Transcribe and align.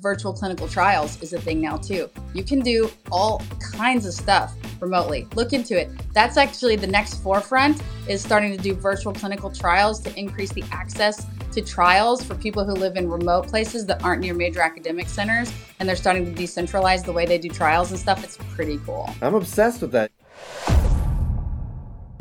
virtual 0.00 0.32
clinical 0.32 0.68
trials 0.68 1.20
is 1.22 1.32
a 1.32 1.40
thing 1.40 1.60
now 1.60 1.76
too. 1.76 2.08
You 2.32 2.44
can 2.44 2.60
do 2.60 2.88
all 3.10 3.42
kinds 3.58 4.06
of 4.06 4.14
stuff 4.14 4.54
remotely. 4.80 5.26
Look 5.34 5.52
into 5.52 5.76
it. 5.76 5.90
That's 6.14 6.36
actually 6.36 6.76
the 6.76 6.86
next 6.86 7.14
forefront 7.14 7.82
is 8.06 8.22
starting 8.22 8.56
to 8.56 8.62
do 8.62 8.74
virtual 8.74 9.12
clinical 9.12 9.50
trials 9.50 9.98
to 10.02 10.16
increase 10.16 10.52
the 10.52 10.62
access 10.70 11.26
to 11.50 11.62
trials 11.62 12.22
for 12.22 12.36
people 12.36 12.64
who 12.64 12.74
live 12.74 12.96
in 12.96 13.10
remote 13.10 13.48
places 13.48 13.86
that 13.86 14.04
aren't 14.04 14.20
near 14.20 14.34
major 14.34 14.60
academic 14.60 15.08
centers 15.08 15.52
and 15.80 15.88
they're 15.88 15.96
starting 15.96 16.32
to 16.32 16.42
decentralize 16.42 17.04
the 17.04 17.12
way 17.12 17.26
they 17.26 17.38
do 17.38 17.48
trials 17.48 17.90
and 17.90 17.98
stuff. 17.98 18.22
It's 18.22 18.36
pretty 18.54 18.78
cool. 18.86 19.10
I'm 19.20 19.34
obsessed 19.34 19.80
with 19.80 19.90
that. 19.90 20.12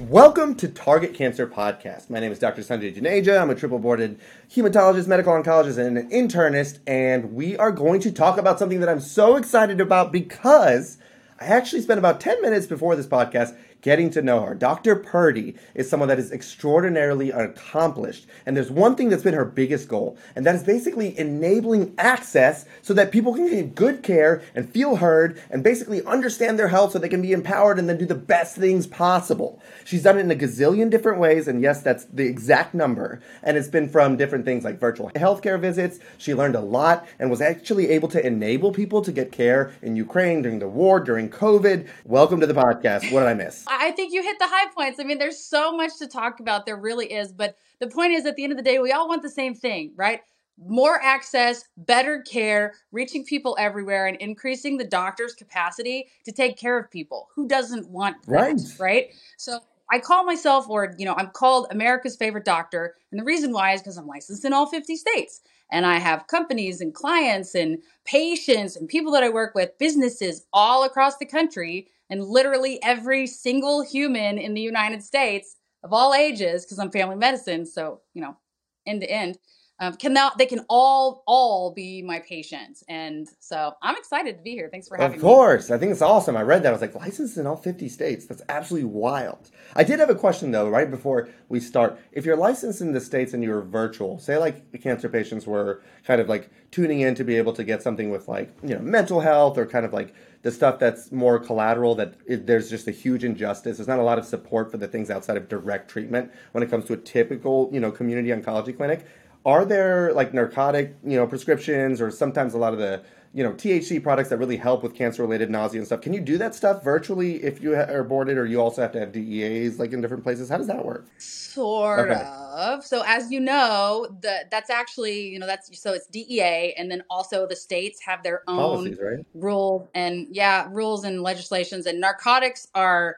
Welcome 0.09 0.55
to 0.55 0.69
Target 0.69 1.13
Cancer 1.13 1.45
Podcast. 1.45 2.09
My 2.09 2.21
name 2.21 2.31
is 2.31 2.39
Dr. 2.39 2.61
Sanjay 2.61 2.95
Juneja. 2.95 3.41
I'm 3.41 3.49
a 3.49 3.55
triple 3.55 3.77
boarded 3.77 4.17
hematologist, 4.49 5.05
medical 5.05 5.33
oncologist, 5.33 5.77
and 5.77 5.97
an 5.97 6.09
internist, 6.09 6.79
and 6.87 7.33
we 7.33 7.57
are 7.57 7.73
going 7.73 7.99
to 7.99 8.11
talk 8.13 8.37
about 8.37 8.57
something 8.57 8.79
that 8.79 8.87
I'm 8.87 9.01
so 9.01 9.35
excited 9.35 9.81
about 9.81 10.13
because 10.13 10.97
I 11.41 11.47
actually 11.47 11.81
spent 11.81 11.97
about 11.97 12.21
10 12.21 12.41
minutes 12.41 12.67
before 12.67 12.95
this 12.95 13.05
podcast 13.05 13.57
getting 13.81 14.09
to 14.11 14.21
know 14.21 14.41
her. 14.41 14.55
Dr. 14.55 14.95
Purdy 14.95 15.55
is 15.75 15.89
someone 15.89 16.09
that 16.09 16.19
is 16.19 16.31
extraordinarily 16.31 17.31
accomplished. 17.31 18.27
And 18.45 18.55
there's 18.55 18.71
one 18.71 18.95
thing 18.95 19.09
that's 19.09 19.23
been 19.23 19.33
her 19.33 19.45
biggest 19.45 19.87
goal, 19.87 20.17
and 20.35 20.45
that 20.45 20.55
is 20.55 20.63
basically 20.63 21.17
enabling 21.17 21.93
access 21.97 22.65
so 22.81 22.93
that 22.93 23.11
people 23.11 23.33
can 23.33 23.49
get 23.49 23.75
good 23.75 24.03
care 24.03 24.41
and 24.55 24.69
feel 24.69 24.97
heard 24.97 25.41
and 25.49 25.63
basically 25.63 26.03
understand 26.05 26.57
their 26.57 26.67
health 26.69 26.91
so 26.91 26.99
they 26.99 27.09
can 27.09 27.21
be 27.21 27.31
empowered 27.31 27.79
and 27.79 27.87
then 27.87 27.97
do 27.97 28.05
the 28.05 28.15
best 28.15 28.55
things 28.55 28.87
possible. 28.87 29.61
She's 29.85 30.03
done 30.03 30.17
it 30.17 30.21
in 30.21 30.31
a 30.31 30.35
gazillion 30.35 30.89
different 30.89 31.19
ways, 31.19 31.47
and 31.47 31.61
yes, 31.61 31.81
that's 31.81 32.05
the 32.05 32.25
exact 32.25 32.73
number. 32.73 33.21
And 33.43 33.57
it's 33.57 33.67
been 33.67 33.89
from 33.89 34.17
different 34.17 34.45
things 34.45 34.63
like 34.63 34.79
virtual 34.79 35.11
healthcare 35.11 35.59
visits. 35.59 35.99
She 36.17 36.33
learned 36.33 36.55
a 36.55 36.61
lot 36.61 37.07
and 37.19 37.29
was 37.29 37.41
actually 37.41 37.89
able 37.89 38.07
to 38.09 38.25
enable 38.25 38.71
people 38.71 39.01
to 39.01 39.11
get 39.11 39.31
care 39.31 39.73
in 39.81 39.95
Ukraine 39.95 40.41
during 40.41 40.59
the 40.59 40.67
war, 40.67 40.99
during 40.99 41.29
COVID. 41.29 41.87
Welcome 42.05 42.39
to 42.39 42.47
the 42.47 42.53
podcast. 42.53 43.11
What 43.11 43.21
did 43.21 43.29
I 43.29 43.33
miss? 43.33 43.66
I 43.69 43.91
think 43.91 44.13
you 44.13 44.23
hit 44.23 44.39
the 44.39 44.47
high 44.47 44.69
points. 44.71 44.99
I 44.99 45.03
mean, 45.03 45.17
there's 45.17 45.39
so 45.39 45.75
much 45.75 45.97
to 45.99 46.07
talk 46.07 46.39
about. 46.39 46.65
There 46.65 46.77
really 46.77 47.11
is. 47.11 47.31
But 47.31 47.55
the 47.79 47.87
point 47.87 48.13
is, 48.13 48.25
at 48.25 48.35
the 48.35 48.43
end 48.43 48.51
of 48.51 48.57
the 48.57 48.63
day, 48.63 48.79
we 48.79 48.91
all 48.91 49.07
want 49.07 49.21
the 49.21 49.29
same 49.29 49.53
thing, 49.55 49.93
right? 49.95 50.21
More 50.57 50.99
access, 51.01 51.63
better 51.77 52.21
care, 52.21 52.73
reaching 52.91 53.23
people 53.23 53.55
everywhere, 53.59 54.07
and 54.07 54.17
increasing 54.17 54.77
the 54.77 54.83
doctor's 54.83 55.33
capacity 55.33 56.07
to 56.25 56.31
take 56.31 56.57
care 56.57 56.79
of 56.79 56.89
people. 56.89 57.27
Who 57.35 57.47
doesn't 57.47 57.89
want 57.89 58.17
that, 58.25 58.31
right? 58.31 58.61
right? 58.79 59.07
So 59.37 59.59
I 59.91 59.99
call 59.99 60.23
myself, 60.23 60.67
or, 60.67 60.95
you 60.97 61.05
know, 61.05 61.15
I'm 61.15 61.29
called 61.29 61.67
America's 61.69 62.15
favorite 62.15 62.45
doctor. 62.45 62.95
And 63.11 63.19
the 63.19 63.25
reason 63.25 63.53
why 63.53 63.73
is 63.73 63.81
because 63.81 63.97
I'm 63.97 64.07
licensed 64.07 64.45
in 64.45 64.53
all 64.53 64.65
50 64.65 64.95
states. 64.95 65.41
And 65.71 65.85
I 65.85 65.99
have 65.99 66.27
companies 66.27 66.81
and 66.81 66.93
clients 66.93 67.53
and 67.53 67.79
patients 68.05 68.75
and 68.75 68.87
people 68.87 69.11
that 69.11 69.23
I 69.23 69.29
work 69.29 69.53
with, 69.53 69.77
businesses 69.77 70.45
all 70.53 70.83
across 70.83 71.17
the 71.17 71.25
country 71.25 71.89
and 72.09 72.23
literally 72.23 72.81
every 72.83 73.27
single 73.27 73.81
human 73.83 74.37
in 74.37 74.53
the 74.53 74.61
United 74.61 75.03
States 75.03 75.55
of 75.83 75.93
all 75.93 76.13
ages, 76.13 76.65
because 76.65 76.79
I'm 76.79 76.91
family 76.91 77.15
medicine, 77.15 77.65
so 77.65 78.01
you 78.13 78.21
know, 78.21 78.37
end 78.85 79.01
to 79.01 79.09
end, 79.11 79.37
um, 79.79 79.93
can 79.95 80.13
now 80.13 80.31
they 80.37 80.47
can 80.47 80.65
all 80.69 81.23
all 81.27 81.71
be 81.71 82.01
my 82.01 82.19
patients, 82.19 82.83
and 82.89 83.27
so 83.39 83.73
I'm 83.81 83.95
excited 83.95 84.37
to 84.37 84.43
be 84.43 84.51
here. 84.51 84.69
Thanks 84.71 84.87
for 84.87 84.97
having 84.97 85.11
me. 85.11 85.15
Of 85.17 85.21
course, 85.21 85.69
me. 85.69 85.75
I 85.75 85.79
think 85.79 85.91
it's 85.91 86.01
awesome. 86.01 86.35
I 86.35 86.41
read 86.41 86.63
that. 86.63 86.69
I 86.69 86.71
was 86.71 86.81
like, 86.81 86.95
licensed 86.95 87.37
in 87.37 87.45
all 87.45 87.55
50 87.55 87.87
states. 87.89 88.25
That's 88.25 88.41
absolutely 88.49 88.89
wild. 88.89 89.51
I 89.75 89.83
did 89.83 89.99
have 89.99 90.09
a 90.09 90.15
question 90.15 90.51
though, 90.51 90.67
right 90.67 90.89
before 90.89 91.29
we 91.49 91.59
start. 91.59 91.99
If 92.11 92.25
you're 92.25 92.35
licensed 92.35 92.81
in 92.81 92.93
the 92.93 93.01
states 93.01 93.33
and 93.33 93.43
you're 93.43 93.61
virtual, 93.61 94.17
say 94.17 94.37
like 94.37 94.71
the 94.71 94.79
cancer 94.79 95.09
patients 95.09 95.45
were 95.45 95.83
kind 96.05 96.21
of 96.21 96.27
like 96.27 96.49
tuning 96.71 97.01
in 97.01 97.13
to 97.15 97.23
be 97.23 97.35
able 97.35 97.53
to 97.53 97.63
get 97.63 97.83
something 97.83 98.09
with 98.09 98.27
like 98.27 98.55
you 98.63 98.75
know 98.75 98.79
mental 98.79 99.21
health 99.21 99.57
or 99.57 99.65
kind 99.65 99.85
of 99.85 99.93
like 99.93 100.13
the 100.41 100.51
stuff 100.51 100.79
that's 100.79 101.11
more 101.11 101.39
collateral 101.39 101.95
that 101.95 102.15
it, 102.25 102.47
there's 102.47 102.69
just 102.69 102.87
a 102.87 102.91
huge 102.91 103.23
injustice 103.23 103.77
there's 103.77 103.87
not 103.87 103.99
a 103.99 104.03
lot 104.03 104.17
of 104.17 104.25
support 104.25 104.71
for 104.71 104.77
the 104.77 104.87
things 104.87 105.09
outside 105.09 105.37
of 105.37 105.49
direct 105.49 105.89
treatment 105.89 106.31
when 106.51 106.63
it 106.63 106.69
comes 106.69 106.85
to 106.85 106.93
a 106.93 106.97
typical 106.97 107.69
you 107.71 107.79
know 107.79 107.91
community 107.91 108.29
oncology 108.29 108.75
clinic 108.75 109.05
are 109.47 109.63
there 109.63 110.13
like 110.13 110.33
narcotic 110.33 110.93
you 111.03 111.15
know 111.15 111.25
prescriptions 111.25 112.01
or 112.01 112.11
sometimes 112.11 112.53
a 112.53 112.57
lot 112.57 112.73
of 112.73 112.79
the 112.79 113.01
you 113.33 113.43
know 113.43 113.53
THC 113.53 114.03
products 114.03 114.29
that 114.29 114.37
really 114.37 114.57
help 114.57 114.83
with 114.83 114.93
cancer 114.93 115.21
related 115.21 115.49
nausea 115.49 115.79
and 115.79 115.87
stuff. 115.87 116.01
Can 116.01 116.11
you 116.13 116.19
do 116.19 116.37
that 116.37 116.53
stuff 116.53 116.83
virtually 116.83 117.43
if 117.43 117.61
you 117.61 117.75
are 117.75 118.03
boarded, 118.03 118.37
or 118.37 118.45
you 118.45 118.59
also 118.61 118.81
have 118.81 118.91
to 118.91 118.99
have 118.99 119.11
DEAs 119.11 119.79
like 119.79 119.93
in 119.93 120.01
different 120.01 120.23
places? 120.23 120.49
How 120.49 120.57
does 120.57 120.67
that 120.67 120.83
work? 120.83 121.07
Sort 121.17 122.11
okay. 122.11 122.23
of. 122.25 122.83
So 122.83 123.03
as 123.05 123.31
you 123.31 123.39
know, 123.39 124.07
the 124.21 124.45
that's 124.51 124.69
actually 124.69 125.29
you 125.29 125.39
know 125.39 125.47
that's 125.47 125.79
so 125.79 125.93
it's 125.93 126.07
DEA, 126.07 126.73
and 126.77 126.91
then 126.91 127.03
also 127.09 127.47
the 127.47 127.55
states 127.55 128.01
have 128.01 128.23
their 128.23 128.43
own 128.49 128.57
Policies, 128.57 128.99
right? 129.01 129.25
rule 129.33 129.89
and 129.95 130.27
yeah 130.29 130.67
rules 130.71 131.05
and 131.05 131.21
legislations, 131.21 131.85
and 131.85 132.01
narcotics 132.01 132.67
are 132.75 133.17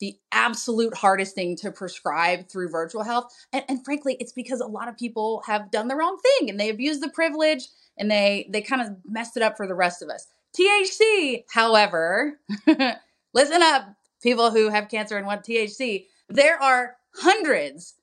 the 0.00 0.16
absolute 0.32 0.96
hardest 0.96 1.34
thing 1.34 1.56
to 1.56 1.70
prescribe 1.70 2.48
through 2.48 2.70
virtual 2.70 3.04
health. 3.04 3.32
And, 3.52 3.64
and, 3.68 3.84
frankly, 3.84 4.16
it's 4.18 4.32
because 4.32 4.60
a 4.60 4.66
lot 4.66 4.88
of 4.88 4.96
people 4.96 5.42
have 5.46 5.70
done 5.70 5.88
the 5.88 5.94
wrong 5.94 6.18
thing 6.18 6.50
and 6.50 6.58
they 6.58 6.70
abuse 6.70 7.00
the 7.00 7.10
privilege 7.10 7.68
and 7.98 8.10
they 8.10 8.48
they 8.50 8.62
kind 8.62 8.82
of 8.82 8.96
messed 9.04 9.36
it 9.36 9.42
up 9.42 9.56
for 9.56 9.66
the 9.66 9.74
rest 9.74 10.02
of 10.02 10.08
us. 10.08 10.26
THC, 10.58 11.44
however, 11.52 12.40
listen 13.34 13.62
up, 13.62 13.94
people 14.22 14.50
who 14.50 14.68
have 14.70 14.88
cancer 14.88 15.16
and 15.16 15.26
want 15.26 15.44
THC. 15.44 16.06
There 16.28 16.60
are 16.60 16.96
hundreds, 17.16 17.94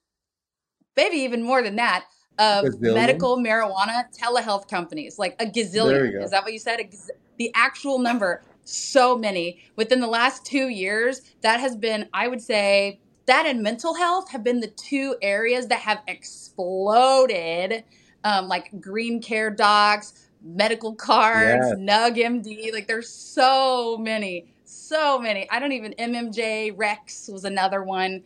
maybe 0.96 1.18
even 1.18 1.44
more 1.44 1.62
than 1.62 1.78
that, 1.78 2.06
of 2.38 2.66
gazillion? 2.66 2.94
medical 2.94 3.38
marijuana 3.38 4.03
telehealth 4.16 4.68
companies, 4.69 5.18
like 5.18 5.35
a 5.41 5.46
gazillion. 5.46 6.24
Is 6.24 6.31
that 6.31 6.44
what 6.44 6.53
you 6.53 6.59
said? 6.59 6.78
Gaz- 6.78 7.12
the 7.38 7.52
actual 7.56 8.00
number, 8.00 8.44
so 8.67 9.17
many. 9.17 9.59
Within 9.75 10.00
the 10.00 10.07
last 10.07 10.45
two 10.45 10.69
years, 10.69 11.22
that 11.41 11.59
has 11.59 11.75
been, 11.75 12.09
I 12.13 12.28
would 12.28 12.41
say, 12.41 13.00
that 13.25 13.45
and 13.45 13.61
mental 13.61 13.94
health 13.94 14.29
have 14.31 14.44
been 14.44 14.59
the 14.61 14.67
two 14.67 15.16
areas 15.22 15.67
that 15.67 15.79
have 15.79 16.01
exploded 16.07 17.83
um, 18.23 18.47
like 18.47 18.81
Green 18.81 19.22
Care 19.22 19.50
Docs, 19.50 20.28
medical 20.41 20.95
cards, 20.95 21.66
yes. 21.67 21.78
NuggMD. 21.78 22.73
Like 22.73 22.88
there's 22.88 23.09
so 23.09 23.97
many, 23.97 24.47
so 24.63 25.19
many. 25.19 25.49
I 25.49 25.59
don't 25.59 25.72
even 25.72 25.94
MMJRecs 25.94 27.31
was 27.31 27.45
another 27.45 27.84
one. 27.84 28.23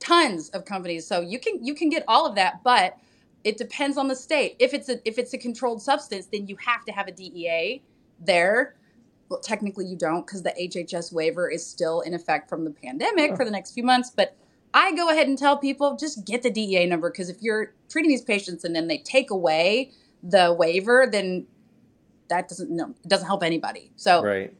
Tons 0.00 0.48
of 0.50 0.64
companies. 0.64 1.06
So 1.06 1.20
you 1.20 1.38
can 1.38 1.64
you 1.64 1.74
can 1.74 1.88
get 1.88 2.04
all 2.08 2.26
of 2.26 2.34
that, 2.34 2.62
but 2.64 2.96
it 3.44 3.56
depends 3.56 3.96
on 3.96 4.08
the 4.08 4.16
state. 4.16 4.56
If 4.58 4.74
it's 4.74 4.88
a 4.88 5.06
if 5.06 5.18
it's 5.18 5.32
a 5.32 5.38
controlled 5.38 5.82
substance, 5.82 6.26
then 6.26 6.46
you 6.46 6.56
have 6.56 6.84
to 6.86 6.92
have 6.92 7.06
a 7.06 7.12
DEA 7.12 7.82
there. 8.20 8.74
Well, 9.32 9.40
technically 9.40 9.86
you 9.86 9.96
don't 9.96 10.26
because 10.26 10.42
the 10.42 10.50
HHS 10.60 11.10
waiver 11.10 11.48
is 11.48 11.66
still 11.66 12.02
in 12.02 12.12
effect 12.12 12.50
from 12.50 12.64
the 12.64 12.70
pandemic 12.70 13.34
for 13.34 13.46
the 13.46 13.50
next 13.50 13.72
few 13.72 13.82
months, 13.82 14.12
but 14.14 14.36
I 14.74 14.94
go 14.94 15.08
ahead 15.08 15.26
and 15.26 15.38
tell 15.38 15.56
people 15.56 15.96
just 15.96 16.26
get 16.26 16.42
the 16.42 16.50
DEA 16.50 16.84
number 16.84 17.10
because 17.10 17.30
if 17.30 17.40
you're 17.40 17.72
treating 17.88 18.10
these 18.10 18.20
patients 18.20 18.62
and 18.62 18.76
then 18.76 18.88
they 18.88 18.98
take 18.98 19.30
away 19.30 19.90
the 20.22 20.52
waiver, 20.52 21.08
then 21.10 21.46
that 22.28 22.46
doesn't 22.46 22.70
no, 22.70 22.94
it 23.02 23.08
doesn't 23.08 23.26
help 23.26 23.42
anybody. 23.42 23.90
So 23.96 24.22
right. 24.22 24.52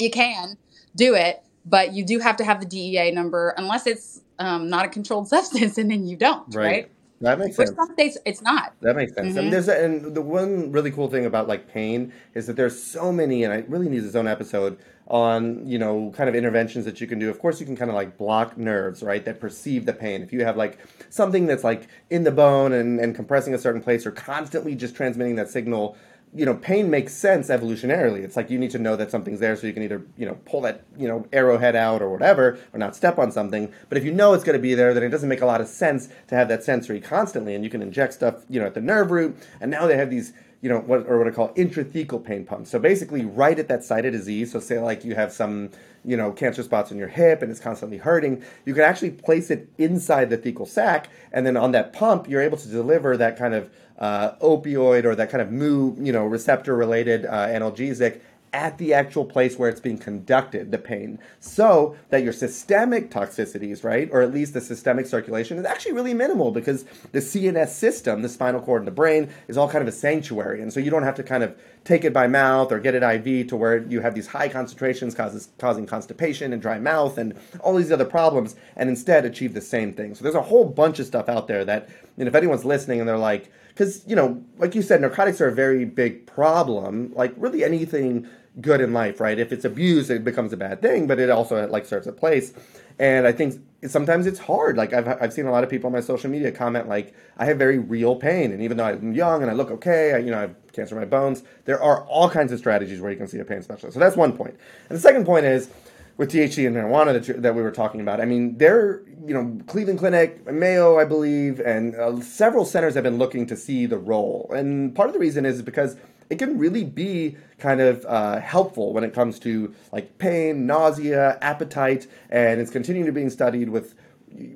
you 0.00 0.10
can 0.10 0.58
do 0.96 1.14
it, 1.14 1.44
but 1.64 1.92
you 1.92 2.04
do 2.04 2.18
have 2.18 2.36
to 2.38 2.44
have 2.44 2.58
the 2.58 2.66
DEA 2.66 3.12
number 3.12 3.54
unless 3.56 3.86
it's 3.86 4.22
um, 4.40 4.68
not 4.68 4.86
a 4.86 4.88
controlled 4.88 5.28
substance, 5.36 5.78
and 5.78 5.88
then 5.88 6.08
you 6.08 6.16
don't. 6.16 6.52
Right. 6.52 6.66
right? 6.66 6.90
That 7.20 7.38
makes 7.38 7.56
sense. 7.56 7.70
Which 7.70 7.76
some 7.76 7.92
states 7.94 8.18
it's 8.26 8.42
not. 8.42 8.74
That 8.80 8.94
makes 8.94 9.14
sense. 9.14 9.28
Mm-hmm. 9.28 9.38
I 9.38 9.42
mean, 9.42 9.50
there's 9.50 9.68
a, 9.68 9.84
and 9.84 10.14
the 10.14 10.20
one 10.20 10.70
really 10.70 10.90
cool 10.90 11.08
thing 11.08 11.24
about 11.24 11.48
like 11.48 11.68
pain 11.68 12.12
is 12.34 12.46
that 12.46 12.56
there's 12.56 12.80
so 12.82 13.10
many, 13.10 13.42
and 13.44 13.52
I 13.52 13.64
really 13.68 13.88
need 13.88 14.04
its 14.04 14.14
own 14.14 14.28
episode 14.28 14.78
on 15.08 15.64
you 15.66 15.78
know 15.78 16.12
kind 16.16 16.28
of 16.28 16.34
interventions 16.34 16.84
that 16.84 17.00
you 17.00 17.06
can 17.06 17.18
do. 17.18 17.30
Of 17.30 17.38
course, 17.38 17.58
you 17.58 17.64
can 17.64 17.76
kind 17.76 17.90
of 17.90 17.94
like 17.94 18.18
block 18.18 18.58
nerves, 18.58 19.02
right, 19.02 19.24
that 19.24 19.40
perceive 19.40 19.86
the 19.86 19.94
pain. 19.94 20.22
If 20.22 20.32
you 20.32 20.44
have 20.44 20.56
like 20.58 20.78
something 21.08 21.46
that's 21.46 21.64
like 21.64 21.88
in 22.10 22.24
the 22.24 22.32
bone 22.32 22.72
and, 22.72 23.00
and 23.00 23.14
compressing 23.14 23.54
a 23.54 23.58
certain 23.58 23.80
place, 23.80 24.04
or 24.04 24.10
constantly 24.10 24.74
just 24.74 24.94
transmitting 24.94 25.36
that 25.36 25.48
signal 25.48 25.96
you 26.36 26.44
know, 26.44 26.54
pain 26.54 26.90
makes 26.90 27.14
sense 27.14 27.48
evolutionarily. 27.48 28.22
It's 28.22 28.36
like 28.36 28.50
you 28.50 28.58
need 28.58 28.70
to 28.72 28.78
know 28.78 28.94
that 28.96 29.10
something's 29.10 29.40
there 29.40 29.56
so 29.56 29.66
you 29.66 29.72
can 29.72 29.82
either, 29.82 30.02
you 30.18 30.26
know, 30.26 30.38
pull 30.44 30.60
that, 30.60 30.82
you 30.94 31.08
know, 31.08 31.26
arrowhead 31.32 31.74
out 31.74 32.02
or 32.02 32.10
whatever, 32.10 32.58
or 32.74 32.78
not 32.78 32.94
step 32.94 33.18
on 33.18 33.32
something. 33.32 33.72
But 33.88 33.96
if 33.96 34.04
you 34.04 34.12
know 34.12 34.34
it's 34.34 34.44
going 34.44 34.58
to 34.58 34.62
be 34.62 34.74
there, 34.74 34.92
then 34.92 35.02
it 35.02 35.08
doesn't 35.08 35.30
make 35.30 35.40
a 35.40 35.46
lot 35.46 35.62
of 35.62 35.66
sense 35.66 36.10
to 36.28 36.34
have 36.34 36.48
that 36.48 36.62
sensory 36.62 37.00
constantly. 37.00 37.54
And 37.54 37.64
you 37.64 37.70
can 37.70 37.80
inject 37.80 38.12
stuff, 38.12 38.44
you 38.50 38.60
know, 38.60 38.66
at 38.66 38.74
the 38.74 38.82
nerve 38.82 39.10
root. 39.10 39.34
And 39.62 39.70
now 39.70 39.86
they 39.86 39.96
have 39.96 40.10
these, 40.10 40.34
you 40.60 40.68
know, 40.68 40.80
what 40.80 41.06
or 41.06 41.16
what 41.16 41.26
I 41.26 41.30
call 41.30 41.54
intrathecal 41.54 42.22
pain 42.22 42.44
pumps. 42.44 42.70
So 42.70 42.78
basically, 42.78 43.24
right 43.24 43.58
at 43.58 43.68
that 43.68 43.82
site 43.82 44.04
of 44.04 44.12
disease. 44.12 44.52
So 44.52 44.60
say 44.60 44.78
like 44.78 45.06
you 45.06 45.14
have 45.14 45.32
some, 45.32 45.70
you 46.04 46.18
know, 46.18 46.32
cancer 46.32 46.62
spots 46.62 46.90
in 46.90 46.98
your 46.98 47.08
hip 47.08 47.40
and 47.40 47.50
it's 47.50 47.60
constantly 47.60 47.96
hurting. 47.96 48.44
You 48.66 48.74
can 48.74 48.82
actually 48.82 49.12
place 49.12 49.50
it 49.50 49.70
inside 49.78 50.28
the 50.28 50.36
thecal 50.36 50.68
sac, 50.68 51.08
and 51.32 51.46
then 51.46 51.56
on 51.56 51.72
that 51.72 51.94
pump, 51.94 52.28
you're 52.28 52.42
able 52.42 52.58
to 52.58 52.68
deliver 52.68 53.16
that 53.16 53.38
kind 53.38 53.54
of 53.54 53.70
uh, 53.98 54.32
opioid 54.36 55.04
or 55.04 55.14
that 55.14 55.30
kind 55.30 55.42
of 55.42 55.50
mu, 55.50 55.94
you 55.98 56.12
know, 56.12 56.24
receptor 56.24 56.76
related 56.76 57.24
uh, 57.26 57.46
analgesic 57.46 58.20
at 58.52 58.78
the 58.78 58.94
actual 58.94 59.26
place 59.26 59.58
where 59.58 59.68
it's 59.68 59.80
being 59.80 59.98
conducted, 59.98 60.70
the 60.70 60.78
pain, 60.78 61.18
so 61.40 61.94
that 62.08 62.22
your 62.22 62.32
systemic 62.32 63.10
toxicities, 63.10 63.84
right, 63.84 64.08
or 64.10 64.22
at 64.22 64.32
least 64.32 64.54
the 64.54 64.60
systemic 64.62 65.04
circulation, 65.04 65.58
is 65.58 65.66
actually 65.66 65.92
really 65.92 66.14
minimal 66.14 66.50
because 66.50 66.84
the 67.12 67.18
CNS 67.18 67.68
system, 67.68 68.22
the 68.22 68.30
spinal 68.30 68.62
cord 68.62 68.80
and 68.80 68.86
the 68.86 68.92
brain, 68.92 69.28
is 69.46 69.58
all 69.58 69.68
kind 69.68 69.82
of 69.82 69.88
a 69.88 69.92
sanctuary. 69.92 70.62
And 70.62 70.72
so 70.72 70.80
you 70.80 70.90
don't 70.90 71.02
have 71.02 71.16
to 71.16 71.22
kind 71.22 71.42
of 71.42 71.54
take 71.84 72.04
it 72.04 72.14
by 72.14 72.28
mouth 72.28 72.72
or 72.72 72.80
get 72.80 72.94
it 72.94 73.02
IV 73.02 73.48
to 73.48 73.56
where 73.56 73.82
you 73.82 74.00
have 74.00 74.14
these 74.14 74.28
high 74.28 74.48
concentrations 74.48 75.14
causes 75.14 75.50
causing 75.58 75.84
constipation 75.84 76.54
and 76.54 76.62
dry 76.62 76.78
mouth 76.78 77.18
and 77.18 77.34
all 77.60 77.74
these 77.74 77.92
other 77.92 78.06
problems, 78.06 78.56
and 78.74 78.88
instead 78.88 79.26
achieve 79.26 79.52
the 79.52 79.60
same 79.60 79.92
thing. 79.92 80.14
So 80.14 80.22
there's 80.22 80.34
a 80.34 80.40
whole 80.40 80.64
bunch 80.64 80.98
of 80.98 81.06
stuff 81.06 81.28
out 81.28 81.46
there 81.46 81.64
that, 81.66 81.90
and 82.18 82.28
if 82.28 82.34
anyone's 82.34 82.64
listening 82.64 83.00
and 83.00 83.08
they're 83.08 83.18
like, 83.18 83.50
because 83.68 84.02
you 84.06 84.16
know, 84.16 84.42
like 84.58 84.74
you 84.74 84.82
said, 84.82 85.00
narcotics 85.00 85.40
are 85.40 85.48
a 85.48 85.54
very 85.54 85.84
big 85.84 86.26
problem. 86.26 87.12
Like 87.14 87.34
really 87.36 87.64
anything 87.64 88.28
good 88.60 88.80
in 88.80 88.92
life, 88.92 89.20
right? 89.20 89.38
If 89.38 89.52
it's 89.52 89.64
abused, 89.64 90.10
it 90.10 90.24
becomes 90.24 90.52
a 90.52 90.56
bad 90.56 90.80
thing, 90.80 91.06
but 91.06 91.18
it 91.18 91.28
also 91.30 91.66
like 91.68 91.84
serves 91.84 92.06
a 92.06 92.12
place. 92.12 92.54
And 92.98 93.26
I 93.26 93.32
think 93.32 93.60
sometimes 93.86 94.26
it's 94.26 94.38
hard. 94.38 94.76
Like 94.76 94.94
I've 94.94 95.06
I've 95.06 95.32
seen 95.32 95.46
a 95.46 95.50
lot 95.50 95.62
of 95.62 95.70
people 95.70 95.88
on 95.88 95.92
my 95.92 96.00
social 96.00 96.30
media 96.30 96.50
comment 96.50 96.88
like 96.88 97.14
I 97.36 97.44
have 97.44 97.58
very 97.58 97.78
real 97.78 98.16
pain, 98.16 98.52
and 98.52 98.62
even 98.62 98.78
though 98.78 98.84
I'm 98.84 99.12
young 99.12 99.42
and 99.42 99.50
I 99.50 99.54
look 99.54 99.70
okay, 99.70 100.14
I, 100.14 100.18
you 100.18 100.30
know 100.30 100.38
I 100.38 100.42
have 100.42 100.72
cancer 100.72 100.94
in 100.94 101.00
my 101.02 101.06
bones. 101.06 101.42
There 101.66 101.82
are 101.82 102.04
all 102.04 102.30
kinds 102.30 102.52
of 102.52 102.58
strategies 102.58 103.00
where 103.00 103.10
you 103.10 103.18
can 103.18 103.28
see 103.28 103.38
a 103.38 103.44
pain 103.44 103.62
specialist. 103.62 103.94
So 103.94 104.00
that's 104.00 104.16
one 104.16 104.32
point. 104.32 104.56
And 104.88 104.96
the 104.96 105.02
second 105.02 105.26
point 105.26 105.44
is 105.44 105.68
with 106.16 106.32
THC 106.32 106.66
and 106.66 106.74
marijuana 106.74 107.26
that, 107.26 107.42
that 107.42 107.54
we 107.54 107.62
were 107.62 107.70
talking 107.70 108.00
about. 108.00 108.20
I 108.20 108.24
mean, 108.24 108.56
they're, 108.56 109.02
you 109.26 109.34
know, 109.34 109.60
Cleveland 109.66 109.98
Clinic, 109.98 110.50
Mayo, 110.50 110.98
I 110.98 111.04
believe, 111.04 111.60
and 111.60 111.94
uh, 111.94 112.20
several 112.20 112.64
centers 112.64 112.94
have 112.94 113.04
been 113.04 113.18
looking 113.18 113.46
to 113.46 113.56
see 113.56 113.86
the 113.86 113.98
role. 113.98 114.50
And 114.54 114.94
part 114.94 115.08
of 115.08 115.12
the 115.12 115.18
reason 115.18 115.44
is 115.44 115.62
because 115.62 115.96
it 116.30 116.38
can 116.38 116.58
really 116.58 116.84
be 116.84 117.36
kind 117.58 117.80
of 117.80 118.04
uh, 118.06 118.40
helpful 118.40 118.92
when 118.92 119.04
it 119.04 119.14
comes 119.14 119.38
to 119.40 119.74
like 119.92 120.18
pain, 120.18 120.66
nausea, 120.66 121.38
appetite, 121.40 122.06
and 122.30 122.60
it's 122.60 122.70
continuing 122.70 123.06
to 123.06 123.12
being 123.12 123.30
studied 123.30 123.68
with 123.68 123.94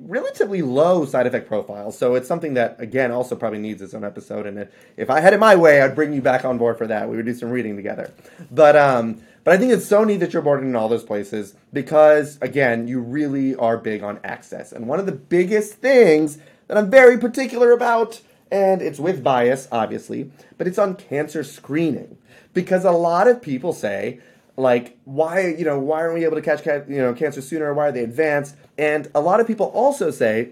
relatively 0.01 0.61
low 0.61 1.05
side 1.05 1.25
effect 1.25 1.47
profiles. 1.47 1.97
So 1.97 2.15
it's 2.15 2.27
something 2.27 2.53
that 2.55 2.75
again 2.79 3.11
also 3.11 3.35
probably 3.35 3.59
needs 3.59 3.81
its 3.81 3.93
own 3.93 4.03
episode. 4.03 4.45
And 4.45 4.67
if 4.97 5.09
I 5.09 5.19
had 5.19 5.33
it 5.33 5.39
my 5.39 5.55
way, 5.55 5.81
I'd 5.81 5.95
bring 5.95 6.13
you 6.13 6.21
back 6.21 6.45
on 6.45 6.57
board 6.57 6.77
for 6.77 6.87
that. 6.87 7.09
We 7.09 7.15
would 7.15 7.25
do 7.25 7.33
some 7.33 7.49
reading 7.49 7.75
together. 7.75 8.11
But 8.51 8.75
um, 8.75 9.21
but 9.43 9.53
I 9.53 9.57
think 9.57 9.71
it's 9.71 9.85
so 9.85 10.03
neat 10.03 10.17
that 10.17 10.33
you're 10.33 10.41
boarding 10.41 10.69
in 10.69 10.75
all 10.75 10.89
those 10.89 11.03
places 11.03 11.55
because 11.73 12.37
again, 12.41 12.87
you 12.87 12.99
really 12.99 13.55
are 13.55 13.77
big 13.77 14.03
on 14.03 14.19
access. 14.23 14.71
And 14.71 14.87
one 14.87 14.99
of 14.99 15.05
the 15.05 15.11
biggest 15.11 15.75
things 15.75 16.37
that 16.67 16.77
I'm 16.77 16.89
very 16.89 17.17
particular 17.17 17.71
about 17.71 18.21
and 18.51 18.81
it's 18.81 18.99
with 18.99 19.23
bias, 19.23 19.67
obviously, 19.71 20.29
but 20.57 20.67
it's 20.67 20.77
on 20.77 20.95
cancer 20.95 21.43
screening 21.43 22.17
because 22.53 22.83
a 22.83 22.91
lot 22.91 23.27
of 23.27 23.41
people 23.41 23.71
say, 23.71 24.19
like, 24.57 24.97
why 25.05 25.47
you 25.47 25.63
know 25.63 25.79
why 25.79 26.01
aren't 26.01 26.15
we 26.15 26.25
able 26.25 26.35
to 26.35 26.41
catch 26.41 26.65
you 26.65 26.97
know 26.97 27.13
cancer 27.13 27.41
sooner? 27.41 27.73
Why 27.73 27.87
are 27.87 27.91
they 27.91 28.03
advanced? 28.03 28.55
And 28.77 29.09
a 29.15 29.21
lot 29.21 29.39
of 29.39 29.47
people 29.47 29.67
also 29.67 30.11
say, 30.11 30.49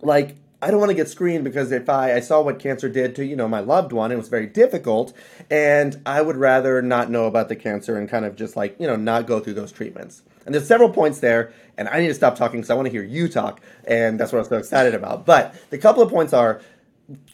like, 0.00 0.36
I 0.64 0.70
don't 0.70 0.80
want 0.80 0.88
to 0.88 0.94
get 0.94 1.10
screened 1.10 1.44
because 1.44 1.72
if 1.72 1.90
I, 1.90 2.14
I 2.14 2.20
saw 2.20 2.40
what 2.40 2.58
cancer 2.58 2.88
did 2.88 3.14
to 3.16 3.24
you 3.26 3.36
know 3.36 3.46
my 3.46 3.60
loved 3.60 3.92
one, 3.92 4.10
it 4.10 4.16
was 4.16 4.28
very 4.28 4.46
difficult, 4.46 5.12
and 5.50 6.00
I 6.06 6.22
would 6.22 6.38
rather 6.38 6.80
not 6.80 7.10
know 7.10 7.26
about 7.26 7.50
the 7.50 7.56
cancer 7.56 7.98
and 7.98 8.08
kind 8.08 8.24
of 8.24 8.34
just 8.34 8.56
like 8.56 8.74
you 8.80 8.86
know 8.86 8.96
not 8.96 9.26
go 9.26 9.40
through 9.40 9.54
those 9.54 9.70
treatments. 9.70 10.22
And 10.46 10.54
there's 10.54 10.66
several 10.66 10.88
points 10.88 11.20
there, 11.20 11.52
and 11.76 11.86
I 11.86 12.00
need 12.00 12.08
to 12.08 12.14
stop 12.14 12.34
talking 12.36 12.60
because 12.60 12.70
I 12.70 12.74
want 12.76 12.86
to 12.86 12.90
hear 12.90 13.02
you 13.02 13.28
talk, 13.28 13.60
and 13.86 14.18
that's 14.18 14.32
what 14.32 14.38
I'm 14.38 14.46
so 14.46 14.56
excited 14.56 14.94
about. 14.94 15.26
But 15.26 15.54
the 15.68 15.76
couple 15.76 16.02
of 16.02 16.08
points 16.08 16.32
are 16.32 16.62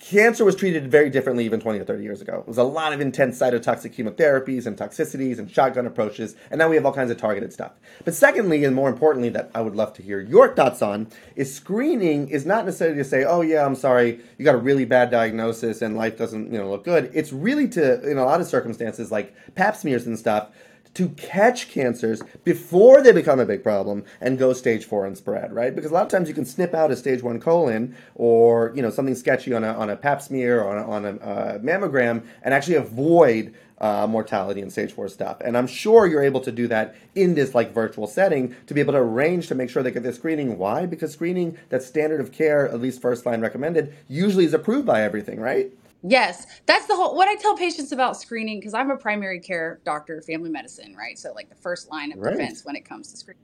cancer 0.00 0.44
was 0.44 0.56
treated 0.56 0.90
very 0.90 1.10
differently 1.10 1.44
even 1.44 1.60
20 1.60 1.78
or 1.78 1.84
30 1.84 2.02
years 2.02 2.20
ago. 2.20 2.40
It 2.40 2.48
was 2.48 2.58
a 2.58 2.64
lot 2.64 2.92
of 2.92 3.00
intense 3.00 3.38
cytotoxic 3.38 3.94
chemotherapies 3.94 4.66
and 4.66 4.76
toxicities 4.76 5.38
and 5.38 5.48
shotgun 5.48 5.86
approaches, 5.86 6.34
and 6.50 6.58
now 6.58 6.68
we 6.68 6.74
have 6.74 6.84
all 6.84 6.92
kinds 6.92 7.10
of 7.10 7.18
targeted 7.18 7.52
stuff. 7.52 7.72
But 8.04 8.14
secondly, 8.14 8.64
and 8.64 8.74
more 8.74 8.88
importantly, 8.88 9.28
that 9.30 9.50
I 9.54 9.60
would 9.60 9.76
love 9.76 9.92
to 9.94 10.02
hear 10.02 10.20
your 10.20 10.54
thoughts 10.54 10.82
on, 10.82 11.08
is 11.36 11.54
screening 11.54 12.28
is 12.28 12.44
not 12.44 12.64
necessarily 12.64 12.96
to 12.98 13.04
say, 13.04 13.24
oh 13.24 13.42
yeah, 13.42 13.64
I'm 13.64 13.76
sorry, 13.76 14.20
you 14.38 14.44
got 14.44 14.56
a 14.56 14.58
really 14.58 14.84
bad 14.84 15.10
diagnosis 15.10 15.82
and 15.82 15.96
life 15.96 16.18
doesn't 16.18 16.52
you 16.52 16.58
know 16.58 16.68
look 16.68 16.84
good. 16.84 17.10
It's 17.14 17.32
really 17.32 17.68
to, 17.68 18.10
in 18.10 18.18
a 18.18 18.24
lot 18.24 18.40
of 18.40 18.48
circumstances, 18.48 19.12
like 19.12 19.34
pap 19.54 19.76
smears 19.76 20.06
and 20.06 20.18
stuff, 20.18 20.50
to 20.94 21.08
catch 21.10 21.68
cancers 21.68 22.22
before 22.44 23.02
they 23.02 23.12
become 23.12 23.38
a 23.38 23.46
big 23.46 23.62
problem 23.62 24.04
and 24.20 24.38
go 24.38 24.52
stage 24.52 24.84
four 24.84 25.06
and 25.06 25.16
spread, 25.16 25.52
right? 25.52 25.74
Because 25.74 25.90
a 25.90 25.94
lot 25.94 26.04
of 26.04 26.10
times 26.10 26.28
you 26.28 26.34
can 26.34 26.44
snip 26.44 26.74
out 26.74 26.90
a 26.90 26.96
stage 26.96 27.22
one 27.22 27.40
colon 27.40 27.96
or 28.14 28.72
you 28.74 28.82
know 28.82 28.90
something 28.90 29.14
sketchy 29.14 29.54
on 29.54 29.64
a, 29.64 29.72
on 29.72 29.90
a 29.90 29.96
pap 29.96 30.20
smear 30.20 30.62
or 30.62 30.76
on 30.76 30.78
a, 30.78 30.90
on 30.90 31.04
a 31.04 31.24
uh, 31.24 31.58
mammogram 31.58 32.24
and 32.42 32.52
actually 32.52 32.74
avoid 32.76 33.54
uh, 33.80 34.06
mortality 34.06 34.60
and 34.60 34.70
stage 34.70 34.92
four 34.92 35.08
stuff. 35.08 35.38
And 35.40 35.56
I'm 35.56 35.66
sure 35.66 36.06
you're 36.06 36.22
able 36.22 36.40
to 36.40 36.52
do 36.52 36.68
that 36.68 36.94
in 37.14 37.34
this 37.34 37.54
like 37.54 37.72
virtual 37.72 38.06
setting 38.06 38.54
to 38.66 38.74
be 38.74 38.80
able 38.80 38.92
to 38.92 38.98
arrange 38.98 39.48
to 39.48 39.54
make 39.54 39.70
sure 39.70 39.82
they 39.82 39.90
get 39.90 40.02
the 40.02 40.12
screening. 40.12 40.58
Why? 40.58 40.86
Because 40.86 41.12
screening 41.12 41.56
that 41.70 41.82
standard 41.82 42.20
of 42.20 42.32
care, 42.32 42.68
at 42.68 42.80
least 42.80 43.00
first 43.00 43.24
line 43.24 43.40
recommended, 43.40 43.94
usually 44.06 44.44
is 44.44 44.54
approved 44.54 44.86
by 44.86 45.02
everything, 45.02 45.40
right? 45.40 45.72
Yes, 46.02 46.46
that's 46.66 46.86
the 46.86 46.96
whole. 46.96 47.14
What 47.14 47.28
I 47.28 47.36
tell 47.36 47.56
patients 47.56 47.92
about 47.92 48.16
screening, 48.16 48.58
because 48.58 48.74
I'm 48.74 48.90
a 48.90 48.96
primary 48.96 49.40
care 49.40 49.80
doctor, 49.84 50.22
family 50.22 50.50
medicine, 50.50 50.96
right? 50.96 51.18
So 51.18 51.32
like 51.32 51.48
the 51.48 51.54
first 51.56 51.90
line 51.90 52.12
of 52.12 52.18
right. 52.18 52.32
defense 52.32 52.64
when 52.64 52.76
it 52.76 52.84
comes 52.84 53.10
to 53.10 53.16
screening. 53.16 53.42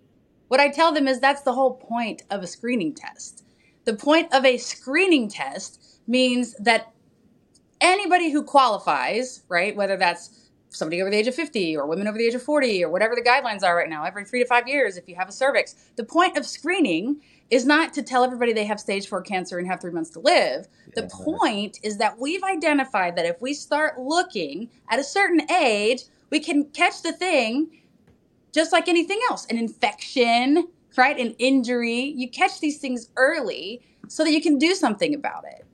What 0.48 0.60
I 0.60 0.68
tell 0.68 0.92
them 0.92 1.08
is 1.08 1.20
that's 1.20 1.42
the 1.42 1.52
whole 1.52 1.74
point 1.74 2.22
of 2.30 2.42
a 2.42 2.46
screening 2.46 2.94
test. 2.94 3.44
The 3.84 3.94
point 3.94 4.32
of 4.32 4.44
a 4.44 4.56
screening 4.56 5.28
test 5.28 6.00
means 6.06 6.54
that 6.54 6.92
anybody 7.80 8.30
who 8.30 8.42
qualifies, 8.42 9.42
right, 9.48 9.76
whether 9.76 9.96
that's 9.96 10.35
somebody 10.70 11.00
over 11.00 11.10
the 11.10 11.16
age 11.16 11.26
of 11.26 11.34
50 11.34 11.76
or 11.76 11.86
women 11.86 12.06
over 12.06 12.18
the 12.18 12.26
age 12.26 12.34
of 12.34 12.42
40 12.42 12.84
or 12.84 12.90
whatever 12.90 13.14
the 13.14 13.22
guidelines 13.22 13.62
are 13.62 13.76
right 13.76 13.88
now, 13.88 14.04
every 14.04 14.24
three 14.24 14.40
to 14.42 14.46
five 14.46 14.68
years, 14.68 14.96
if 14.96 15.08
you 15.08 15.14
have 15.14 15.28
a 15.28 15.32
cervix, 15.32 15.74
the 15.96 16.04
point 16.04 16.36
of 16.36 16.46
screening 16.46 17.20
is 17.50 17.64
not 17.64 17.94
to 17.94 18.02
tell 18.02 18.24
everybody 18.24 18.52
they 18.52 18.64
have 18.64 18.80
stage 18.80 19.08
four 19.08 19.22
cancer 19.22 19.58
and 19.58 19.66
have 19.68 19.80
three 19.80 19.92
months 19.92 20.10
to 20.10 20.20
live. 20.20 20.68
The 20.94 21.02
yeah. 21.02 21.08
point 21.24 21.78
is 21.82 21.98
that 21.98 22.18
we've 22.18 22.42
identified 22.42 23.16
that 23.16 23.26
if 23.26 23.40
we 23.40 23.54
start 23.54 23.98
looking 23.98 24.68
at 24.90 24.98
a 24.98 25.04
certain 25.04 25.50
age, 25.50 26.02
we 26.30 26.40
can 26.40 26.64
catch 26.64 27.02
the 27.02 27.12
thing 27.12 27.70
just 28.52 28.72
like 28.72 28.88
anything 28.88 29.20
else 29.30 29.46
an 29.46 29.58
infection, 29.58 30.68
right? 30.96 31.18
An 31.18 31.34
injury. 31.38 32.00
You 32.16 32.28
catch 32.28 32.60
these 32.60 32.78
things 32.78 33.10
early 33.16 33.82
so 34.08 34.24
that 34.24 34.32
you 34.32 34.40
can 34.40 34.58
do 34.58 34.74
something 34.74 35.14
about 35.14 35.44
it. 35.44 35.65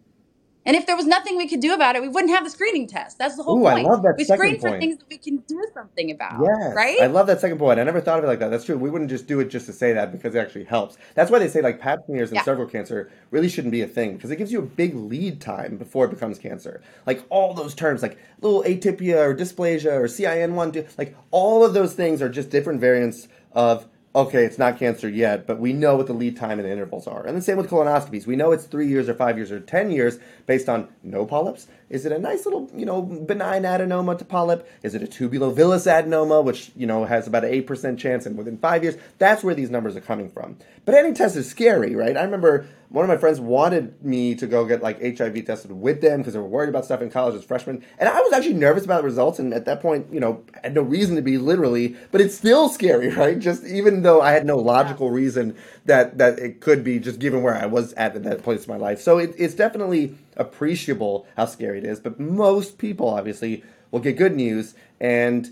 And 0.65 0.77
if 0.77 0.87
there 0.87 0.97
was 0.97 1.07
nothing 1.07 1.37
we 1.37 1.49
could 1.49 1.61
do 1.61 1.75
about 1.75 1.97
it, 1.97 2.03
we 2.03 2.09
wouldn't 2.09 2.33
have 2.33 2.45
the 2.45 2.51
screening 2.51 2.87
test. 2.87 3.19
That's 3.19 3.37
the 3.37 3.43
whole 3.43 3.59
Ooh, 3.59 3.63
point. 3.63 3.85
I 3.87 3.91
love 3.91 4.03
that 4.03 4.15
we 4.17 4.25
screen 4.25 4.61
for 4.61 4.79
things 4.79 4.99
that 4.99 5.09
we 5.09 5.19
can 5.19 5.39
do 5.39 5.65
something 5.75 6.11
about. 6.11 6.41
Yes, 6.41 6.75
right. 6.75 7.01
I 7.01 7.07
love 7.07 7.27
that 7.27 7.41
second 7.41 7.59
point. 7.59 7.81
I 7.81 7.85
never 7.85 8.01
thought 8.01 8.19
of 8.19 8.25
it 8.25 8.29
like 8.29 8.39
that. 8.39 8.51
That's 8.51 8.65
true. 8.65 8.79
We 8.79 8.89
wouldn't 8.89 9.11
just 9.11 9.27
do 9.27 9.41
it 9.41 9.47
just 9.47 9.67
to 9.67 9.73
say 9.73 9.93
that 9.93 10.13
because 10.13 10.35
it 10.35 10.39
actually 10.39 10.65
helps. 10.65 10.97
That's 11.15 11.31
why 11.31 11.41
they 11.41 11.49
say 11.49 11.63
like 11.63 11.81
pap 11.81 12.07
smears 12.07 12.31
and 12.31 12.37
yeah. 12.37 12.45
cervical 12.45 12.71
cancer 12.71 13.11
really 13.31 13.49
shouldn't 13.49 13.73
be 13.73 13.83
a 13.83 13.89
thing 13.89 14.15
because 14.15 14.31
it 14.31 14.37
gives 14.37 14.53
you 14.53 14.61
a 14.61 14.67
big 14.67 14.95
lead 14.95 15.41
time 15.41 15.79
before 15.79 16.05
it 16.05 16.11
becomes 16.11 16.39
cancer. 16.39 16.81
Like 17.07 17.25
all 17.29 17.55
those 17.55 17.75
terms, 17.75 18.03
like 18.03 18.19
little 18.41 18.63
atypia 18.63 19.17
or 19.17 19.35
dysplasia 19.35 19.93
or 19.93 20.05
CIN1, 20.05 20.97
like 20.97 21.17
all 21.33 21.65
of 21.65 21.75
those 21.75 21.95
things 21.95 22.23
are 22.23 22.29
just 22.29 22.51
different 22.51 22.81
variants 22.81 23.27
of 23.53 23.87
okay, 24.15 24.45
it's 24.45 24.59
not 24.59 24.79
cancer 24.79 25.09
yet, 25.09 25.47
but 25.47 25.59
we 25.59 25.73
know 25.73 25.97
what 25.97 26.07
the 26.07 26.13
lead 26.13 26.37
time 26.37 26.59
and 26.59 26.69
the 26.69 26.73
intervals 26.73 27.07
are. 27.07 27.27
And 27.27 27.37
the 27.37 27.41
same 27.41 27.57
with 27.57 27.71
colonoscopies. 27.71 28.27
We 28.27 28.37
know 28.37 28.53
it's 28.53 28.65
three 28.65 28.87
years 28.87 29.09
or 29.09 29.15
five 29.15 29.39
years 29.39 29.51
or 29.51 29.59
10 29.59 29.91
years 29.91 30.19
based 30.47 30.69
on 30.69 30.89
no 31.03 31.25
polyps. 31.25 31.67
Is 31.89 32.05
it 32.05 32.13
a 32.13 32.19
nice 32.19 32.45
little, 32.45 32.71
you 32.75 32.85
know, 32.85 33.01
benign 33.03 33.63
adenoma 33.63 34.19
to 34.19 34.25
polyp? 34.25 34.69
Is 34.83 34.95
it 34.95 35.03
a 35.03 35.07
tubulovillous 35.07 35.87
adenoma, 35.87 36.45
which, 36.45 36.73
you 36.77 36.87
know, 36.87 37.05
has 37.05 37.27
about 37.27 37.45
an 37.45 37.53
8% 37.53 37.99
chance 37.99 38.27
and 38.27 38.37
within 38.37 38.59
five 38.59 38.83
years? 38.83 38.97
That's 39.19 39.43
where 39.43 39.55
these 39.55 39.71
numbers 39.71 39.97
are 39.97 40.01
coming 40.01 40.31
from. 40.31 40.57
But 40.85 40.95
any 40.95 41.15
test 41.15 41.37
is 41.37 41.49
scary, 41.49 41.95
right? 41.95 42.17
I 42.17 42.23
remember 42.23 42.67
one 42.93 43.05
of 43.05 43.09
my 43.09 43.17
friends 43.17 43.41
wanted 43.41 44.05
me 44.05 44.35
to 44.35 44.47
go 44.47 44.67
get 44.67 44.83
like 44.83 45.01
HIV 45.01 45.47
tested 45.47 45.73
with 45.73 46.03
them 46.03 46.19
because 46.19 46.35
they 46.35 46.39
were 46.39 46.47
worried 46.47 46.69
about 46.69 46.85
stuff 46.85 47.01
in 47.01 47.11
college 47.11 47.35
as 47.35 47.43
freshmen. 47.43 47.83
And 47.99 48.07
I 48.07 48.21
was 48.21 48.35
actually 48.35 48.55
nervous 48.55 48.85
about 48.85 48.99
the 48.99 49.07
results. 49.07 49.39
And 49.39 49.55
at 49.55 49.65
that 49.65 49.81
point, 49.81 50.09
you 50.13 50.21
know, 50.21 50.45
I 50.55 50.61
had 50.65 50.75
no 50.75 50.83
reason 50.83 51.17
to 51.17 51.23
be 51.23 51.39
literally, 51.39 51.97
but 52.11 52.21
it's 52.21 52.35
still 52.35 52.69
scary, 52.69 53.09
right? 53.15 53.39
Just 53.39 53.65
even 53.65 54.03
though 54.03 54.21
I 54.21 54.33
had 54.33 54.45
no 54.45 54.59
logical 54.59 55.11
reason 55.11 55.57
that, 55.87 56.19
that 56.19 56.39
it 56.39 56.61
could 56.61 56.85
be 56.85 56.99
just 56.99 57.19
given 57.19 57.43
where 57.43 57.55
I 57.55 57.65
was 57.65 57.95
at 57.95 58.15
in 58.15 58.23
that 58.23 58.43
place 58.43 58.67
in 58.67 58.71
my 58.71 58.79
life. 58.79 59.01
So 59.01 59.17
it, 59.17 59.35
it's 59.39 59.55
definitely 59.55 60.15
appreciable 60.37 61.27
how 61.35 61.47
scary 61.47 61.79
it 61.79 61.85
is. 61.85 61.99
But 61.99 62.21
most 62.21 62.77
people 62.77 63.09
obviously 63.09 63.65
will 63.91 64.01
get 64.01 64.19
good 64.19 64.37
news 64.37 64.75
and 65.01 65.51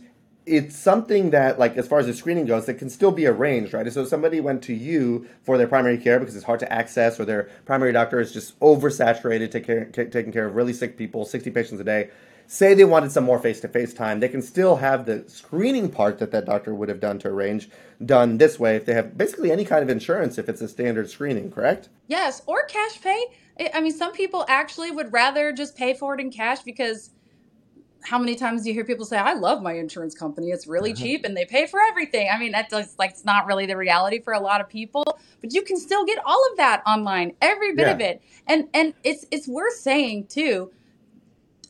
it's 0.50 0.76
something 0.76 1.30
that, 1.30 1.58
like, 1.58 1.76
as 1.76 1.86
far 1.86 2.00
as 2.00 2.06
the 2.06 2.14
screening 2.14 2.44
goes, 2.44 2.66
that 2.66 2.74
can 2.74 2.90
still 2.90 3.12
be 3.12 3.26
arranged, 3.26 3.72
right? 3.72 3.90
So, 3.92 4.04
somebody 4.04 4.40
went 4.40 4.62
to 4.64 4.74
you 4.74 5.26
for 5.42 5.56
their 5.56 5.68
primary 5.68 5.96
care 5.96 6.18
because 6.18 6.34
it's 6.34 6.44
hard 6.44 6.60
to 6.60 6.72
access, 6.72 7.20
or 7.20 7.24
their 7.24 7.44
primary 7.64 7.92
doctor 7.92 8.20
is 8.20 8.32
just 8.32 8.58
oversaturated, 8.60 9.50
take 9.50 9.64
care, 9.64 9.84
taking 9.86 10.32
care 10.32 10.46
of 10.46 10.56
really 10.56 10.72
sick 10.72 10.96
people, 10.98 11.24
60 11.24 11.50
patients 11.50 11.80
a 11.80 11.84
day. 11.84 12.10
Say 12.46 12.74
they 12.74 12.84
wanted 12.84 13.12
some 13.12 13.22
more 13.22 13.38
face 13.38 13.60
to 13.60 13.68
face 13.68 13.94
time, 13.94 14.18
they 14.18 14.28
can 14.28 14.42
still 14.42 14.74
have 14.76 15.06
the 15.06 15.22
screening 15.28 15.88
part 15.88 16.18
that 16.18 16.32
that 16.32 16.46
doctor 16.46 16.74
would 16.74 16.88
have 16.88 16.98
done 16.98 17.20
to 17.20 17.28
arrange 17.28 17.70
done 18.04 18.38
this 18.38 18.58
way 18.58 18.74
if 18.74 18.86
they 18.86 18.94
have 18.94 19.16
basically 19.16 19.52
any 19.52 19.64
kind 19.64 19.84
of 19.84 19.88
insurance 19.88 20.36
if 20.36 20.48
it's 20.48 20.60
a 20.60 20.66
standard 20.66 21.08
screening, 21.08 21.52
correct? 21.52 21.90
Yes, 22.08 22.42
or 22.46 22.64
cash 22.64 23.00
pay. 23.00 23.24
I 23.72 23.80
mean, 23.80 23.92
some 23.92 24.12
people 24.12 24.44
actually 24.48 24.90
would 24.90 25.12
rather 25.12 25.52
just 25.52 25.76
pay 25.76 25.94
for 25.94 26.14
it 26.14 26.20
in 26.20 26.32
cash 26.32 26.62
because 26.62 27.10
how 28.02 28.18
many 28.18 28.34
times 28.34 28.62
do 28.62 28.68
you 28.68 28.74
hear 28.74 28.84
people 28.84 29.04
say, 29.04 29.18
"I 29.18 29.34
love 29.34 29.62
my 29.62 29.74
insurance 29.74 30.14
company; 30.14 30.50
it's 30.50 30.66
really 30.66 30.92
uh-huh. 30.92 31.02
cheap 31.02 31.24
and 31.24 31.36
they 31.36 31.44
pay 31.44 31.66
for 31.66 31.80
everything"? 31.80 32.28
I 32.32 32.38
mean, 32.38 32.52
that's 32.52 32.72
like 32.98 33.10
it's 33.10 33.24
not 33.24 33.46
really 33.46 33.66
the 33.66 33.76
reality 33.76 34.20
for 34.20 34.32
a 34.32 34.40
lot 34.40 34.60
of 34.60 34.68
people, 34.68 35.04
but 35.40 35.52
you 35.52 35.62
can 35.62 35.76
still 35.76 36.04
get 36.04 36.18
all 36.24 36.42
of 36.50 36.56
that 36.56 36.82
online, 36.86 37.34
every 37.40 37.74
bit 37.74 37.86
yeah. 37.86 37.92
of 37.92 38.00
it. 38.00 38.22
And 38.46 38.68
and 38.74 38.94
it's 39.04 39.26
it's 39.30 39.48
worth 39.48 39.74
saying 39.74 40.26
too. 40.28 40.72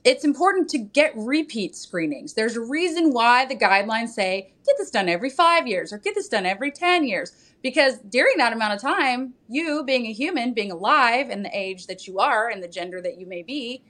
it's 0.03 0.25
important 0.25 0.71
to 0.71 0.79
get 0.79 1.13
repeat 1.15 1.77
screenings. 1.77 2.33
There's 2.33 2.57
a 2.57 2.61
reason 2.61 3.13
why 3.13 3.45
the 3.45 3.57
guidelines 3.57 4.11
say 4.11 4.53
get 4.67 4.79
this 4.79 4.91
done 4.91 5.09
every 5.09 5.31
five 5.31 5.67
years 5.67 5.93
or 5.93 5.99
get 5.99 6.15
this 6.15 6.29
done 6.29 6.47
every 6.47 6.71
10 6.71 7.05
years. 7.05 7.33
Because 7.63 7.99
during 8.09 8.39
that 8.39 8.55
amount 8.55 8.73
of 8.73 8.81
time, 8.81 9.35
you 9.49 9.85
being 9.85 10.07
a 10.07 10.13
human, 10.13 10.55
being 10.55 10.73
alive 10.73 11.29
in 11.29 11.43
the 11.43 11.51
age 11.53 11.87
that 11.87 12.07
you 12.07 12.19
are 12.19 12.49
and 12.49 12.63
the 12.63 12.69
gender 12.69 13.03
that 13.03 13.19
you 13.19 13.27
may 13.27 13.43
be, 13.43 13.83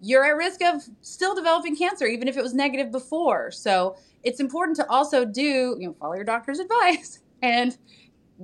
you're 0.00 0.24
at 0.24 0.36
risk 0.36 0.62
of 0.62 0.82
still 1.00 1.34
developing 1.34 1.76
cancer, 1.76 2.06
even 2.06 2.28
if 2.28 2.36
it 2.36 2.42
was 2.42 2.54
negative 2.54 2.90
before. 2.92 3.50
So 3.50 3.96
it's 4.22 4.40
important 4.40 4.76
to 4.76 4.88
also 4.90 5.24
do, 5.24 5.76
you 5.78 5.88
know, 5.88 5.96
follow 5.98 6.14
your 6.14 6.24
doctor's 6.24 6.58
advice 6.66 7.20
and 7.42 7.76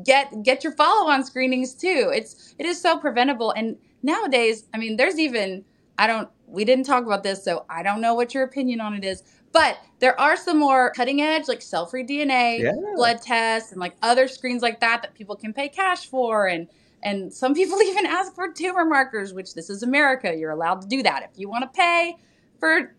get 0.04 0.42
get 0.42 0.64
your 0.64 0.72
follow-on 0.72 1.24
screenings 1.24 1.74
too. 1.74 2.10
It's 2.14 2.54
it 2.58 2.66
is 2.66 2.80
so 2.80 2.98
preventable. 2.98 3.50
And 3.52 3.76
nowadays, 4.02 4.64
I 4.74 4.78
mean, 4.78 4.96
there's 4.96 5.18
even 5.18 5.64
I 5.98 6.06
don't 6.06 6.28
we 6.46 6.64
didn't 6.64 6.84
talk 6.84 7.04
about 7.04 7.22
this, 7.22 7.44
so 7.44 7.64
I 7.68 7.82
don't 7.82 8.00
know 8.00 8.14
what 8.14 8.34
your 8.34 8.44
opinion 8.44 8.80
on 8.80 8.94
it 8.94 9.04
is. 9.04 9.22
But 9.52 9.78
there 9.98 10.18
are 10.18 10.36
some 10.36 10.58
more 10.58 10.90
cutting 10.92 11.20
edge, 11.20 11.46
like 11.46 11.60
cell 11.60 11.84
free 11.84 12.04
DNA, 12.04 12.60
Yeah. 12.60 12.72
blood 12.94 13.20
tests, 13.20 13.70
and 13.72 13.80
like 13.80 13.94
other 14.02 14.26
screens 14.26 14.62
like 14.62 14.80
that 14.80 15.02
that 15.02 15.14
people 15.14 15.36
can 15.36 15.52
pay 15.52 15.68
cash 15.68 16.06
for. 16.06 16.46
And 16.46 16.68
and 17.02 17.32
some 17.32 17.54
people 17.54 17.80
even 17.82 18.06
ask 18.06 18.34
for 18.34 18.52
tumor 18.52 18.84
markers, 18.84 19.32
which 19.32 19.54
this 19.54 19.70
is 19.70 19.82
America. 19.82 20.34
You're 20.34 20.50
allowed 20.50 20.82
to 20.82 20.88
do 20.88 21.02
that. 21.02 21.28
If 21.30 21.38
you 21.38 21.48
want 21.48 21.62
to 21.62 21.78
pay 21.78 22.16
for 22.58 22.94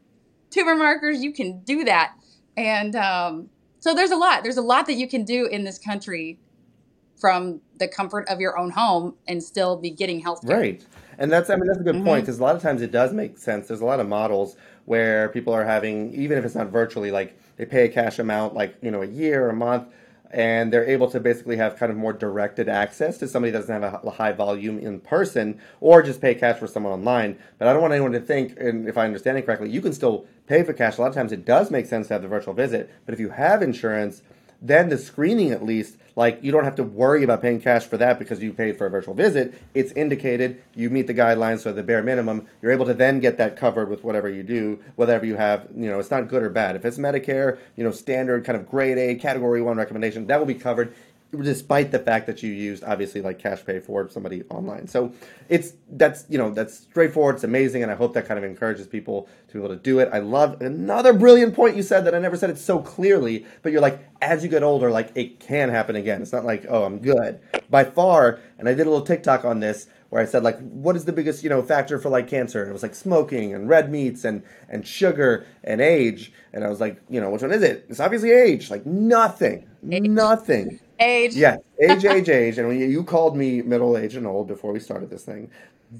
tumor 0.49 0.75
markers, 0.75 1.23
you 1.23 1.33
can 1.33 1.59
do 1.61 1.83
that. 1.85 2.13
And 2.55 2.95
um, 2.95 3.49
so 3.79 3.93
there's 3.93 4.11
a 4.11 4.15
lot. 4.15 4.43
There's 4.43 4.57
a 4.57 4.61
lot 4.61 4.85
that 4.87 4.93
you 4.93 5.07
can 5.07 5.23
do 5.23 5.47
in 5.47 5.63
this 5.63 5.77
country 5.77 6.39
from 7.17 7.61
the 7.79 7.87
comfort 7.87 8.27
of 8.27 8.39
your 8.39 8.57
own 8.57 8.69
home 8.69 9.15
and 9.27 9.41
still 9.41 9.77
be 9.77 9.89
getting 9.89 10.19
health 10.19 10.45
care. 10.45 10.57
Right. 10.57 10.85
And 11.17 11.31
that's, 11.31 11.49
I 11.49 11.55
mean, 11.55 11.67
that's 11.67 11.79
a 11.79 11.83
good 11.83 12.03
point 12.03 12.05
hmm 12.05 12.19
because 12.21 12.39
a 12.39 12.43
lot 12.43 12.55
of 12.55 12.61
times 12.61 12.81
it 12.81 12.91
does 12.91 13.13
make 13.13 13.37
sense. 13.37 13.67
There's 13.67 13.81
a 13.81 13.85
lot 13.85 13.99
of 13.99 14.07
models 14.07 14.57
where 14.85 15.29
people 15.29 15.53
are 15.53 15.63
having, 15.63 16.13
even 16.13 16.37
if 16.37 16.43
it's 16.43 16.55
not 16.55 16.67
virtually, 16.67 17.11
like 17.11 17.39
they 17.55 17.65
pay 17.65 17.85
a 17.85 17.89
cash 17.89 18.19
amount, 18.19 18.55
like, 18.55 18.75
you 18.81 18.91
know, 18.91 19.01
a 19.01 19.07
year 19.07 19.45
or 19.45 19.49
a 19.49 19.55
month, 19.55 19.87
and 20.33 20.73
they're 20.73 20.89
able 20.89 21.09
to 21.11 21.19
basically 21.19 21.57
have 21.57 21.77
kind 21.77 21.91
of 21.91 21.97
more 21.97 22.11
directed 22.11 22.67
access 22.67 23.19
to 23.19 23.27
somebody 23.27 23.51
that 23.51 23.59
doesn't 23.59 23.81
have 23.81 24.03
a 24.03 24.09
high 24.09 24.31
volume 24.31 24.79
in 24.79 24.99
person 24.99 25.59
or 25.79 26.01
just 26.01 26.19
pay 26.19 26.33
cash 26.33 26.57
for 26.57 26.65
someone 26.65 26.91
online. 26.91 27.37
But 27.59 27.67
I 27.67 27.73
don't 27.73 27.83
want 27.83 27.93
anyone 27.93 28.13
to 28.13 28.19
think, 28.19 28.59
and 28.59 28.89
if 28.89 28.97
I 28.97 29.05
understand 29.05 29.37
it 29.37 29.45
correctly, 29.45 29.69
you 29.69 29.79
can 29.79 29.93
still 29.93 30.25
pay 30.47 30.63
for 30.63 30.73
cash. 30.73 30.97
A 30.97 31.01
lot 31.01 31.07
of 31.07 31.13
times 31.13 31.31
it 31.31 31.45
does 31.45 31.69
make 31.69 31.85
sense 31.85 32.07
to 32.07 32.15
have 32.15 32.23
the 32.23 32.27
virtual 32.27 32.55
visit. 32.55 32.89
But 33.05 33.13
if 33.13 33.19
you 33.19 33.29
have 33.29 33.61
insurance, 33.61 34.23
then 34.59 34.89
the 34.89 34.97
screening 34.97 35.51
at 35.51 35.63
least 35.63 35.97
like 36.15 36.43
you 36.43 36.51
don't 36.51 36.63
have 36.63 36.75
to 36.75 36.83
worry 36.83 37.23
about 37.23 37.41
paying 37.41 37.61
cash 37.61 37.85
for 37.85 37.97
that 37.97 38.19
because 38.19 38.41
you 38.41 38.53
paid 38.53 38.77
for 38.77 38.85
a 38.85 38.89
virtual 38.89 39.13
visit. 39.13 39.53
It's 39.73 39.91
indicated 39.93 40.61
you 40.75 40.89
meet 40.89 41.07
the 41.07 41.13
guidelines 41.13 41.59
so 41.59 41.73
the 41.73 41.83
bare 41.83 42.03
minimum 42.03 42.47
you're 42.61 42.71
able 42.71 42.85
to 42.85 42.93
then 42.93 43.19
get 43.19 43.37
that 43.37 43.57
covered 43.57 43.89
with 43.89 44.03
whatever 44.03 44.29
you 44.29 44.43
do 44.43 44.79
whatever 44.95 45.25
you 45.25 45.35
have 45.35 45.67
you 45.75 45.89
know 45.89 45.99
it's 45.99 46.11
not 46.11 46.27
good 46.27 46.43
or 46.43 46.49
bad. 46.49 46.75
If 46.75 46.85
it's 46.85 46.97
medicare 46.97 47.57
you 47.75 47.83
know 47.83 47.91
standard 47.91 48.45
kind 48.45 48.57
of 48.57 48.69
grade 48.69 48.97
a 48.97 49.15
category 49.15 49.61
one 49.61 49.77
recommendation 49.77 50.27
that 50.27 50.39
will 50.39 50.45
be 50.45 50.55
covered 50.55 50.93
despite 51.41 51.91
the 51.91 51.99
fact 51.99 52.27
that 52.27 52.43
you 52.43 52.51
used 52.51 52.83
obviously 52.83 53.21
like 53.21 53.39
cash 53.39 53.65
pay 53.65 53.79
for 53.79 54.09
somebody 54.09 54.43
online 54.49 54.87
so 54.87 55.11
it's 55.49 55.73
that's 55.91 56.25
you 56.29 56.37
know 56.37 56.51
that's 56.51 56.75
straightforward 56.75 57.35
it's 57.35 57.43
amazing 57.43 57.81
and 57.81 57.91
i 57.91 57.95
hope 57.95 58.13
that 58.13 58.27
kind 58.27 58.37
of 58.37 58.43
encourages 58.43 58.85
people 58.87 59.27
to 59.47 59.53
be 59.53 59.59
able 59.59 59.69
to 59.69 59.81
do 59.81 59.99
it 59.99 60.09
i 60.13 60.19
love 60.19 60.61
another 60.61 61.13
brilliant 61.13 61.55
point 61.55 61.75
you 61.75 61.83
said 61.83 62.05
that 62.05 62.13
i 62.13 62.19
never 62.19 62.37
said 62.37 62.49
it 62.49 62.57
so 62.57 62.79
clearly 62.79 63.45
but 63.61 63.71
you're 63.71 63.81
like 63.81 63.99
as 64.21 64.43
you 64.43 64.49
get 64.49 64.63
older 64.63 64.91
like 64.91 65.11
it 65.15 65.39
can 65.39 65.69
happen 65.69 65.95
again 65.95 66.21
it's 66.21 66.33
not 66.33 66.45
like 66.45 66.65
oh 66.69 66.83
i'm 66.83 66.99
good 66.99 67.39
by 67.69 67.83
far 67.83 68.39
and 68.59 68.69
i 68.69 68.73
did 68.73 68.85
a 68.85 68.89
little 68.89 69.05
tiktok 69.05 69.43
on 69.43 69.59
this 69.59 69.87
where 70.13 70.21
I 70.21 70.25
said 70.25 70.43
like, 70.43 70.59
what 70.59 70.95
is 70.95 71.05
the 71.05 71.11
biggest 71.11 71.43
you 71.43 71.49
know 71.49 71.63
factor 71.63 71.97
for 71.97 72.09
like 72.09 72.27
cancer? 72.27 72.61
And 72.61 72.69
it 72.69 72.73
was 72.73 72.83
like 72.83 72.93
smoking 72.93 73.51
and 73.55 73.67
red 73.67 73.91
meats 73.91 74.23
and 74.25 74.43
and 74.69 74.85
sugar 74.85 75.47
and 75.63 75.81
age. 75.81 76.31
And 76.53 76.63
I 76.63 76.69
was 76.69 76.79
like, 76.79 77.01
you 77.09 77.19
know, 77.19 77.31
which 77.31 77.41
one 77.41 77.51
is 77.51 77.63
it? 77.63 77.87
It's 77.89 77.99
obviously 77.99 78.29
age. 78.29 78.69
Like 78.69 78.85
nothing, 78.85 79.65
nothing. 80.13 80.79
Age. 81.03 81.35
Yes, 81.35 81.59
age, 81.81 82.05
age, 82.05 82.29
age. 82.29 82.57
And 82.57 82.79
you, 82.79 82.85
you 82.85 83.03
called 83.03 83.35
me 83.35 83.61
middle 83.61 83.97
aged 83.97 84.15
and 84.17 84.25
old 84.27 84.47
before 84.47 84.71
we 84.71 84.79
started 84.79 85.09
this 85.09 85.23
thing, 85.23 85.49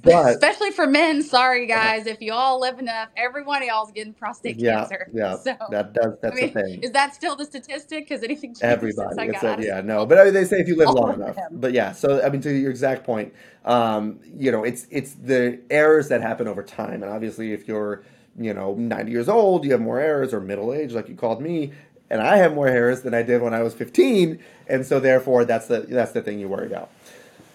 but 0.02 0.32
Especially 0.32 0.72
for 0.72 0.88
men. 0.88 1.22
Sorry, 1.22 1.68
guys. 1.68 2.08
If 2.08 2.20
you 2.20 2.34
all 2.34 2.60
live 2.60 2.80
enough, 2.80 3.10
every 3.16 3.44
one 3.44 3.62
of 3.62 3.68
y'all's 3.68 3.92
getting 3.92 4.14
prostate 4.14 4.58
yeah, 4.58 4.78
cancer. 4.80 5.08
yeah, 5.14 5.38
So, 5.44 5.56
that 5.70 5.94
does 5.94 6.14
I 6.14 6.18
that's 6.22 6.38
a 6.38 6.42
mean, 6.42 6.54
thing. 6.54 6.84
is 6.84 6.92
that 6.92 7.14
still 7.14 7.36
the 7.36 7.46
statistic? 7.46 8.08
Because 8.10 8.24
anything 8.24 8.56
Everybody, 8.62 9.20
I 9.20 9.26
it's 9.26 9.44
a, 9.44 9.58
yeah, 9.60 9.82
no, 9.82 10.06
but 10.06 10.18
I 10.18 10.24
mean, 10.26 10.34
they 10.34 10.46
say 10.46 10.58
if 10.60 10.68
you 10.68 10.76
live 10.76 10.88
all 10.88 10.96
long 10.96 11.14
enough. 11.16 11.36
them. 11.36 11.60
But 11.60 11.74
yeah, 11.74 11.92
so 11.92 12.24
I 12.24 12.30
mean, 12.30 12.42
to 12.42 12.52
your 12.52 12.72
exact 12.72 13.04
point, 13.04 13.34
um, 13.66 14.20
you 14.36 14.52
know, 14.52 14.64
it's 14.64 14.88
it's 14.90 15.14
the 15.14 15.60
errors 15.70 16.08
that 16.10 16.22
happen 16.22 16.48
over 16.48 16.64
time, 16.64 17.04
and 17.04 17.12
obviously, 17.12 17.54
if 17.54 17.68
you're 17.68 18.04
you 18.40 18.54
know 18.54 18.74
90 18.74 19.12
years 19.12 19.30
old, 19.30 19.64
you 19.64 19.72
have 19.74 19.82
more 19.82 20.00
errors, 20.00 20.34
or 20.34 20.40
middle 20.42 20.74
age, 20.74 20.94
like 20.94 21.08
you 21.08 21.16
called 21.16 21.40
me, 21.42 21.72
and 22.14 22.22
I 22.22 22.38
have 22.38 22.54
more 22.54 22.68
hairs 22.68 23.02
than 23.02 23.16
I 23.16 23.24
did 23.24 23.42
when 23.42 23.56
I 23.56 23.64
was 23.64 23.74
15, 23.74 24.38
and 24.68 24.86
so 24.86 25.00
therefore, 25.00 25.46
that's 25.46 25.66
the 25.66 25.80
that's 25.80 26.12
the 26.12 26.22
thing 26.22 26.40
you 26.40 26.48
worry 26.48 26.68
about. 26.68 26.92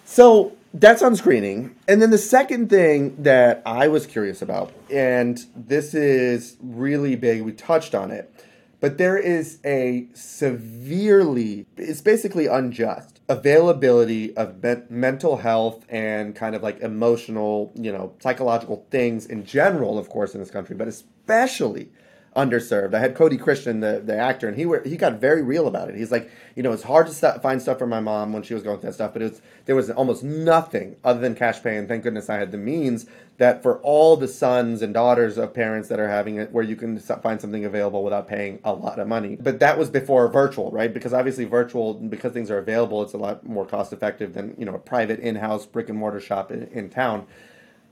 So 0.05 0.53
that's 0.75 1.01
on 1.01 1.15
screening. 1.15 1.77
And 1.87 2.03
then 2.03 2.11
the 2.11 2.19
second 2.19 2.69
thing 2.69 3.23
that 3.23 3.63
I 3.65 3.87
was 3.87 4.05
curious 4.05 4.43
about, 4.43 4.73
and 4.91 5.39
this 5.55 5.95
is 5.95 6.57
really 6.61 7.15
big, 7.15 7.43
we 7.43 7.53
touched 7.53 7.95
on 7.95 8.11
it, 8.11 8.35
but 8.81 8.99
there 8.99 9.17
is 9.17 9.59
a 9.65 10.09
severely, 10.13 11.67
it's 11.77 12.01
basically 12.01 12.47
unjust 12.47 13.21
availability 13.29 14.37
of 14.37 14.61
me- 14.63 14.83
mental 14.91 15.37
health 15.37 15.85
and 15.89 16.35
kind 16.35 16.57
of 16.57 16.65
like 16.65 16.81
emotional, 16.81 17.71
you 17.77 17.93
know, 17.93 18.13
psychological 18.21 18.85
things 18.91 19.27
in 19.27 19.45
general, 19.45 19.99
of 19.99 20.09
course, 20.09 20.35
in 20.35 20.41
this 20.41 20.51
country, 20.51 20.75
but 20.75 20.89
especially 20.89 21.91
underserved. 22.39 22.95
I 22.95 23.01
had 23.01 23.17
Cody 23.17 23.37
Christian, 23.37 23.81
the, 23.81 24.01
the 24.05 24.17
actor, 24.17 24.47
and 24.47 24.57
he 24.57 24.65
were, 24.65 24.81
he 24.85 24.97
got 24.97 25.15
very 25.15 25.43
real 25.43 25.67
about 25.67 25.89
it. 25.89 25.97
He's 25.97 26.13
like, 26.13 26.31
you 26.55 26.63
know, 26.63 26.73
it's 26.73 26.85
hard 26.85 27.09
to 27.09 27.13
st- 27.13 27.43
find 27.43 27.61
stuff 27.61 27.79
for 27.79 27.87
my 27.87 27.99
mom 27.99 28.33
when 28.33 28.45
she 28.45 28.55
was 28.55 28.63
going 28.63 28.79
through 28.79 28.91
that 28.91 28.95
stuff, 28.95 29.13
but 29.13 29.23
it 29.23 29.31
was 29.31 29.43
there 29.67 29.75
was 29.75 29.91
almost 29.91 30.23
nothing 30.23 30.97
other 31.05 31.21
than 31.21 31.35
cash 31.35 31.63
pay, 31.63 31.77
and 31.77 31.89
thank 31.89 32.05
goodness 32.05 32.31
I 32.31 32.37
had 32.37 32.53
the 32.53 32.59
means 32.59 33.07
that 33.39 33.63
for 33.63 33.79
all 33.81 34.17
the 34.17 34.29
sons 34.29 34.81
and 34.83 34.95
daughters 34.95 35.37
of 35.37 35.53
parents 35.53 35.89
that 35.89 36.01
are 36.01 36.09
having 36.09 36.37
it, 36.37 36.53
where 36.53 36.65
you 36.65 36.77
can 36.77 36.99
find 36.99 37.41
something 37.41 37.65
available 37.65 38.03
without 38.05 38.29
paying 38.29 38.61
a 38.65 38.73
lot 38.73 38.99
of 38.99 39.09
money. 39.09 39.37
But 39.41 39.59
that 39.61 39.77
was 39.77 39.91
before 39.91 40.29
virtual, 40.29 40.71
right? 40.71 40.93
Because 40.93 41.13
obviously 41.13 41.45
virtual, 41.45 41.95
because 41.95 42.33
things 42.33 42.51
are 42.51 42.59
available, 42.59 43.03
it's 43.03 43.15
a 43.15 43.19
lot 43.19 43.45
more 43.45 43.67
cost 43.67 43.93
effective 43.93 44.35
than 44.35 44.55
you 44.57 44.65
know 44.65 44.75
a 44.75 44.79
private 44.79 45.21
in-house 45.21 45.67
brick 45.67 45.89
and 45.89 45.99
mortar 45.99 46.21
shop 46.21 46.51
in, 46.53 46.69
in 46.69 46.89
town 46.89 47.27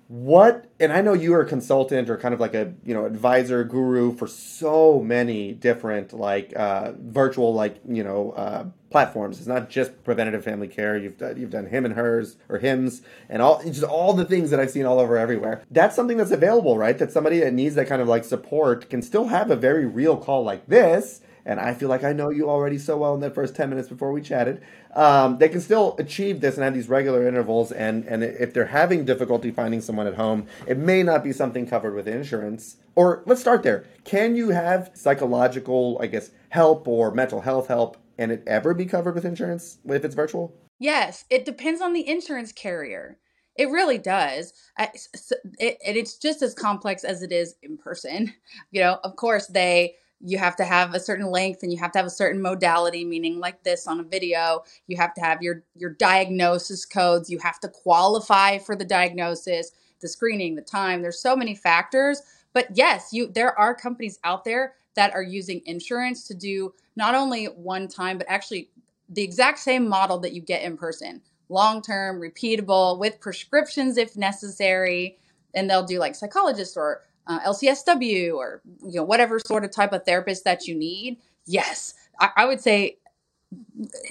what 0.08 0.70
and 0.78 0.92
i 0.92 1.00
know 1.00 1.12
you 1.12 1.34
are 1.34 1.40
a 1.40 1.46
consultant 1.46 2.08
or 2.08 2.16
kind 2.16 2.32
of 2.32 2.38
like 2.38 2.54
a 2.54 2.72
you 2.84 2.94
know 2.94 3.04
advisor 3.04 3.64
guru 3.64 4.14
for 4.14 4.26
so 4.26 5.00
many 5.00 5.52
different 5.52 6.12
like 6.12 6.54
uh, 6.56 6.92
virtual 6.96 7.52
like 7.52 7.80
you 7.88 8.04
know 8.04 8.30
uh, 8.32 8.64
platforms. 8.90 9.38
It's 9.38 9.46
not 9.46 9.68
just 9.68 10.04
preventative 10.04 10.44
family 10.44 10.68
care. 10.68 10.96
You've 10.96 11.18
done, 11.18 11.36
you've 11.38 11.50
done 11.50 11.66
him 11.66 11.84
and 11.84 11.94
hers 11.94 12.36
or 12.48 12.58
hims 12.58 13.02
and 13.28 13.42
all 13.42 13.62
just 13.62 13.82
all 13.82 14.14
the 14.14 14.24
things 14.24 14.50
that 14.50 14.60
i've 14.60 14.70
seen 14.70 14.86
all 14.86 14.98
over 14.98 15.18
everywhere. 15.18 15.62
That's 15.70 15.94
something 15.94 16.16
that's 16.16 16.30
available 16.30 16.78
right? 16.78 16.96
That 16.96 17.12
somebody 17.12 17.40
that 17.40 17.52
needs 17.52 17.74
that 17.74 17.88
kind 17.88 18.00
of 18.00 18.08
like 18.08 18.24
support 18.24 18.88
can 18.88 19.02
still 19.02 19.26
have 19.26 19.50
a 19.50 19.56
very 19.56 19.84
real 19.84 20.16
call 20.16 20.44
like 20.44 20.66
this 20.66 21.20
and 21.46 21.60
I 21.60 21.74
feel 21.74 21.88
like 21.88 22.02
I 22.02 22.12
know 22.12 22.28
you 22.30 22.50
already 22.50 22.76
so 22.76 22.96
well 22.98 23.14
in 23.14 23.20
the 23.20 23.30
first 23.30 23.54
10 23.54 23.70
minutes 23.70 23.88
before 23.88 24.10
we 24.10 24.20
chatted. 24.20 24.62
Um, 24.94 25.38
they 25.38 25.48
can 25.48 25.60
still 25.60 25.94
achieve 25.98 26.40
this 26.40 26.56
and 26.56 26.64
have 26.64 26.74
these 26.74 26.88
regular 26.88 27.26
intervals. 27.26 27.70
And, 27.70 28.04
and 28.06 28.24
if 28.24 28.52
they're 28.52 28.66
having 28.66 29.04
difficulty 29.04 29.52
finding 29.52 29.80
someone 29.80 30.08
at 30.08 30.14
home, 30.14 30.48
it 30.66 30.76
may 30.76 31.04
not 31.04 31.22
be 31.22 31.32
something 31.32 31.64
covered 31.64 31.94
with 31.94 32.08
insurance. 32.08 32.78
Or 32.96 33.22
let's 33.26 33.40
start 33.40 33.62
there. 33.62 33.84
Can 34.04 34.34
you 34.34 34.50
have 34.50 34.90
psychological, 34.94 35.98
I 36.00 36.08
guess, 36.08 36.32
help 36.48 36.88
or 36.88 37.12
mental 37.12 37.40
health 37.40 37.68
help 37.68 37.96
and 38.18 38.32
it 38.32 38.42
ever 38.46 38.74
be 38.74 38.86
covered 38.86 39.14
with 39.14 39.24
insurance 39.24 39.78
if 39.84 40.04
it's 40.04 40.16
virtual? 40.16 40.52
Yes, 40.80 41.24
it 41.30 41.44
depends 41.44 41.80
on 41.80 41.92
the 41.92 42.08
insurance 42.08 42.50
carrier. 42.50 43.18
It 43.56 43.70
really 43.70 43.98
does. 43.98 44.52
I, 44.76 44.90
it, 45.58 45.78
and 45.86 45.96
it's 45.96 46.18
just 46.18 46.42
as 46.42 46.54
complex 46.54 47.04
as 47.04 47.22
it 47.22 47.30
is 47.30 47.54
in 47.62 47.78
person. 47.78 48.34
You 48.72 48.80
know, 48.80 48.98
of 49.04 49.16
course, 49.16 49.46
they 49.46 49.94
you 50.20 50.38
have 50.38 50.56
to 50.56 50.64
have 50.64 50.94
a 50.94 51.00
certain 51.00 51.26
length 51.26 51.62
and 51.62 51.72
you 51.72 51.78
have 51.78 51.92
to 51.92 51.98
have 51.98 52.06
a 52.06 52.10
certain 52.10 52.40
modality, 52.40 53.04
meaning 53.04 53.38
like 53.38 53.62
this 53.62 53.86
on 53.86 54.00
a 54.00 54.02
video. 54.02 54.64
You 54.86 54.96
have 54.96 55.14
to 55.14 55.20
have 55.20 55.42
your 55.42 55.64
your 55.74 55.90
diagnosis 55.90 56.84
codes. 56.84 57.30
You 57.30 57.38
have 57.38 57.60
to 57.60 57.68
qualify 57.68 58.58
for 58.58 58.74
the 58.74 58.84
diagnosis, 58.84 59.72
the 60.00 60.08
screening, 60.08 60.54
the 60.54 60.62
time. 60.62 61.02
There's 61.02 61.20
so 61.20 61.36
many 61.36 61.54
factors. 61.54 62.22
But 62.52 62.68
yes, 62.74 63.10
you 63.12 63.28
there 63.28 63.58
are 63.58 63.74
companies 63.74 64.18
out 64.24 64.44
there 64.44 64.74
that 64.94 65.12
are 65.12 65.22
using 65.22 65.60
insurance 65.66 66.26
to 66.28 66.34
do 66.34 66.72
not 66.96 67.14
only 67.14 67.46
one 67.46 67.86
time, 67.86 68.16
but 68.16 68.26
actually 68.30 68.70
the 69.08 69.22
exact 69.22 69.58
same 69.58 69.86
model 69.86 70.18
that 70.20 70.32
you 70.32 70.40
get 70.40 70.62
in 70.62 70.76
person 70.76 71.22
long 71.48 71.82
term, 71.82 72.20
repeatable, 72.20 72.98
with 72.98 73.20
prescriptions 73.20 73.96
if 73.96 74.16
necessary. 74.16 75.18
And 75.54 75.70
they'll 75.70 75.86
do 75.86 75.98
like 75.98 76.14
psychologists 76.14 76.76
or 76.76 77.02
uh, 77.26 77.40
LCSW 77.40 78.34
or 78.34 78.62
you 78.84 78.96
know 78.96 79.04
whatever 79.04 79.38
sort 79.38 79.64
of 79.64 79.70
type 79.70 79.92
of 79.92 80.04
therapist 80.04 80.44
that 80.44 80.66
you 80.66 80.74
need. 80.74 81.18
Yes, 81.46 81.94
I, 82.20 82.30
I 82.36 82.44
would 82.46 82.60
say 82.60 82.98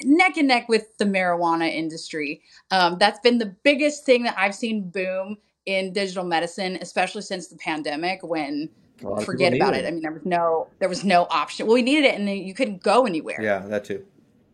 neck 0.04 0.38
and 0.38 0.48
neck 0.48 0.70
with 0.70 0.98
the 0.98 1.06
marijuana 1.06 1.72
industry. 1.72 2.42
Um, 2.72 2.98
that's 3.00 3.20
been 3.20 3.38
the 3.38 3.54
biggest 3.64 4.06
thing 4.06 4.24
that 4.24 4.36
I've 4.38 4.56
seen 4.56 4.90
boom 4.90 5.38
in 5.66 5.94
digital 5.94 6.24
medicine, 6.24 6.78
especially 6.82 7.22
since 7.24 7.48
the 7.48 7.58
pandemic 7.58 8.22
when 8.24 8.70
A 9.04 9.08
lot 9.08 9.20
of 9.20 9.26
forget 9.26 9.54
about 9.54 9.74
need 9.74 9.80
it. 9.80 9.88
I 9.88 9.92
mean, 9.92 10.02
there 10.02 10.12
was 10.12 10.26
no 10.26 10.68
there 10.80 10.90
was 10.90 11.04
no 11.04 11.28
option. 11.30 11.66
Well, 11.68 11.76
we 11.76 11.82
needed 11.82 12.06
it 12.06 12.20
and 12.20 12.30
you 12.30 12.54
couldn't 12.54 12.84
go 12.84 13.06
anywhere. 13.06 13.42
Yeah, 13.42 13.60
that 13.68 13.86
too. 13.86 14.06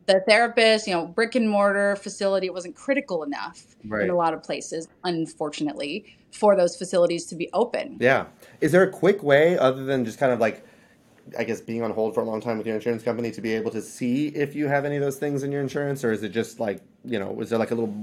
The 0.08 0.22
therapist, 0.28 0.88
you 0.88 0.94
know, 0.94 1.06
brick 1.06 1.36
and 1.36 1.48
mortar 1.48 1.96
facility 1.96 2.50
wasn't 2.50 2.76
critical 2.76 3.24
enough 3.24 3.76
Right. 3.86 4.04
in 4.04 4.10
a 4.10 4.16
lot 4.16 4.34
of 4.34 4.42
places, 4.44 4.88
unfortunately, 5.04 6.06
for 6.32 6.56
those 6.56 6.76
facilities 6.76 7.26
to 7.28 7.36
be 7.36 7.50
open. 7.54 7.98
Yeah. 8.00 8.26
Is 8.62 8.72
there 8.72 8.84
a 8.84 8.90
quick 8.90 9.24
way, 9.24 9.58
other 9.58 9.84
than 9.84 10.06
just 10.06 10.20
kind 10.20 10.32
of 10.32 10.40
like, 10.40 10.66
I 11.38 11.44
guess, 11.44 11.62
being 11.62 11.84
on 11.84 11.92
hold 11.92 12.14
for 12.16 12.22
a 12.22 12.26
long 12.26 12.42
time 12.42 12.58
with 12.58 12.68
your 12.68 12.76
insurance 12.76 13.04
company, 13.04 13.32
to 13.32 13.42
be 13.42 13.54
able 13.54 13.72
to 13.72 13.82
see 13.82 14.28
if 14.30 14.56
you 14.56 14.68
have 14.68 14.86
any 14.86 14.96
of 14.98 15.02
those 15.02 15.18
things 15.18 15.44
in 15.44 15.52
your 15.52 15.62
insurance, 15.62 16.04
or 16.04 16.12
is 16.12 16.24
it 16.24 16.30
just 16.30 16.60
like, 16.60 16.82
you 17.04 17.20
know, 17.20 17.40
is 17.42 17.50
there 17.50 17.60
like 17.60 17.72
a 17.72 17.76
little 17.76 17.94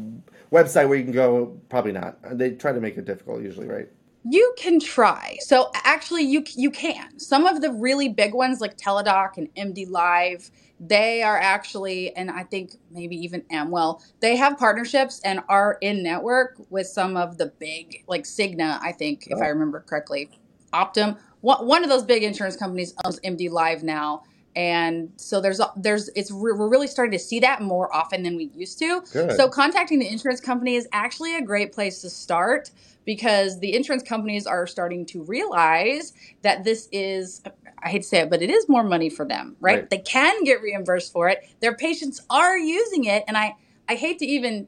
website 0.52 0.88
where 0.88 0.98
you 0.98 1.04
can 1.04 1.12
go? 1.12 1.58
Probably 1.68 1.92
not. 1.92 2.18
They 2.38 2.52
try 2.52 2.72
to 2.72 2.80
make 2.80 2.96
it 2.96 3.04
difficult, 3.04 3.42
usually, 3.42 3.66
right? 3.68 3.88
You 4.24 4.52
can 4.58 4.80
try. 4.80 5.36
So 5.40 5.70
actually, 5.74 6.24
you 6.24 6.44
you 6.56 6.70
can. 6.70 7.18
Some 7.18 7.46
of 7.46 7.60
the 7.60 7.72
really 7.72 8.08
big 8.08 8.34
ones 8.34 8.60
like 8.60 8.76
Teladoc 8.76 9.36
and 9.36 9.48
MD 9.54 9.88
Live, 9.88 10.50
they 10.80 11.22
are 11.22 11.38
actually, 11.38 12.14
and 12.16 12.30
I 12.30 12.42
think 12.42 12.72
maybe 12.90 13.16
even 13.16 13.44
Amwell, 13.50 14.02
they 14.20 14.36
have 14.36 14.58
partnerships 14.58 15.20
and 15.24 15.40
are 15.48 15.78
in 15.80 16.02
network 16.02 16.56
with 16.68 16.86
some 16.88 17.16
of 17.16 17.38
the 17.38 17.46
big, 17.58 18.04
like 18.08 18.24
Cigna, 18.24 18.78
I 18.82 18.92
think, 18.92 19.28
if 19.28 19.40
I 19.40 19.46
Oh, 19.46 19.50
remember 19.50 19.80
correctly, 19.80 20.30
Optum. 20.72 21.18
One 21.40 21.84
of 21.84 21.90
those 21.90 22.02
big 22.02 22.24
insurance 22.24 22.56
companies 22.56 22.94
owns 23.04 23.20
MD 23.20 23.50
Live 23.50 23.82
now, 23.82 24.24
and 24.56 25.12
so 25.16 25.40
there's 25.40 25.60
there's 25.76 26.08
it's 26.16 26.32
we're 26.32 26.68
really 26.68 26.88
starting 26.88 27.12
to 27.12 27.18
see 27.18 27.38
that 27.40 27.62
more 27.62 27.94
often 27.94 28.24
than 28.24 28.36
we 28.36 28.50
used 28.54 28.78
to. 28.80 29.02
So 29.36 29.48
contacting 29.48 30.00
the 30.00 30.08
insurance 30.08 30.40
company 30.40 30.74
is 30.74 30.88
actually 30.92 31.36
a 31.36 31.42
great 31.42 31.72
place 31.72 32.00
to 32.02 32.10
start 32.10 32.70
because 33.04 33.60
the 33.60 33.74
insurance 33.74 34.02
companies 34.02 34.46
are 34.46 34.66
starting 34.66 35.06
to 35.06 35.22
realize 35.22 36.12
that 36.42 36.64
this 36.64 36.88
is 36.90 37.40
I 37.82 37.88
hate 37.88 38.02
to 38.02 38.08
say 38.08 38.18
it, 38.18 38.30
but 38.30 38.42
it 38.42 38.50
is 38.50 38.68
more 38.68 38.82
money 38.82 39.08
for 39.08 39.24
them, 39.24 39.56
right? 39.60 39.80
Right. 39.80 39.90
They 39.90 39.98
can 39.98 40.42
get 40.42 40.60
reimbursed 40.60 41.12
for 41.12 41.28
it. 41.28 41.48
Their 41.60 41.74
patients 41.74 42.20
are 42.28 42.58
using 42.58 43.04
it, 43.04 43.22
and 43.28 43.36
I 43.36 43.54
I 43.88 43.94
hate 43.94 44.18
to 44.18 44.26
even 44.26 44.66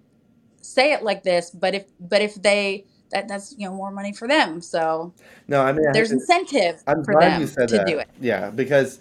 say 0.63 0.93
it 0.93 1.03
like 1.03 1.25
this, 1.25 1.51
but 1.51 1.75
if 1.75 1.87
but 1.99 2.23
if 2.23 2.37
they 2.37 2.85
that 3.11 3.29
that's 3.29 3.55
you 3.59 3.69
know 3.69 3.75
more 3.75 3.91
money 3.91 4.13
for 4.13 4.27
them. 4.29 4.61
So 4.61 5.13
No, 5.49 5.63
I 5.63 5.73
mean, 5.73 5.87
I, 5.89 5.93
there's 5.93 6.13
incentive 6.13 6.83
I'm 6.87 7.05
for 7.05 7.13
glad 7.13 7.41
you 7.41 7.47
them 7.47 7.47
said 7.47 7.69
to 7.69 7.77
that. 7.79 7.87
do 7.87 7.99
it. 7.99 8.09
Yeah, 8.21 8.51
because 8.51 9.01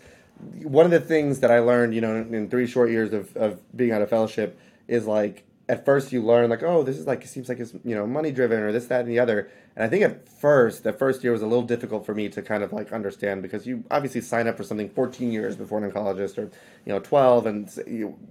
one 0.64 0.86
of 0.86 0.92
the 0.92 1.00
things 1.00 1.40
that 1.42 1.52
I 1.52 1.60
learned, 1.60 1.94
you 1.94 2.02
know, 2.02 2.16
in 2.16 2.50
three 2.50 2.68
short 2.68 2.90
years 2.90 3.14
of, 3.14 3.36
of 3.36 3.60
being 3.76 3.92
out 3.92 4.02
of 4.02 4.10
fellowship 4.10 4.58
is 4.88 5.06
like 5.06 5.44
at 5.68 5.86
first 5.86 6.12
you 6.12 6.22
learn 6.24 6.50
like, 6.50 6.64
oh, 6.64 6.84
this 6.84 6.98
is 6.98 7.06
like 7.08 7.24
it 7.24 7.28
seems 7.28 7.48
like 7.50 7.60
it's 7.60 7.74
you 7.86 7.96
know 7.96 8.08
money 8.08 8.32
driven 8.32 8.60
or 8.60 8.72
this, 8.72 8.88
that, 8.88 9.02
and 9.02 9.10
the 9.10 9.20
other. 9.20 9.50
And 9.80 9.86
I 9.86 9.90
think 9.90 10.04
at 10.04 10.28
first, 10.28 10.84
the 10.84 10.92
first 10.92 11.24
year 11.24 11.32
was 11.32 11.42
a 11.42 11.48
little 11.48 11.64
difficult 11.64 12.06
for 12.06 12.14
me 12.14 12.28
to 12.28 12.42
kind 12.42 12.64
of 12.64 12.74
like 12.74 12.92
understand 12.92 13.42
because 13.42 13.66
you 13.66 13.86
obviously 13.90 14.20
sign 14.20 14.46
up 14.46 14.58
for 14.58 14.64
something 14.66 14.90
14 14.90 15.32
years 15.32 15.56
before 15.56 15.82
an 15.82 15.90
oncologist 15.90 16.38
or 16.38 16.52
you 16.86 16.92
know 16.92 17.00
12 17.00 17.46
and 17.46 17.70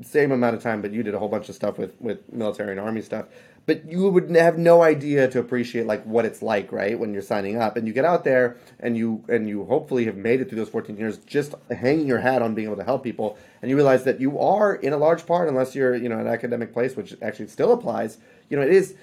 same 0.03 0.31
amount 0.31 0.57
of 0.57 0.63
time, 0.63 0.83
but 0.83 0.93
you 0.93 1.03
did 1.03 1.15
a 1.15 1.19
whole 1.19 1.31
bunch 1.31 1.49
of 1.49 1.55
stuff 1.55 1.79
with 1.79 1.99
with 2.03 2.31
military 2.31 2.73
and 2.73 2.79
army 2.79 3.01
stuff. 3.01 3.29
But 3.65 3.91
you 3.91 4.11
would 4.11 4.29
have 4.37 4.59
no 4.59 4.83
idea 4.83 5.27
to 5.27 5.39
appreciate 5.39 5.87
like 5.87 6.05
what 6.05 6.27
it's 6.27 6.43
like, 6.43 6.71
right? 6.71 6.99
When 6.99 7.15
you're 7.15 7.23
signing 7.23 7.57
up 7.57 7.79
and 7.79 7.87
you 7.87 7.95
get 7.95 8.05
out 8.05 8.25
there 8.25 8.59
and 8.79 8.95
you 8.95 9.25
and 9.31 9.49
you 9.49 9.65
hopefully 9.65 10.05
have 10.05 10.17
made 10.17 10.43
it 10.43 10.51
through 10.51 10.59
those 10.59 10.69
14 10.69 10.99
years 10.99 11.17
just 11.17 11.55
hanging 11.71 12.07
your 12.07 12.19
hat 12.19 12.43
on 12.43 12.55
being 12.55 12.69
able 12.69 12.77
to 12.77 12.85
help 12.85 13.03
people 13.03 13.39
and 13.63 13.71
you 13.71 13.77
realize 13.77 14.05
that 14.05 14.21
you 14.21 14.39
are 14.39 14.75
in 14.75 14.93
a 14.93 14.99
large 14.99 15.25
part 15.25 15.49
unless 15.49 15.75
you're, 15.75 15.97
you 15.97 16.11
know, 16.11 16.19
an 16.19 16.27
academic 16.27 16.75
place 16.75 16.95
which 16.95 17.17
actually 17.23 17.49
still 17.49 17.73
applies, 17.73 18.19
you 18.51 18.59
know, 18.59 18.63
it 18.63 18.73
is 18.73 18.95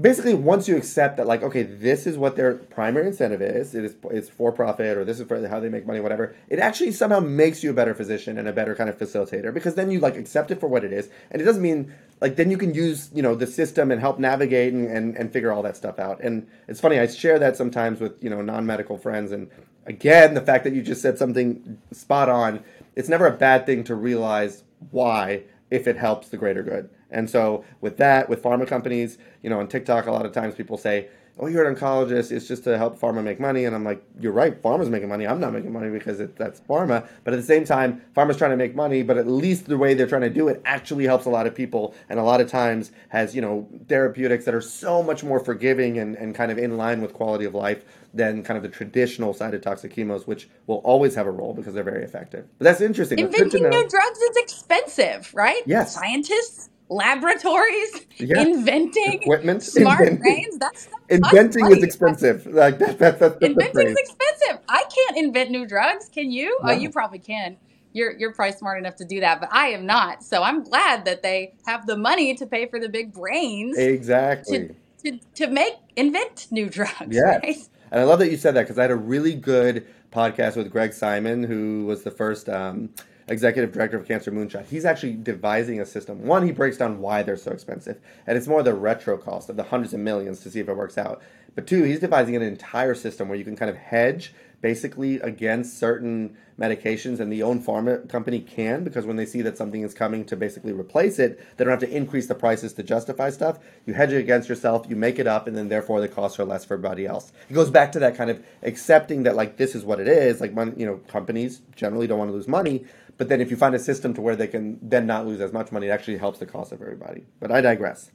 basically 0.00 0.34
once 0.34 0.68
you 0.68 0.76
accept 0.76 1.16
that 1.16 1.26
like 1.26 1.42
okay 1.42 1.62
this 1.62 2.06
is 2.06 2.16
what 2.16 2.36
their 2.36 2.54
primary 2.54 3.06
incentive 3.06 3.42
is 3.42 3.74
it 3.74 3.84
is 3.84 3.96
it's 4.10 4.28
for 4.28 4.52
profit 4.52 4.96
or 4.96 5.04
this 5.04 5.18
is 5.18 5.26
for 5.26 5.46
how 5.48 5.58
they 5.58 5.68
make 5.68 5.86
money 5.86 6.00
whatever 6.00 6.34
it 6.48 6.58
actually 6.58 6.92
somehow 6.92 7.18
makes 7.18 7.62
you 7.62 7.70
a 7.70 7.72
better 7.72 7.94
physician 7.94 8.38
and 8.38 8.46
a 8.46 8.52
better 8.52 8.74
kind 8.74 8.88
of 8.88 8.96
facilitator 8.96 9.52
because 9.52 9.74
then 9.74 9.90
you 9.90 9.98
like 9.98 10.16
accept 10.16 10.50
it 10.50 10.60
for 10.60 10.68
what 10.68 10.84
it 10.84 10.92
is 10.92 11.08
and 11.30 11.42
it 11.42 11.44
doesn't 11.44 11.62
mean 11.62 11.92
like 12.20 12.36
then 12.36 12.50
you 12.50 12.56
can 12.56 12.74
use 12.74 13.10
you 13.12 13.22
know 13.22 13.34
the 13.34 13.46
system 13.46 13.90
and 13.90 14.00
help 14.00 14.18
navigate 14.18 14.72
and, 14.72 14.88
and, 14.88 15.16
and 15.16 15.32
figure 15.32 15.52
all 15.52 15.62
that 15.62 15.76
stuff 15.76 15.98
out 15.98 16.20
and 16.20 16.46
it's 16.68 16.80
funny 16.80 16.98
i 16.98 17.06
share 17.06 17.38
that 17.38 17.56
sometimes 17.56 18.00
with 18.00 18.22
you 18.22 18.30
know 18.30 18.40
non-medical 18.40 18.96
friends 18.96 19.32
and 19.32 19.50
again 19.86 20.34
the 20.34 20.40
fact 20.40 20.64
that 20.64 20.72
you 20.72 20.82
just 20.82 21.02
said 21.02 21.18
something 21.18 21.78
spot 21.92 22.28
on 22.28 22.62
it's 22.94 23.08
never 23.08 23.26
a 23.26 23.36
bad 23.36 23.66
thing 23.66 23.82
to 23.84 23.94
realize 23.94 24.62
why 24.90 25.42
if 25.70 25.86
it 25.86 25.96
helps 25.96 26.28
the 26.28 26.36
greater 26.36 26.62
good. 26.62 26.90
And 27.10 27.28
so 27.28 27.64
with 27.80 27.96
that, 27.98 28.28
with 28.28 28.42
pharma 28.42 28.66
companies, 28.66 29.18
you 29.42 29.50
know, 29.50 29.60
on 29.60 29.68
TikTok, 29.68 30.06
a 30.06 30.12
lot 30.12 30.26
of 30.26 30.32
times 30.32 30.54
people 30.54 30.76
say, 30.76 31.08
"Oh, 31.38 31.46
you're 31.46 31.68
an 31.68 31.74
oncologist. 31.74 32.32
It's 32.32 32.46
just 32.46 32.64
to 32.64 32.76
help 32.76 33.00
pharma 33.00 33.22
make 33.22 33.40
money." 33.40 33.64
And 33.64 33.74
I'm 33.74 33.84
like, 33.84 34.02
"You're 34.20 34.32
right. 34.32 34.60
Pharma's 34.60 34.90
making 34.90 35.08
money. 35.08 35.26
I'm 35.26 35.40
not 35.40 35.52
making 35.52 35.72
money 35.72 35.90
because 35.90 36.20
it, 36.20 36.36
that's 36.36 36.60
pharma." 36.60 37.06
But 37.24 37.34
at 37.34 37.38
the 37.38 37.46
same 37.46 37.64
time, 37.64 38.02
pharma's 38.16 38.36
trying 38.36 38.50
to 38.50 38.56
make 38.56 38.74
money. 38.74 39.02
But 39.02 39.16
at 39.16 39.26
least 39.26 39.66
the 39.66 39.78
way 39.78 39.94
they're 39.94 40.06
trying 40.06 40.22
to 40.22 40.30
do 40.30 40.48
it 40.48 40.60
actually 40.64 41.04
helps 41.04 41.24
a 41.24 41.30
lot 41.30 41.46
of 41.46 41.54
people, 41.54 41.94
and 42.08 42.18
a 42.18 42.22
lot 42.24 42.40
of 42.40 42.50
times 42.50 42.92
has 43.08 43.34
you 43.34 43.40
know 43.40 43.68
therapeutics 43.88 44.44
that 44.44 44.54
are 44.54 44.60
so 44.60 45.02
much 45.02 45.24
more 45.24 45.40
forgiving 45.40 45.98
and, 45.98 46.16
and 46.16 46.34
kind 46.34 46.52
of 46.52 46.58
in 46.58 46.76
line 46.76 47.00
with 47.00 47.14
quality 47.14 47.44
of 47.44 47.54
life 47.54 47.84
than 48.14 48.42
kind 48.42 48.56
of 48.56 48.62
the 48.62 48.68
traditional 48.68 49.34
cytotoxic 49.34 49.94
chemos, 49.94 50.26
which 50.26 50.48
will 50.66 50.78
always 50.78 51.14
have 51.14 51.26
a 51.26 51.30
role 51.30 51.54
because 51.54 51.74
they're 51.74 51.82
very 51.82 52.04
effective. 52.04 52.46
But 52.58 52.64
that's 52.64 52.80
interesting. 52.80 53.18
Inventing 53.18 53.62
new 53.62 53.88
drugs 53.88 54.18
is 54.18 54.36
expensive, 54.36 55.32
right? 55.34 55.62
Yes. 55.66 55.94
Scientists, 55.94 56.70
laboratories, 56.88 58.06
Yeah. 58.16 58.40
inventing 58.40 59.22
Equipment. 59.22 59.62
smart 59.62 60.00
Inventing. 60.00 60.20
brains. 60.20 60.58
That's 60.58 60.88
Inventing 61.08 61.70
is 61.70 61.82
expensive. 61.82 62.46
Like 62.46 62.78
that, 62.78 62.98
that, 62.98 63.18
that's 63.18 63.38
the 63.38 63.46
Inventing 63.46 63.88
is 63.88 63.96
expensive. 63.96 64.58
I 64.68 64.84
can't 64.94 65.16
invent 65.18 65.50
new 65.50 65.66
drugs. 65.66 66.08
Can 66.12 66.30
you? 66.30 66.58
Oh, 66.62 66.72
you 66.72 66.90
probably 66.90 67.18
can. 67.18 67.56
You're 67.94 68.16
you're 68.18 68.32
probably 68.32 68.56
smart 68.56 68.78
enough 68.78 68.96
to 68.96 69.04
do 69.04 69.20
that, 69.20 69.40
but 69.40 69.48
I 69.52 69.68
am 69.68 69.86
not. 69.86 70.22
So 70.22 70.42
I'm 70.42 70.62
glad 70.62 71.04
that 71.06 71.22
they 71.22 71.54
have 71.66 71.86
the 71.86 71.96
money 71.96 72.34
to 72.34 72.46
pay 72.46 72.66
for 72.66 72.78
the 72.78 72.88
big 72.88 73.12
brains 73.12 73.78
Exactly. 73.78 74.68
to 74.68 74.74
to, 75.12 75.18
to 75.36 75.46
make 75.46 75.74
invent 75.96 76.48
new 76.50 76.68
drugs, 76.68 76.94
Yes. 77.10 77.40
right? 77.42 77.56
And 77.90 78.00
I 78.00 78.04
love 78.04 78.18
that 78.18 78.30
you 78.30 78.36
said 78.36 78.54
that 78.54 78.62
because 78.62 78.78
I 78.78 78.82
had 78.82 78.90
a 78.90 78.96
really 78.96 79.34
good 79.34 79.86
podcast 80.12 80.56
with 80.56 80.70
Greg 80.70 80.92
Simon, 80.92 81.42
who 81.44 81.86
was 81.86 82.02
the 82.02 82.10
first 82.10 82.48
um, 82.48 82.90
executive 83.28 83.72
director 83.72 83.96
of 83.96 84.06
Cancer 84.06 84.30
Moonshot. 84.30 84.66
He's 84.66 84.84
actually 84.84 85.14
devising 85.14 85.80
a 85.80 85.86
system. 85.86 86.26
One, 86.26 86.46
he 86.46 86.52
breaks 86.52 86.76
down 86.76 87.00
why 87.00 87.22
they're 87.22 87.36
so 87.36 87.52
expensive, 87.52 88.00
and 88.26 88.36
it's 88.36 88.46
more 88.46 88.62
the 88.62 88.74
retro 88.74 89.16
cost 89.16 89.48
of 89.48 89.56
the 89.56 89.64
hundreds 89.64 89.94
of 89.94 90.00
millions 90.00 90.40
to 90.40 90.50
see 90.50 90.60
if 90.60 90.68
it 90.68 90.76
works 90.76 90.98
out. 90.98 91.22
But 91.54 91.66
two, 91.66 91.82
he's 91.82 92.00
devising 92.00 92.36
an 92.36 92.42
entire 92.42 92.94
system 92.94 93.28
where 93.28 93.38
you 93.38 93.44
can 93.44 93.56
kind 93.56 93.70
of 93.70 93.76
hedge 93.76 94.32
basically 94.60 95.16
against 95.20 95.78
certain 95.78 96.36
medications 96.58 97.20
and 97.20 97.32
the 97.32 97.42
own 97.42 97.62
pharma 97.62 98.08
company 98.08 98.40
can 98.40 98.82
because 98.82 99.06
when 99.06 99.14
they 99.14 99.24
see 99.24 99.40
that 99.42 99.56
something 99.56 99.82
is 99.82 99.94
coming 99.94 100.24
to 100.24 100.34
basically 100.34 100.72
replace 100.72 101.20
it 101.20 101.38
they 101.56 101.64
don't 101.64 101.70
have 101.70 101.78
to 101.78 101.96
increase 101.96 102.26
the 102.26 102.34
prices 102.34 102.72
to 102.72 102.82
justify 102.82 103.30
stuff 103.30 103.60
you 103.86 103.94
hedge 103.94 104.12
it 104.12 104.18
against 104.18 104.48
yourself 104.48 104.84
you 104.88 104.96
make 104.96 105.20
it 105.20 105.28
up 105.28 105.46
and 105.46 105.56
then 105.56 105.68
therefore 105.68 106.00
the 106.00 106.08
costs 106.08 106.40
are 106.40 106.44
less 106.44 106.64
for 106.64 106.74
everybody 106.74 107.06
else 107.06 107.32
it 107.48 107.54
goes 107.54 107.70
back 107.70 107.92
to 107.92 108.00
that 108.00 108.16
kind 108.16 108.28
of 108.28 108.44
accepting 108.64 109.22
that 109.22 109.36
like 109.36 109.56
this 109.56 109.76
is 109.76 109.84
what 109.84 110.00
it 110.00 110.08
is 110.08 110.40
like 110.40 110.50
you 110.76 110.84
know 110.84 110.96
companies 111.06 111.60
generally 111.76 112.08
don't 112.08 112.18
want 112.18 112.28
to 112.28 112.34
lose 112.34 112.48
money 112.48 112.84
but 113.18 113.28
then 113.28 113.40
if 113.40 113.50
you 113.50 113.56
find 113.56 113.74
a 113.74 113.78
system 113.78 114.14
to 114.14 114.20
where 114.20 114.36
they 114.36 114.48
can 114.48 114.78
then 114.80 115.06
not 115.06 115.26
lose 115.26 115.40
as 115.40 115.52
much 115.52 115.70
money 115.70 115.88
it 115.88 115.90
actually 115.90 116.16
helps 116.16 116.38
the 116.38 116.46
cost 116.46 116.72
of 116.72 116.80
everybody 116.80 117.24
but 117.40 117.50
i 117.50 117.60
digress 117.60 118.10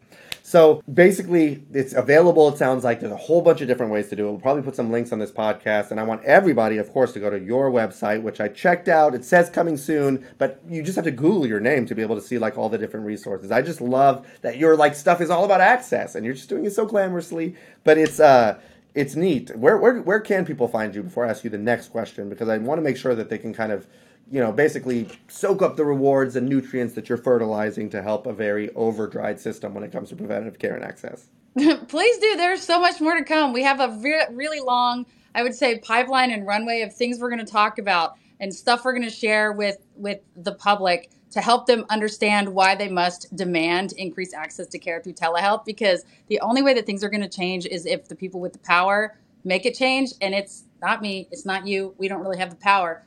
so 0.46 0.84
basically, 0.94 1.64
it's 1.72 1.94
available. 1.94 2.50
It 2.50 2.58
sounds 2.58 2.84
like 2.84 3.00
there's 3.00 3.14
a 3.14 3.18
whole 3.18 3.42
bunch 3.42 3.62
of 3.62 3.68
different 3.70 3.94
ways 3.94 4.10
to 4.10 4.16
do 4.18 4.28
it. 4.28 4.32
We'll 4.32 4.42
probably 4.42 4.62
put 4.62 4.76
some 4.76 4.92
links 4.92 5.14
on 5.14 5.20
this 5.20 5.32
podcast, 5.32 5.90
and 5.90 6.02
I 6.02 6.04
want 6.04 6.22
everybody, 6.26 6.78
of 6.78 6.92
course, 6.92 7.14
to 7.14 7.22
go 7.22 7.30
to 7.30 7.40
your 7.40 7.72
website, 7.72 8.22
which 8.22 8.42
I 8.42 8.50
checked 8.50 8.90
out. 8.90 9.16
It 9.16 9.24
says 9.24 9.50
coming 9.50 9.78
soon, 9.78 10.28
but 10.38 10.62
you 10.68 10.84
just 10.84 10.98
have 10.98 11.06
to 11.06 11.12
Google 11.12 11.48
your 11.48 11.62
name 11.62 11.86
to 11.86 11.96
be 11.96 12.02
able 12.02 12.18
to 12.18 12.22
see 12.22 12.38
like 12.38 12.58
all 12.58 12.68
the 12.68 12.78
different 12.78 13.06
resources. 13.06 13.54
I 13.54 13.62
just 13.62 13.80
love 13.80 14.28
that 14.42 14.58
your 14.58 14.76
like 14.76 14.96
stuff 14.96 15.22
is 15.22 15.30
all 15.30 15.46
about 15.46 15.62
access, 15.62 16.14
and 16.14 16.26
you're 16.26 16.36
just 16.36 16.50
doing 16.50 16.66
it 16.66 16.74
so 16.74 16.86
glamorously. 16.86 17.56
But 17.86 17.98
it's 17.98 18.20
uh, 18.20 18.60
it's 18.94 19.16
neat. 19.16 19.56
Where 19.56 19.78
where 19.78 20.02
where 20.02 20.20
can 20.20 20.46
people 20.46 20.68
find 20.68 20.94
you? 20.94 21.04
Before 21.04 21.26
I 21.26 21.30
ask 21.30 21.46
you 21.46 21.52
the 21.52 21.58
next 21.58 21.88
question, 21.88 22.28
because 22.28 22.50
I 22.50 22.58
want 22.58 22.80
to 22.80 22.84
make 22.84 22.98
sure 22.98 23.16
that 23.16 23.30
they 23.30 23.38
can 23.38 23.54
kind 23.54 23.72
of 23.72 23.88
you 24.34 24.40
know, 24.40 24.52
basically 24.52 25.08
soak 25.28 25.62
up 25.62 25.78
the 25.78 25.86
rewards 25.86 26.36
and 26.36 26.50
nutrients 26.50 26.96
that 26.96 27.08
you're 27.08 27.20
fertilizing 27.20 27.88
to 27.92 28.02
help 28.02 28.26
a 28.26 28.34
very 28.34 28.74
over-dried 28.74 29.40
system 29.40 29.76
when 29.76 29.84
it 29.84 29.92
comes 29.92 30.10
to 30.10 30.16
preventative 30.16 30.58
care 30.58 30.74
and 30.74 30.84
access. 30.84 31.28
Please 31.88 32.18
do. 32.18 32.36
There's 32.36 32.64
so 32.64 32.80
much 32.80 33.00
more 33.00 33.14
to 33.14 33.24
come. 33.24 33.54
We 33.54 33.62
have 33.62 33.80
a 33.80 33.96
re- 34.02 34.26
really 34.32 34.60
long, 34.60 35.06
I 35.36 35.44
would 35.44 35.54
say, 35.54 35.78
pipeline 35.78 36.32
and 36.32 36.48
runway 36.48 36.82
of 36.82 36.96
things 36.96 37.20
we're 37.20 37.30
going 37.30 37.46
to 37.46 37.52
talk 37.52 37.78
about 37.78 38.16
and 38.40 38.52
stuff 38.52 38.84
we're 38.84 38.94
going 38.94 39.04
to 39.04 39.16
share 39.16 39.52
with 39.52 39.78
with 39.96 40.22
the 40.36 40.54
public 40.56 41.12
to 41.30 41.40
help 41.40 41.68
them 41.68 41.86
understand 41.92 42.50
why 42.50 42.74
they 42.74 42.90
must 42.90 43.36
demand 43.36 43.94
increased 43.98 44.34
access 44.34 44.66
to 44.70 44.80
care 44.80 45.00
through 45.00 45.14
telehealth. 45.14 45.64
Because 45.64 46.06
the 46.28 46.40
only 46.40 46.64
way 46.64 46.74
that 46.74 46.88
things 46.88 47.04
are 47.04 47.10
going 47.10 47.22
to 47.22 47.30
change 47.30 47.68
is 47.68 47.86
if 47.86 48.08
the 48.08 48.16
people 48.16 48.40
with 48.40 48.54
the 48.54 48.60
power 48.60 49.16
make 49.44 49.68
it 49.68 49.76
change. 49.76 50.14
And 50.22 50.34
it's 50.34 50.64
not 50.82 51.04
me. 51.04 51.28
It's 51.30 51.46
not 51.46 51.68
you. 51.68 51.94
We 52.00 52.08
don't 52.08 52.22
really 52.22 52.40
have 52.40 52.50
the 52.50 52.56
power. 52.56 53.04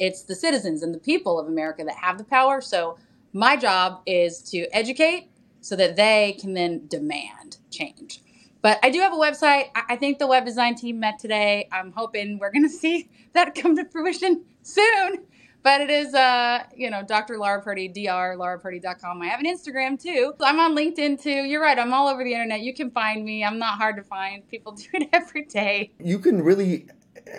It's 0.00 0.22
the 0.22 0.34
citizens 0.34 0.82
and 0.82 0.92
the 0.92 0.98
people 0.98 1.38
of 1.38 1.46
America 1.46 1.84
that 1.84 1.96
have 1.96 2.18
the 2.18 2.24
power. 2.24 2.60
So 2.60 2.98
my 3.32 3.56
job 3.56 4.00
is 4.06 4.42
to 4.50 4.66
educate 4.74 5.30
so 5.60 5.76
that 5.76 5.94
they 5.94 6.36
can 6.40 6.54
then 6.54 6.86
demand 6.88 7.58
change. 7.70 8.22
But 8.62 8.78
I 8.82 8.90
do 8.90 9.00
have 9.00 9.12
a 9.12 9.16
website. 9.16 9.68
I 9.74 9.96
think 9.96 10.18
the 10.18 10.26
web 10.26 10.44
design 10.44 10.74
team 10.74 11.00
met 11.00 11.18
today. 11.18 11.68
I'm 11.70 11.92
hoping 11.92 12.38
we're 12.38 12.50
going 12.50 12.64
to 12.68 12.68
see 12.68 13.08
that 13.34 13.54
come 13.54 13.76
to 13.76 13.84
fruition 13.84 14.44
soon. 14.62 15.26
But 15.62 15.82
it 15.82 15.90
is, 15.90 16.14
uh, 16.14 16.64
you 16.74 16.90
know, 16.90 17.02
Dr. 17.02 17.36
Laura 17.36 17.60
Purdy, 17.60 17.90
drlaurapurdy.com. 17.90 19.20
I 19.20 19.26
have 19.26 19.40
an 19.40 19.46
Instagram 19.46 20.00
too. 20.00 20.32
I'm 20.40 20.58
on 20.58 20.74
LinkedIn 20.74 21.22
too. 21.22 21.30
You're 21.30 21.60
right. 21.60 21.78
I'm 21.78 21.92
all 21.92 22.08
over 22.08 22.24
the 22.24 22.32
internet. 22.32 22.60
You 22.60 22.72
can 22.72 22.90
find 22.90 23.22
me. 23.26 23.44
I'm 23.44 23.58
not 23.58 23.76
hard 23.76 23.96
to 23.96 24.02
find. 24.02 24.48
People 24.48 24.72
do 24.76 24.86
it 24.94 25.10
every 25.12 25.44
day. 25.44 25.92
You 26.02 26.18
can 26.18 26.42
really 26.42 26.86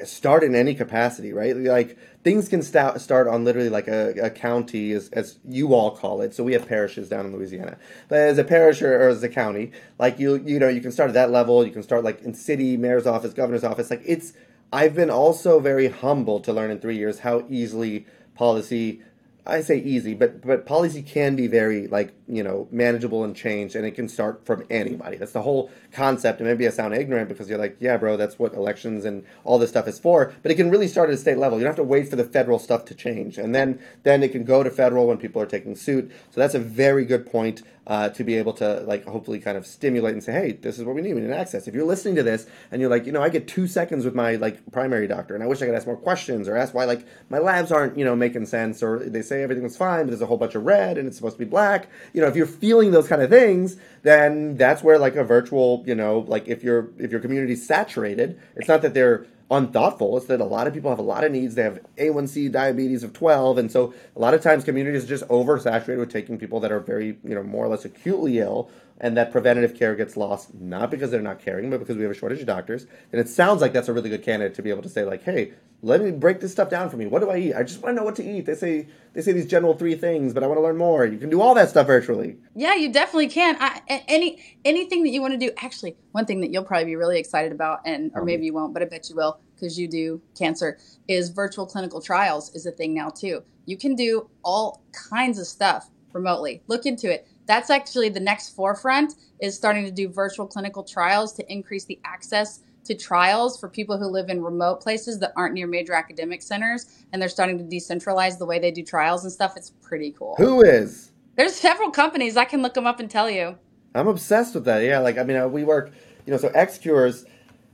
start 0.06 0.44
in 0.44 0.54
any 0.54 0.76
capacity, 0.76 1.34
right? 1.34 1.56
Like 1.58 1.98
things 2.24 2.48
can 2.48 2.62
start 2.62 3.02
start 3.02 3.28
on 3.28 3.44
literally 3.44 3.70
like 3.70 3.88
a, 3.88 4.14
a 4.22 4.30
county, 4.30 4.92
as, 4.92 5.10
as 5.10 5.40
you 5.48 5.74
all 5.74 5.92
call 5.92 6.22
it. 6.22 6.34
So 6.34 6.44
we 6.44 6.54
have 6.54 6.68
parishes 6.68 7.10
down 7.10 7.26
in 7.26 7.36
Louisiana, 7.36 7.78
but 8.08 8.20
as 8.20 8.38
a 8.38 8.44
parish 8.44 8.82
or, 8.82 8.96
or 8.96 9.10
as 9.10 9.24
a 9.24 9.30
county, 9.30 9.72
like 10.00 10.20
you 10.20 10.36
you 10.46 10.60
know 10.60 10.68
you 10.68 10.82
can 10.82 10.92
start 10.92 11.10
at 11.10 11.14
that 11.14 11.32
level. 11.32 11.66
You 11.66 11.72
can 11.72 11.84
start 11.84 12.04
like 12.04 12.22
in 12.22 12.34
city, 12.34 12.78
mayor's 12.78 13.08
office, 13.08 13.34
governor's 13.34 13.64
office. 13.64 13.90
Like 13.90 14.04
it's 14.06 14.34
I've 14.74 14.96
been 14.96 15.10
also 15.10 15.60
very 15.60 15.90
humble 15.90 16.40
to 16.42 16.54
learn 16.54 16.72
in 16.72 16.80
three 16.80 16.98
years 16.98 17.20
how 17.20 17.46
easily 17.50 18.06
policy 18.36 19.02
I 19.46 19.62
say 19.62 19.78
easy, 19.78 20.14
but 20.14 20.42
but 20.42 20.68
policy 20.68 21.02
can 21.02 21.36
be 21.36 21.48
very 21.48 21.88
like 21.88 22.14
you 22.28 22.44
know 22.44 22.68
manageable 22.72 23.24
and 23.24 23.36
changed, 23.36 23.76
and 23.76 23.86
it 23.86 23.92
can 23.92 24.08
start 24.08 24.46
from 24.46 24.64
anybody. 24.70 25.18
That's 25.18 25.32
the 25.32 25.42
whole 25.42 25.72
concept. 25.92 26.40
And 26.40 26.48
maybe 26.48 26.68
I 26.68 26.70
sound 26.70 26.94
ignorant 26.94 27.28
because 27.28 27.50
you're 27.50 27.58
like, 27.58 27.78
yeah, 27.80 27.98
bro, 27.98 28.18
that's 28.18 28.38
what 28.38 28.54
elections 28.54 29.04
and 29.04 29.26
all 29.44 29.58
this 29.58 29.72
stuff 29.72 29.88
is 29.88 29.98
for. 29.98 30.32
But 30.44 30.52
it 30.52 30.56
can 30.56 30.70
really 30.70 30.88
start 30.88 31.10
at 31.10 31.16
a 31.16 31.18
state 31.18 31.40
level. 31.40 31.58
You 31.58 31.64
don't 31.64 31.72
have 31.72 31.78
to 31.78 31.84
wait 31.84 32.08
for 32.08 32.16
the 32.16 32.24
federal 32.24 32.60
stuff 32.60 32.86
to 32.86 32.96
change, 32.96 33.40
and 33.40 33.56
then 33.56 33.80
then 34.04 34.22
it 34.22 34.32
can 34.32 34.44
go 34.44 34.62
to 34.62 34.70
federal 34.70 35.08
when 35.08 35.18
people 35.18 35.42
are 35.42 35.48
taking 35.48 35.76
suit. 35.76 36.12
So 36.30 36.40
that's 36.40 36.56
a 36.56 36.60
very 36.60 37.04
good 37.06 37.26
point 37.26 37.64
uh, 37.88 38.10
to 38.10 38.24
be 38.24 38.36
able 38.36 38.54
to 38.54 38.82
like 38.82 39.06
hopefully 39.06 39.40
kind 39.40 39.58
of 39.58 39.66
stimulate 39.66 40.14
and 40.14 40.24
say, 40.24 40.32
hey, 40.32 40.52
this 40.52 40.78
is 40.78 40.86
what 40.86 40.96
we 40.96 41.02
need. 41.02 41.16
We 41.16 41.22
need 41.22 41.32
access. 41.32 41.68
If 41.68 41.74
you're 41.74 41.86
listening 41.86 42.16
to 42.16 42.24
this 42.24 42.46
and 42.72 42.80
you're 42.80 42.90
like, 42.90 43.06
you 43.06 43.12
know, 43.12 43.24
I 43.24 43.30
get 43.30 43.48
two 43.48 43.68
seconds 43.68 44.06
with 44.06 44.14
my 44.14 44.36
like 44.36 44.60
primary 44.72 45.08
doctor, 45.08 45.34
and 45.34 45.44
I 45.44 45.48
wish 45.48 45.62
I 45.62 45.66
could 45.66 45.76
ask 45.76 45.88
more 45.88 45.98
questions 45.98 46.48
or 46.48 46.56
ask 46.56 46.74
why 46.74 46.86
like 46.86 47.06
my 47.30 47.40
labs 47.40 47.72
aren't 47.72 47.98
you 47.98 48.06
know 48.06 48.16
making 48.16 48.46
sense, 48.46 48.84
or 48.84 49.00
they 49.00 49.22
say 49.22 49.42
everything 49.42 49.64
was 49.64 49.78
fine, 49.78 50.02
but 50.02 50.12
there's 50.12 50.22
a 50.22 50.28
whole 50.28 50.38
bunch 50.38 50.56
of 50.56 50.64
red 50.64 50.98
and 50.98 51.08
it's 51.08 51.18
supposed 51.18 51.36
to 51.38 51.44
be 51.44 51.50
black. 51.50 51.88
You 52.14 52.22
know, 52.22 52.28
if 52.28 52.36
you're 52.36 52.46
feeling 52.46 52.92
those 52.92 53.08
kind 53.08 53.22
of 53.22 53.30
things, 53.30 53.78
then 54.04 54.58
that's 54.58 54.84
where 54.84 55.00
like 55.00 55.16
a 55.16 55.24
virtual, 55.24 55.84
you 55.88 55.96
know, 55.96 56.20
like 56.28 56.48
if 56.48 56.64
your 56.64 56.90
if 57.00 57.12
your 57.12 57.20
community's 57.20 57.66
saturated, 57.66 58.40
it's 58.56 58.68
not 58.68 58.82
that 58.84 58.94
they're 58.94 59.26
unthoughtful. 59.52 60.18
It's 60.18 60.28
that 60.28 60.40
a 60.40 60.46
lot 60.46 60.66
of 60.66 60.74
people 60.74 60.90
have 60.90 61.00
a 61.00 61.04
lot 61.04 61.24
of 61.24 61.32
needs. 61.32 61.56
They 61.56 61.64
have 61.64 61.80
A1C 61.98 62.52
diabetes 62.52 63.04
of 63.04 63.14
12. 63.14 63.58
And 63.58 63.72
so 63.72 63.94
a 64.16 64.20
lot 64.20 64.34
of 64.34 64.42
times 64.42 64.64
communities 64.64 65.04
are 65.04 65.08
just 65.08 65.28
oversaturated 65.28 66.00
with 66.00 66.12
taking 66.12 66.38
people 66.38 66.62
that 66.62 66.72
are 66.72 66.80
very, 66.80 67.18
you 67.24 67.36
know, 67.36 67.44
more 67.44 67.66
or 67.66 67.68
less 67.68 67.84
acutely 67.86 68.40
ill 68.40 68.72
and 69.00 69.18
that 69.18 69.32
preventative 69.32 69.78
care 69.78 69.96
gets 69.96 70.16
lost, 70.16 70.54
not 70.54 70.92
because 70.92 71.12
they're 71.12 71.22
not 71.22 71.40
caring, 71.40 71.70
but 71.70 71.80
because 71.80 71.98
we 71.98 72.04
have 72.04 72.12
a 72.12 72.16
shortage 72.16 72.40
of 72.40 72.46
doctors. 72.46 72.86
And 73.12 73.20
it 73.20 73.28
sounds 73.28 73.62
like 73.62 73.74
that's 73.74 73.88
a 73.88 73.94
really 73.94 74.10
good 74.10 74.24
candidate 74.24 74.56
to 74.56 74.62
be 74.62 74.70
able 74.70 74.84
to 74.84 74.90
say, 74.90 75.04
like, 75.04 75.24
hey, 75.24 75.54
let 75.84 76.02
me 76.02 76.12
break 76.12 76.40
this 76.40 76.52
stuff 76.52 76.70
down 76.70 76.90
for 76.90 76.98
me. 76.98 77.08
What 77.08 77.22
do 77.22 77.30
I 77.30 77.38
eat? 77.38 77.54
I 77.56 77.64
just 77.64 77.82
want 77.82 77.96
to 77.96 78.00
know 78.00 78.06
what 78.06 78.16
to 78.18 78.24
eat. 78.24 78.46
They 78.46 78.54
say 78.56 78.88
they 79.14 79.22
say 79.22 79.32
these 79.32 79.48
general 79.48 79.74
three 79.74 79.96
things, 79.96 80.34
but 80.34 80.44
I 80.44 80.48
want 80.48 80.60
to 80.60 80.62
learn 80.62 80.78
more. 80.78 81.06
You 81.06 81.18
can 81.18 81.30
do 81.30 81.42
all 81.42 81.56
that 81.56 81.70
stuff 81.70 81.88
virtually. 81.88 82.38
Yeah, 82.56 82.76
you 82.76 82.92
definitely 82.92 83.30
can. 83.30 83.58
I, 83.60 83.82
any 84.08 84.58
anything 84.64 85.04
that 85.04 85.10
you 85.10 85.22
want 85.22 85.34
to 85.34 85.40
do. 85.40 85.52
Actually, 85.58 85.98
one 86.12 86.26
thing 86.26 86.42
that 86.42 86.52
you'll 86.52 86.64
probably 86.64 86.86
be 86.86 86.96
really 86.96 87.20
excited 87.20 87.52
about, 87.52 87.80
and 87.86 88.12
or 88.14 88.22
um, 88.22 88.26
maybe 88.28 88.46
you 88.46 88.54
won't, 88.54 88.74
but 88.74 88.84
I 88.84 88.86
bet 88.86 89.10
you 89.10 89.16
will 89.16 89.40
because 89.56 89.80
you 89.80 89.88
do 89.88 90.22
cancer. 90.38 90.78
Is 91.08 91.30
virtual 91.30 91.66
clinical 91.66 92.00
trials 92.00 92.54
is 92.54 92.66
a 92.68 92.72
thing 92.72 92.94
now 92.94 93.10
too. 93.10 93.44
You 93.66 93.78
can 93.78 93.96
do 93.96 94.30
all 94.44 94.84
kinds 94.92 95.40
of 95.40 95.48
stuff 95.48 95.90
remotely. 96.14 96.62
Look 96.68 96.86
into 96.86 97.12
it 97.12 97.28
that's 97.52 97.70
actually 97.70 98.08
the 98.08 98.20
next 98.20 98.56
forefront 98.56 99.16
is 99.42 99.54
starting 99.58 99.84
to 99.84 99.92
do 99.92 100.08
virtual 100.08 100.48
clinical 100.48 100.86
trials 100.86 101.34
to 101.34 101.52
increase 101.52 101.84
the 101.84 102.00
access 102.06 102.62
to 102.86 102.96
trials 102.96 103.60
for 103.60 103.68
people 103.68 103.98
who 103.98 104.06
live 104.06 104.30
in 104.30 104.42
remote 104.42 104.80
places 104.80 105.20
that 105.20 105.34
aren't 105.36 105.54
near 105.54 105.68
major 105.68 105.92
academic 105.92 106.42
centers 106.42 107.04
and 107.12 107.22
they're 107.22 107.28
starting 107.28 107.58
to 107.58 107.66
decentralize 107.66 108.38
the 108.38 108.46
way 108.46 108.58
they 108.58 108.72
do 108.72 108.82
trials 108.84 109.26
and 109.26 109.34
stuff. 109.34 109.58
It's 109.58 109.72
pretty 109.82 110.16
cool. 110.18 110.36
Who 110.38 110.62
is? 110.62 111.12
There's 111.36 111.54
several 111.54 111.92
companies. 111.92 112.38
I 112.38 112.46
can 112.46 112.62
look 112.62 112.74
them 112.74 112.88
up 112.88 113.02
and 113.02 113.12
tell 113.12 113.30
you. 113.30 113.58
I'm 113.94 114.08
obsessed 114.08 114.56
with 114.56 114.64
that. 114.64 114.80
Yeah 114.80 115.00
like 115.00 115.18
i 115.18 115.24
mean 115.24 115.36
uh, 115.36 115.50
we 115.50 115.66
work 115.66 115.92
you 116.26 116.32
know 116.32 116.38
so 116.38 116.48
XCures 116.52 117.26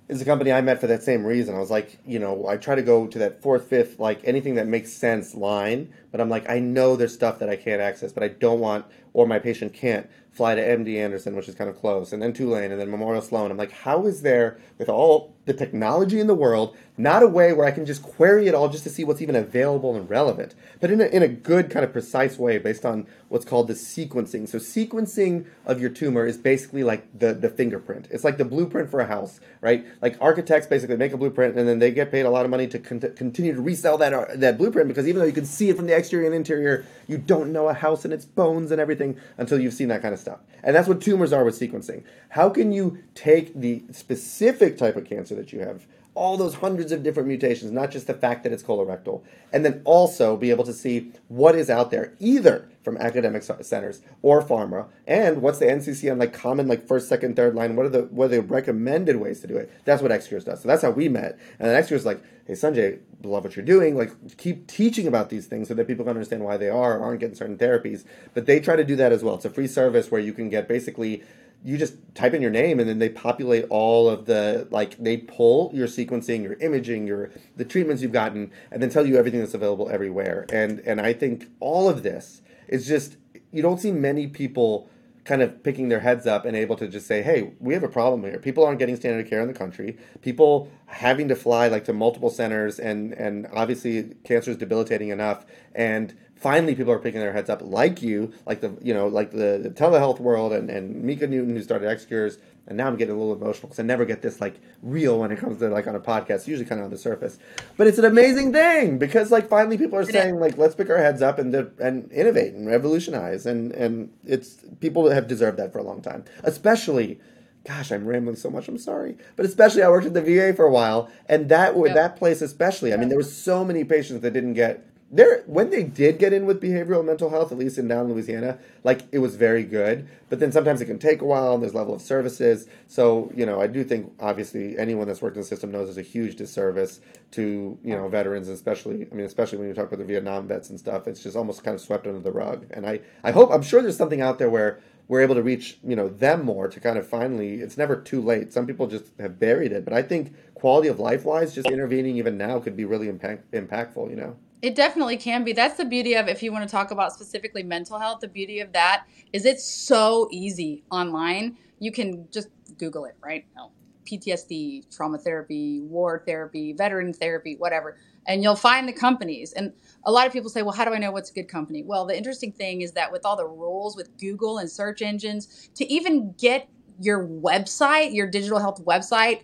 is 0.09 0.21
a 0.21 0.25
company 0.25 0.51
I 0.51 0.61
met 0.61 0.79
for 0.79 0.87
that 0.87 1.03
same 1.03 1.25
reason. 1.25 1.53
I 1.53 1.59
was 1.59 1.69
like, 1.69 1.97
you 2.05 2.17
know, 2.17 2.47
I 2.47 2.57
try 2.57 2.75
to 2.75 2.81
go 2.81 3.07
to 3.07 3.19
that 3.19 3.41
fourth, 3.41 3.67
fifth, 3.67 3.99
like 3.99 4.21
anything 4.23 4.55
that 4.55 4.67
makes 4.67 4.91
sense 4.91 5.35
line, 5.35 5.93
but 6.11 6.21
I'm 6.21 6.29
like, 6.29 6.49
I 6.49 6.59
know 6.59 6.95
there's 6.95 7.13
stuff 7.13 7.39
that 7.39 7.49
I 7.49 7.57
can't 7.57 7.81
access, 7.81 8.13
but 8.13 8.23
I 8.23 8.29
don't 8.29 8.59
want, 8.59 8.85
or 9.17 9.25
my 9.25 9.39
patient 9.39 9.73
can't 9.73 10.07
fly 10.37 10.53
to 10.53 10.61
MD 10.61 10.97
Anderson, 10.97 11.35
which 11.35 11.49
is 11.49 11.55
kind 11.55 11.67
of 11.67 11.75
close, 11.79 12.13
and 12.13 12.21
then 12.21 12.31
Tulane, 12.31 12.71
and 12.71 12.79
then 12.79 12.91
Memorial 12.91 13.23
Sloan. 13.23 13.49
I'm 13.49 13.57
like, 13.57 13.71
how 13.71 14.05
is 14.05 14.21
there, 14.21 14.59
with 14.77 14.87
all 14.87 15.33
the 15.45 15.53
technology 15.53 16.19
in 16.19 16.27
the 16.27 16.35
world, 16.35 16.77
not 16.97 17.23
a 17.23 17.27
way 17.27 17.53
where 17.53 17.65
I 17.65 17.71
can 17.71 17.85
just 17.85 18.03
query 18.03 18.47
it 18.47 18.53
all 18.53 18.69
just 18.69 18.83
to 18.83 18.89
see 18.89 19.03
what's 19.03 19.21
even 19.21 19.35
available 19.35 19.95
and 19.95 20.07
relevant, 20.07 20.53
but 20.79 20.91
in 20.91 21.01
a, 21.01 21.05
in 21.05 21.23
a 21.23 21.27
good 21.27 21.71
kind 21.71 21.83
of 21.83 21.91
precise 21.91 22.37
way 22.37 22.59
based 22.59 22.85
on 22.85 23.07
what's 23.29 23.45
called 23.45 23.67
the 23.67 23.73
sequencing. 23.73 24.47
So 24.47 24.59
sequencing 24.59 25.45
of 25.65 25.79
your 25.79 25.89
tumor 25.89 26.25
is 26.25 26.37
basically 26.37 26.83
like 26.83 27.17
the, 27.17 27.33
the 27.33 27.49
fingerprint. 27.49 28.07
It's 28.11 28.23
like 28.23 28.37
the 28.37 28.45
blueprint 28.45 28.91
for 28.91 28.99
a 28.99 29.07
house, 29.07 29.39
right? 29.61 29.85
Like 30.01 30.17
architects 30.21 30.67
basically 30.67 30.97
make 30.97 31.13
a 31.13 31.17
blueprint 31.17 31.57
and 31.57 31.67
then 31.67 31.79
they 31.79 31.91
get 31.91 32.11
paid 32.11 32.25
a 32.25 32.29
lot 32.29 32.45
of 32.45 32.51
money 32.51 32.67
to 32.67 32.79
con- 32.79 32.99
continue 33.15 33.55
to 33.55 33.61
resell 33.61 33.97
that, 33.99 34.13
uh, 34.13 34.25
that 34.35 34.57
blueprint 34.57 34.89
because 34.89 35.07
even 35.07 35.19
though 35.19 35.25
you 35.25 35.33
can 35.33 35.45
see 35.45 35.69
it 35.69 35.77
from 35.77 35.87
the 35.87 35.95
exterior 35.95 36.25
and 36.25 36.35
interior, 36.35 36.85
you 37.07 37.17
don't 37.17 37.53
know 37.53 37.69
a 37.69 37.73
house 37.73 38.03
and 38.03 38.13
its 38.13 38.25
bones 38.25 38.69
and 38.71 38.81
everything 38.81 39.06
until 39.37 39.59
you've 39.59 39.73
seen 39.73 39.89
that 39.89 40.01
kind 40.01 40.13
of 40.13 40.19
stuff. 40.19 40.39
And 40.63 40.75
that's 40.75 40.87
what 40.87 40.99
tumors 40.99 41.31
are 41.31 41.45
with 41.45 41.59
sequencing. 41.59 42.03
How 42.29 42.49
can 42.49 42.71
you 42.71 43.03
take 43.13 43.53
the 43.53 43.83
specific 43.91 44.77
type 44.77 44.95
of 44.95 45.05
cancer 45.05 45.35
that 45.35 45.53
you 45.53 45.59
have, 45.59 45.85
all 46.17 46.35
those 46.35 46.55
hundreds 46.55 46.91
of 46.91 47.03
different 47.03 47.27
mutations, 47.27 47.71
not 47.71 47.91
just 47.91 48.07
the 48.07 48.13
fact 48.13 48.43
that 48.43 48.51
it's 48.51 48.63
colorectal, 48.63 49.21
and 49.53 49.63
then 49.63 49.81
also 49.85 50.35
be 50.35 50.49
able 50.49 50.63
to 50.63 50.73
see 50.73 51.11
what 51.27 51.55
is 51.55 51.69
out 51.69 51.91
there, 51.91 52.13
either 52.19 52.67
from 52.83 52.97
academic 52.97 53.43
centers 53.43 54.01
or 54.23 54.41
pharma, 54.41 54.87
and 55.05 55.43
what's 55.43 55.59
the 55.59 55.65
NCCN 55.65 56.19
like 56.19 56.33
common 56.33 56.67
like 56.67 56.87
first, 56.87 57.07
second, 57.07 57.35
third 57.35 57.53
line? 57.53 57.75
What 57.75 57.85
are 57.85 57.89
the 57.89 58.03
what 58.05 58.25
are 58.25 58.27
the 58.29 58.41
recommended 58.41 59.17
ways 59.17 59.41
to 59.41 59.47
do 59.47 59.57
it? 59.57 59.71
That's 59.85 60.01
what 60.01 60.09
XCures 60.09 60.43
does. 60.43 60.61
So 60.61 60.67
that's 60.67 60.81
how 60.81 60.89
we 60.89 61.07
met. 61.07 61.37
And 61.59 61.69
then 61.69 61.83
XCures 61.83 62.03
like, 62.03 62.23
hey 62.45 62.53
Sanjay, 62.53 62.99
love 63.23 63.43
what 63.43 63.55
you're 63.55 63.65
doing. 63.65 63.95
Like 63.95 64.37
keep 64.37 64.65
teaching 64.65 65.05
about 65.05 65.29
these 65.29 65.45
things 65.45 65.67
so 65.67 65.75
that 65.75 65.85
people 65.85 66.03
can 66.03 66.11
understand 66.11 66.43
why 66.43 66.57
they 66.57 66.69
are 66.69 66.99
aren't 66.99 67.19
getting 67.19 67.35
certain 67.35 67.57
therapies. 67.57 68.05
But 68.33 68.47
they 68.47 68.59
try 68.59 68.75
to 68.75 68.83
do 68.83 68.95
that 68.95 69.11
as 69.11 69.23
well. 69.23 69.35
It's 69.35 69.45
a 69.45 69.51
free 69.51 69.67
service 69.67 70.09
where 70.09 70.21
you 70.21 70.33
can 70.33 70.49
get 70.49 70.67
basically 70.67 71.23
you 71.63 71.77
just 71.77 71.95
type 72.15 72.33
in 72.33 72.41
your 72.41 72.51
name 72.51 72.79
and 72.79 72.87
then 72.87 72.99
they 72.99 73.09
populate 73.09 73.65
all 73.69 74.09
of 74.09 74.25
the 74.25 74.67
like 74.71 74.97
they 74.97 75.17
pull 75.17 75.71
your 75.73 75.87
sequencing 75.87 76.43
your 76.43 76.53
imaging 76.55 77.07
your 77.07 77.31
the 77.55 77.65
treatments 77.65 78.01
you've 78.01 78.11
gotten 78.11 78.51
and 78.71 78.81
then 78.81 78.89
tell 78.89 79.05
you 79.05 79.17
everything 79.17 79.39
that's 79.39 79.53
available 79.53 79.89
everywhere. 79.89 80.45
And 80.51 80.79
and 80.81 81.01
i 81.01 81.13
think 81.13 81.47
all 81.59 81.89
of 81.89 82.03
this 82.03 82.41
is 82.67 82.87
just 82.87 83.17
you 83.51 83.61
don't 83.61 83.79
see 83.79 83.91
many 83.91 84.27
people 84.27 84.89
kind 85.23 85.41
of 85.41 85.61
picking 85.61 85.89
their 85.89 85.99
heads 85.99 86.25
up 86.25 86.45
and 86.45 86.55
able 86.55 86.77
to 86.77 86.87
just 86.87 87.05
say 87.05 87.21
hey 87.21 87.51
we 87.59 87.73
have 87.73 87.83
a 87.83 87.89
problem 87.89 88.23
here. 88.23 88.39
People 88.39 88.65
aren't 88.65 88.79
getting 88.79 88.95
standard 88.95 89.29
care 89.29 89.41
in 89.41 89.47
the 89.47 89.53
country. 89.53 89.97
People 90.21 90.71
having 90.85 91.27
to 91.27 91.35
fly 91.35 91.67
like 91.67 91.83
to 91.85 91.93
multiple 91.93 92.29
centers 92.29 92.79
and 92.79 93.13
and 93.13 93.47
obviously 93.51 94.15
cancer 94.23 94.51
is 94.51 94.57
debilitating 94.57 95.09
enough. 95.09 95.45
And 95.75 96.15
finally 96.39 96.75
people 96.75 96.91
are 96.91 96.99
picking 96.99 97.19
their 97.19 97.33
heads 97.33 97.49
up 97.49 97.61
like 97.63 98.01
you, 98.01 98.31
like 98.45 98.61
the 98.61 98.77
you 98.81 98.93
know 98.93 99.07
like 99.07 99.31
the, 99.31 99.59
the 99.61 99.69
telehealth 99.69 100.19
world 100.19 100.53
and, 100.53 100.69
and 100.69 101.03
Mika 101.03 101.27
Newton 101.27 101.55
who 101.55 101.61
started 101.61 101.87
XCures, 101.87 102.37
and 102.67 102.77
now 102.77 102.87
I'm 102.87 102.95
getting 102.95 103.15
a 103.15 103.17
little 103.17 103.33
emotional 103.33 103.69
because 103.69 103.79
I 103.79 103.83
never 103.83 104.05
get 104.05 104.21
this 104.21 104.39
like 104.39 104.55
real 104.81 105.19
when 105.19 105.31
it 105.31 105.39
comes 105.39 105.59
to 105.59 105.69
like 105.69 105.87
on 105.87 105.95
a 105.95 105.99
podcast. 105.99 106.35
It's 106.35 106.47
usually 106.47 106.67
kind 106.67 106.79
of 106.79 106.85
on 106.85 106.91
the 106.91 106.97
surface, 106.97 107.37
but 107.75 107.87
it's 107.87 107.97
an 107.97 108.05
amazing 108.05 108.53
thing 108.53 108.97
because 108.97 109.31
like 109.31 109.49
finally 109.49 109.77
people 109.77 109.97
are 109.97 110.05
saying 110.05 110.39
like 110.39 110.57
let's 110.57 110.75
pick 110.75 110.89
our 110.89 110.97
heads 110.97 111.21
up 111.21 111.39
and 111.39 111.53
and 111.79 112.11
innovate 112.11 112.53
and 112.53 112.67
revolutionize 112.67 113.45
and 113.45 113.71
and 113.73 114.11
it's 114.25 114.57
people 114.79 115.09
have 115.09 115.27
deserved 115.27 115.57
that 115.57 115.71
for 115.71 115.79
a 115.79 115.83
long 115.83 116.01
time, 116.01 116.23
especially 116.43 117.19
gosh, 117.67 117.91
I'm 117.91 118.07
rambling 118.07 118.37
so 118.37 118.49
much. 118.49 118.67
I'm 118.67 118.77
sorry, 118.77 119.17
but 119.35 119.45
especially 119.45 119.83
I 119.83 119.89
worked 119.89 120.05
at 120.05 120.13
the 120.13 120.21
VA 120.21 120.53
for 120.53 120.65
a 120.65 120.71
while, 120.71 121.11
and 121.27 121.49
that 121.49 121.75
yep. 121.77 121.95
that 121.95 122.15
place 122.15 122.41
especially. 122.41 122.93
I 122.93 122.97
mean, 122.97 123.09
there 123.09 123.17
were 123.17 123.23
so 123.23 123.65
many 123.65 123.83
patients 123.83 124.21
that 124.21 124.31
didn't 124.31 124.53
get 124.53 124.86
there 125.09 125.43
when 125.45 125.69
they 125.69 125.83
did 125.83 126.19
get 126.19 126.33
in 126.33 126.45
with 126.45 126.61
behavioral 126.61 127.03
mental 127.03 127.29
health, 127.29 127.51
at 127.51 127.57
least 127.57 127.77
in 127.77 127.87
down 127.87 128.11
Louisiana, 128.11 128.57
like 128.83 129.01
it 129.11 129.19
was 129.19 129.35
very 129.35 129.63
good. 129.63 130.07
But 130.29 130.39
then 130.39 130.51
sometimes 130.51 130.81
it 130.81 130.85
can 130.85 130.99
take 130.99 131.21
a 131.21 131.25
while, 131.25 131.53
and 131.53 131.63
there's 131.63 131.73
level 131.73 131.93
of 131.93 132.01
services. 132.01 132.67
So 132.87 133.31
you 133.33 133.45
know, 133.45 133.61
I 133.61 133.67
do 133.67 133.83
think 133.83 134.13
obviously 134.19 134.77
anyone 134.77 135.07
that's 135.07 135.21
worked 135.21 135.37
in 135.37 135.41
the 135.41 135.47
system 135.47 135.71
knows 135.71 135.87
there's 135.87 135.97
a 135.97 136.09
huge 136.09 136.35
disservice 136.35 136.99
to 137.31 137.77
you 137.83 137.95
know 137.95 138.09
veterans, 138.09 138.49
especially 138.49 139.07
I 139.09 139.15
mean, 139.15 139.25
especially 139.25 139.59
when 139.59 139.67
you 139.69 139.73
talk 139.73 139.87
about 139.87 139.99
the 139.99 140.05
Vietnam 140.05 140.47
vets 140.47 140.69
and 140.69 140.79
stuff. 140.79 141.07
It's 141.07 141.23
just 141.23 141.37
almost 141.37 141.63
kind 141.63 141.75
of 141.75 141.81
swept 141.81 142.05
under 142.05 142.19
the 142.19 142.31
rug. 142.31 142.65
And 142.71 142.85
I 142.85 142.99
I 143.23 143.31
hope 143.31 143.51
I'm 143.51 143.61
sure 143.61 143.81
there's 143.81 143.97
something 143.97 144.21
out 144.21 144.39
there 144.39 144.49
where 144.49 144.79
we're 145.07 145.21
able 145.21 145.35
to 145.35 145.43
reach 145.43 145.77
you 145.87 145.95
know 145.95 146.09
them 146.09 146.43
more 146.43 146.67
to 146.67 146.81
kind 146.81 146.97
of 146.97 147.07
finally 147.07 147.61
it's 147.61 147.77
never 147.77 147.95
too 147.95 148.21
late 148.21 148.51
some 148.51 148.67
people 148.67 148.87
just 148.87 149.05
have 149.19 149.39
buried 149.39 149.71
it 149.71 149.85
but 149.85 149.93
i 149.93 150.01
think 150.01 150.33
quality 150.53 150.89
of 150.89 150.99
life 150.99 151.23
wise 151.23 151.55
just 151.55 151.69
intervening 151.69 152.17
even 152.17 152.37
now 152.37 152.59
could 152.59 152.75
be 152.75 152.83
really 152.83 153.07
impact, 153.07 153.49
impactful 153.51 154.09
you 154.09 154.17
know 154.17 154.35
It 154.61 154.73
definitely 154.75 155.17
can 155.17 155.43
be. 155.43 155.53
That's 155.53 155.77
the 155.77 155.85
beauty 155.85 156.15
of 156.15 156.27
if 156.27 156.41
you 156.41 156.51
want 156.51 156.67
to 156.67 156.71
talk 156.71 156.91
about 156.91 157.13
specifically 157.13 157.63
mental 157.63 157.99
health, 157.99 158.21
the 158.21 158.27
beauty 158.27 158.59
of 158.59 158.73
that 158.73 159.05
is 159.31 159.45
it's 159.45 159.63
so 159.63 160.27
easy 160.31 160.83
online. 160.89 161.57
You 161.79 161.91
can 161.91 162.27
just 162.31 162.49
Google 162.77 163.05
it, 163.05 163.15
right? 163.23 163.45
No. 163.55 163.71
PTSD, 164.07 164.95
trauma 164.95 165.17
therapy, 165.17 165.81
war 165.81 166.23
therapy, 166.25 166.73
veteran 166.73 167.13
therapy, 167.13 167.55
whatever. 167.57 167.97
And 168.25 168.41
you'll 168.41 168.55
find 168.55 168.87
the 168.87 168.93
companies. 168.93 169.53
And 169.53 169.73
a 170.05 170.11
lot 170.11 170.25
of 170.25 170.33
people 170.33 170.49
say, 170.49 170.61
well, 170.63 170.73
how 170.73 170.85
do 170.85 170.93
I 170.93 170.97
know 170.97 171.11
what's 171.11 171.29
a 171.29 171.33
good 171.33 171.47
company? 171.49 171.83
Well, 171.83 172.05
the 172.05 172.17
interesting 172.17 172.51
thing 172.51 172.81
is 172.81 172.93
that 172.93 173.11
with 173.11 173.25
all 173.25 173.35
the 173.35 173.47
rules 173.47 173.95
with 173.95 174.17
Google 174.17 174.57
and 174.57 174.71
search 174.71 175.01
engines, 175.01 175.69
to 175.75 175.85
even 175.91 176.33
get 176.37 176.67
your 176.99 177.27
website, 177.27 178.13
your 178.13 178.27
digital 178.27 178.59
health 178.59 178.83
website 178.85 179.41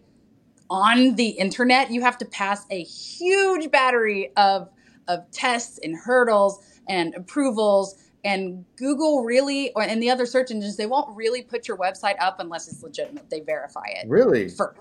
on 0.69 1.15
the 1.15 1.30
internet, 1.30 1.91
you 1.91 2.02
have 2.02 2.17
to 2.17 2.26
pass 2.26 2.65
a 2.71 2.84
huge 2.84 3.69
battery 3.69 4.32
of, 4.38 4.69
of 5.08 5.30
tests 5.32 5.80
and 5.84 5.96
hurdles 5.96 6.60
and 6.88 7.16
approvals. 7.16 7.96
And 8.26 8.66
Google 8.78 9.24
really, 9.24 9.72
or, 9.76 9.84
and 9.84 10.02
the 10.02 10.10
other 10.10 10.26
search 10.26 10.52
engines, 10.52 10.78
they 10.78 10.86
won't 10.86 11.16
really 11.16 11.42
put 11.44 11.68
your 11.68 11.78
website 11.78 12.16
up 12.22 12.38
unless 12.39 12.68
it's 12.70 12.84
legitimate. 12.84 13.30
They 13.30 13.42
verify 13.42 13.86
it. 13.88 14.08
Really? 14.08 14.50
First. 14.50 14.80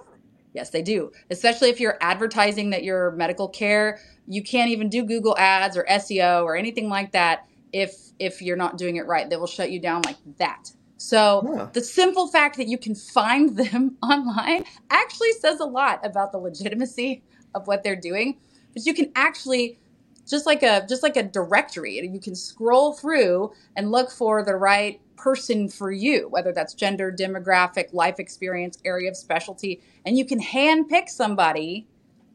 Yes, 0.55 0.71
they 0.71 0.83
do. 0.83 1.13
Especially 1.31 1.71
if 1.71 1.81
you're 1.81 1.99
advertising 2.01 2.71
that 2.71 2.85
you're 2.85 3.13
medical 3.13 3.49
care, 3.49 4.01
you 4.27 4.43
can't 4.43 4.71
even 4.71 4.89
do 4.91 5.05
Google 5.05 5.37
ads 5.39 5.77
or 5.77 5.85
SEO 5.85 6.45
or 6.45 6.57
anything 6.57 6.89
like 6.89 7.13
that 7.13 7.47
if 7.73 7.95
if 8.19 8.43
you're 8.43 8.57
not 8.57 8.79
doing 8.79 8.97
it 8.97 9.07
right. 9.07 9.31
They 9.31 9.37
will 9.37 9.47
shut 9.47 9.71
you 9.71 9.81
down 9.81 10.03
like 10.07 10.19
that. 10.39 10.73
So 10.99 11.45
Huh. 11.57 11.69
the 11.73 11.83
simple 11.83 12.29
fact 12.29 12.57
that 12.59 12.69
you 12.69 12.79
can 12.79 12.95
find 12.95 13.57
them 13.57 13.97
online 14.03 14.65
actually 14.91 15.33
says 15.41 15.61
a 15.61 15.67
lot 15.67 16.05
about 16.05 16.33
the 16.33 16.39
legitimacy 16.39 17.25
of 17.55 17.67
what 17.69 17.85
they're 17.85 17.97
doing. 17.97 18.41
But 18.75 18.87
you 18.87 18.95
can 18.95 19.13
actually 19.17 19.81
just 20.29 20.47
like 20.47 20.63
a 20.63 20.87
just 20.89 21.03
like 21.03 21.17
a 21.17 21.23
directory, 21.23 21.99
you 22.07 22.21
can 22.21 22.35
scroll 22.35 22.95
through 22.95 23.53
and 23.77 23.91
look 23.91 24.11
for 24.11 24.45
the 24.45 24.57
right 24.57 25.01
person 25.17 25.69
for 25.69 25.93
you, 25.93 26.29
whether 26.31 26.53
that's 26.53 26.75
gender, 26.75 27.13
demographic, 27.13 27.93
life 27.93 28.19
experience, 28.19 28.79
area 28.85 29.11
of 29.11 29.17
specialty, 29.17 29.81
and 30.05 30.19
you 30.19 30.25
can 30.25 30.41
hand 30.41 30.89
pick 30.89 31.09
somebody 31.09 31.87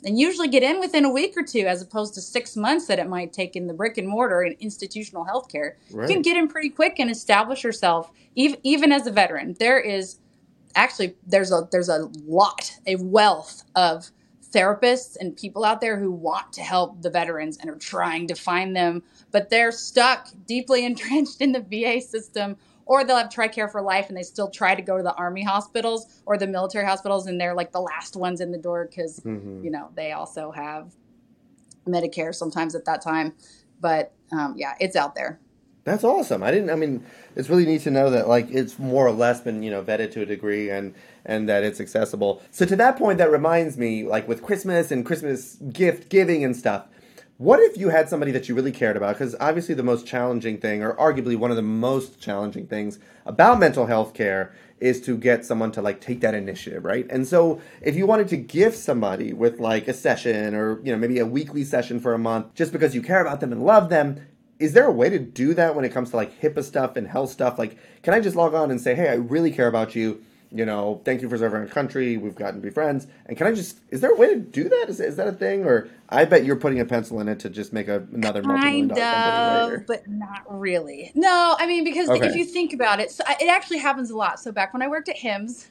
and 0.05 0.19
usually 0.19 0.47
get 0.47 0.63
in 0.63 0.79
within 0.79 1.05
a 1.05 1.09
week 1.09 1.33
or 1.35 1.43
two 1.43 1.65
as 1.65 1.81
opposed 1.81 2.13
to 2.13 2.21
six 2.21 2.55
months 2.55 2.85
that 2.87 2.99
it 2.99 3.09
might 3.09 3.33
take 3.33 3.55
in 3.55 3.67
the 3.67 3.73
brick 3.73 3.97
and 3.97 4.07
mortar 4.07 4.43
in 4.43 4.55
institutional 4.59 5.25
healthcare. 5.25 5.73
You 6.07 6.13
can 6.13 6.21
get 6.21 6.37
in 6.37 6.47
pretty 6.47 6.69
quick 6.69 6.99
and 6.99 7.09
establish 7.09 7.63
yourself 7.63 8.11
even, 8.35 8.59
even 8.63 8.91
as 8.91 9.07
a 9.07 9.11
veteran. 9.11 9.55
There 9.59 9.79
is 9.79 10.19
actually 10.75 11.15
there's 11.25 11.51
a 11.51 11.67
there's 11.71 11.89
a 11.89 12.09
lot 12.25 12.71
a 12.85 12.95
wealth 12.97 13.63
of 13.75 14.11
therapists 14.53 15.17
and 15.19 15.35
people 15.35 15.65
out 15.65 15.81
there 15.81 15.97
who 15.97 16.11
want 16.11 16.53
to 16.53 16.61
help 16.61 17.01
the 17.01 17.09
veterans 17.09 17.57
and 17.57 17.69
are 17.69 17.77
trying 17.77 18.27
to 18.27 18.35
find 18.35 18.75
them 18.75 19.03
but 19.31 19.49
they're 19.49 19.71
stuck 19.71 20.29
deeply 20.45 20.85
entrenched 20.91 21.41
in 21.41 21.51
the 21.51 21.59
VA 21.59 22.01
system 22.01 22.55
or 22.85 23.03
they'll 23.03 23.17
have 23.17 23.29
TRICARE 23.29 23.69
for 23.69 23.81
life 23.81 24.07
and 24.07 24.17
they 24.17 24.23
still 24.23 24.49
try 24.49 24.73
to 24.73 24.81
go 24.81 24.95
to 24.95 25.03
the 25.03 25.13
army 25.15 25.43
hospitals 25.43 26.21
or 26.25 26.37
the 26.37 26.47
military 26.47 26.85
hospitals 26.85 27.27
and 27.27 27.39
they're 27.39 27.53
like 27.53 27.71
the 27.71 27.81
last 27.81 28.15
ones 28.15 28.39
in 28.41 28.51
the 28.51 28.57
door 28.57 28.87
because 28.89 29.19
hmm 29.23 29.63
you 29.63 29.71
know 29.71 29.89
they 29.95 30.11
also 30.11 30.51
have 30.51 30.93
Medicare 31.87 32.33
sometimes 32.33 32.75
at 32.75 32.85
that 32.85 33.01
time 33.01 33.33
but 33.81 34.13
um, 34.31 34.53
yeah 34.55 34.75
it's 34.79 34.95
out 34.95 35.15
there 35.15 35.39
That's 35.87 36.03
awesome. 36.03 36.43
I 36.43 36.51
didn't. 36.51 36.69
I 36.69 36.75
mean, 36.75 37.05
it's 37.33 37.49
really 37.49 37.65
neat 37.65 37.83
to 37.83 37.91
know 37.91 38.09
that 38.09 38.27
like 38.27 38.49
it's 38.51 38.77
more 38.77 39.07
or 39.07 39.11
less 39.13 39.39
been 39.39 39.63
you 39.63 39.71
know 39.71 39.81
vetted 39.81 40.11
to 40.11 40.21
a 40.21 40.25
degree 40.25 40.69
and 40.69 40.93
and 41.23 41.47
that 41.47 41.63
it's 41.63 41.79
accessible. 41.79 42.41
So 42.51 42.65
to 42.65 42.75
that 42.75 42.97
point, 42.97 43.19
that 43.19 43.31
reminds 43.31 43.77
me, 43.77 44.03
like 44.03 44.27
with 44.27 44.43
Christmas 44.43 44.91
and 44.91 45.05
Christmas 45.05 45.55
gift 45.71 46.09
giving 46.09 46.43
and 46.43 46.57
stuff. 46.57 46.87
What 47.37 47.61
if 47.61 47.77
you 47.77 47.87
had 47.87 48.09
somebody 48.09 48.31
that 48.31 48.49
you 48.49 48.55
really 48.55 48.73
cared 48.73 48.97
about? 48.97 49.13
Because 49.13 49.33
obviously, 49.39 49.75
the 49.75 49.83
most 49.83 50.05
challenging 50.05 50.57
thing, 50.57 50.83
or 50.83 50.93
arguably 50.95 51.37
one 51.37 51.51
of 51.51 51.55
the 51.55 51.61
most 51.61 52.19
challenging 52.19 52.67
things 52.67 52.99
about 53.25 53.57
mental 53.57 53.85
health 53.85 54.13
care, 54.13 54.53
is 54.81 54.99
to 55.01 55.15
get 55.15 55.45
someone 55.45 55.71
to 55.71 55.81
like 55.81 56.01
take 56.01 56.19
that 56.19 56.33
initiative, 56.33 56.83
right? 56.83 57.05
And 57.09 57.25
so, 57.25 57.61
if 57.81 57.95
you 57.95 58.05
wanted 58.05 58.27
to 58.29 58.37
gift 58.37 58.77
somebody 58.77 59.31
with 59.31 59.61
like 59.61 59.87
a 59.87 59.93
session 59.93 60.53
or 60.53 60.81
you 60.83 60.91
know 60.91 60.97
maybe 60.97 61.19
a 61.19 61.25
weekly 61.25 61.63
session 61.63 62.01
for 62.01 62.13
a 62.13 62.19
month, 62.19 62.55
just 62.55 62.73
because 62.73 62.93
you 62.93 63.01
care 63.01 63.21
about 63.21 63.39
them 63.39 63.53
and 63.53 63.63
love 63.65 63.87
them, 63.87 64.19
is 64.59 64.73
there 64.73 64.85
a 64.85 64.91
way 64.91 65.09
to 65.09 65.19
do 65.19 65.53
that 65.53 65.75
when 65.75 65.85
it 65.85 65.89
comes 65.89 66.11
to 66.11 66.15
like 66.15 66.41
HIPAA 66.41 66.63
stuff 66.63 66.95
and 66.95 67.07
health 67.07 67.31
stuff? 67.31 67.59
Like, 67.59 67.77
can 68.01 68.13
I 68.13 68.19
just 68.19 68.35
log 68.35 68.53
on 68.53 68.71
and 68.71 68.81
say, 68.81 68.95
hey, 68.95 69.09
I 69.09 69.15
really 69.15 69.51
care 69.51 69.67
about 69.67 69.95
you. 69.95 70.23
You 70.49 70.65
know, 70.65 71.01
thank 71.03 71.21
you 71.21 71.27
for 71.29 71.37
serving 71.37 71.59
our 71.59 71.67
country. 71.67 72.15
We've 72.15 72.33
gotten 72.33 72.55
to 72.55 72.61
be 72.61 72.69
friends. 72.69 73.05
And 73.25 73.37
can 73.37 73.47
I 73.47 73.51
just, 73.51 73.79
is 73.89 73.99
there 73.99 74.11
a 74.11 74.15
way 74.15 74.29
to 74.29 74.39
do 74.39 74.69
that? 74.69 74.85
Is, 74.87 75.01
is 75.01 75.17
that 75.17 75.27
a 75.27 75.33
thing? 75.33 75.65
Or 75.65 75.89
I 76.09 76.23
bet 76.23 76.45
you're 76.45 76.55
putting 76.55 76.79
a 76.79 76.85
pencil 76.85 77.19
in 77.19 77.27
it 77.27 77.39
to 77.41 77.49
just 77.49 77.73
make 77.73 77.89
a, 77.89 78.07
another 78.13 78.41
multi-million 78.41 78.89
kind 78.89 78.97
dollar 78.97 79.63
later. 79.65 79.75
of 79.75 79.87
but 79.87 80.07
not 80.07 80.43
really 80.47 81.11
no 81.15 81.55
i 81.59 81.67
mean 81.67 81.83
because 81.83 82.09
if 82.09 82.35
you 82.35 82.45
think 82.45 82.73
about 82.73 82.99
it 82.99 83.11
so 83.11 83.23
it 83.41 83.49
actually 83.49 83.79
happens 83.79 84.09
a 84.09 84.15
lot 84.15 84.39
so 84.39 84.51
back 84.51 84.73
when 84.73 84.81
i 84.81 84.87
worked 84.87 85.09
at 85.09 85.17
hims 85.17 85.67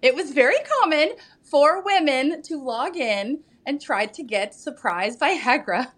it 0.00 0.14
was 0.14 0.32
very 0.32 0.56
common 0.80 1.10
for 1.42 1.82
women 1.82 2.40
to 2.42 2.56
log 2.56 2.96
in 2.96 3.40
and 3.66 3.80
try 3.80 4.06
to 4.06 4.22
get 4.22 4.54
surprised 4.54 5.18
by 5.18 5.36
viagra 5.36 5.92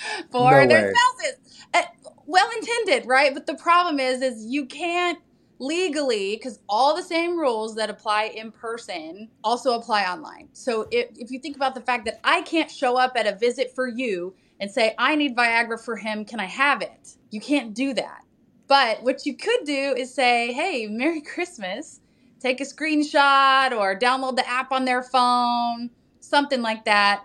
for 0.30 0.50
No 0.50 0.66
their 0.66 0.82
way. 0.82 0.92
spouses. 0.94 1.38
Uh, 1.74 1.82
well 2.26 2.48
intended 2.60 3.06
right? 3.06 3.34
But 3.34 3.46
the 3.46 3.54
problem 3.54 4.00
is 4.00 4.22
is 4.22 4.44
you 4.46 4.66
can't 4.66 5.18
legally 5.60 6.36
because 6.36 6.60
all 6.68 6.94
the 6.94 7.02
same 7.02 7.38
rules 7.38 7.74
that 7.74 7.90
apply 7.90 8.24
in 8.24 8.52
person 8.52 9.28
also 9.42 9.72
apply 9.72 10.04
online. 10.04 10.48
So 10.52 10.86
if, 10.90 11.08
if 11.16 11.30
you 11.30 11.40
think 11.40 11.56
about 11.56 11.74
the 11.74 11.80
fact 11.80 12.04
that 12.04 12.20
i 12.24 12.42
can't 12.42 12.70
show 12.70 12.96
up 12.96 13.12
at 13.16 13.26
a 13.26 13.36
visit 13.36 13.72
for 13.74 13.88
you 13.88 14.34
and 14.60 14.70
say 14.70 14.94
i 14.98 15.16
need 15.16 15.36
viagra 15.36 15.82
for 15.82 15.96
him. 15.96 16.24
Can 16.24 16.40
i 16.40 16.46
have 16.46 16.82
it? 16.82 17.16
You 17.30 17.40
can't 17.40 17.74
do 17.74 17.94
that. 17.94 18.20
But 18.68 19.02
what 19.02 19.26
you 19.26 19.36
could 19.36 19.64
do 19.64 19.94
is 19.96 20.14
say 20.14 20.52
hey 20.52 20.86
merry 20.86 21.20
christmas. 21.22 22.00
Take 22.40 22.60
a 22.60 22.64
screenshot 22.64 23.72
or 23.72 23.98
download 23.98 24.36
the 24.36 24.48
app 24.48 24.70
on 24.72 24.84
their 24.84 25.02
phone 25.02 25.90
something 26.20 26.62
like 26.62 26.84
that 26.84 27.24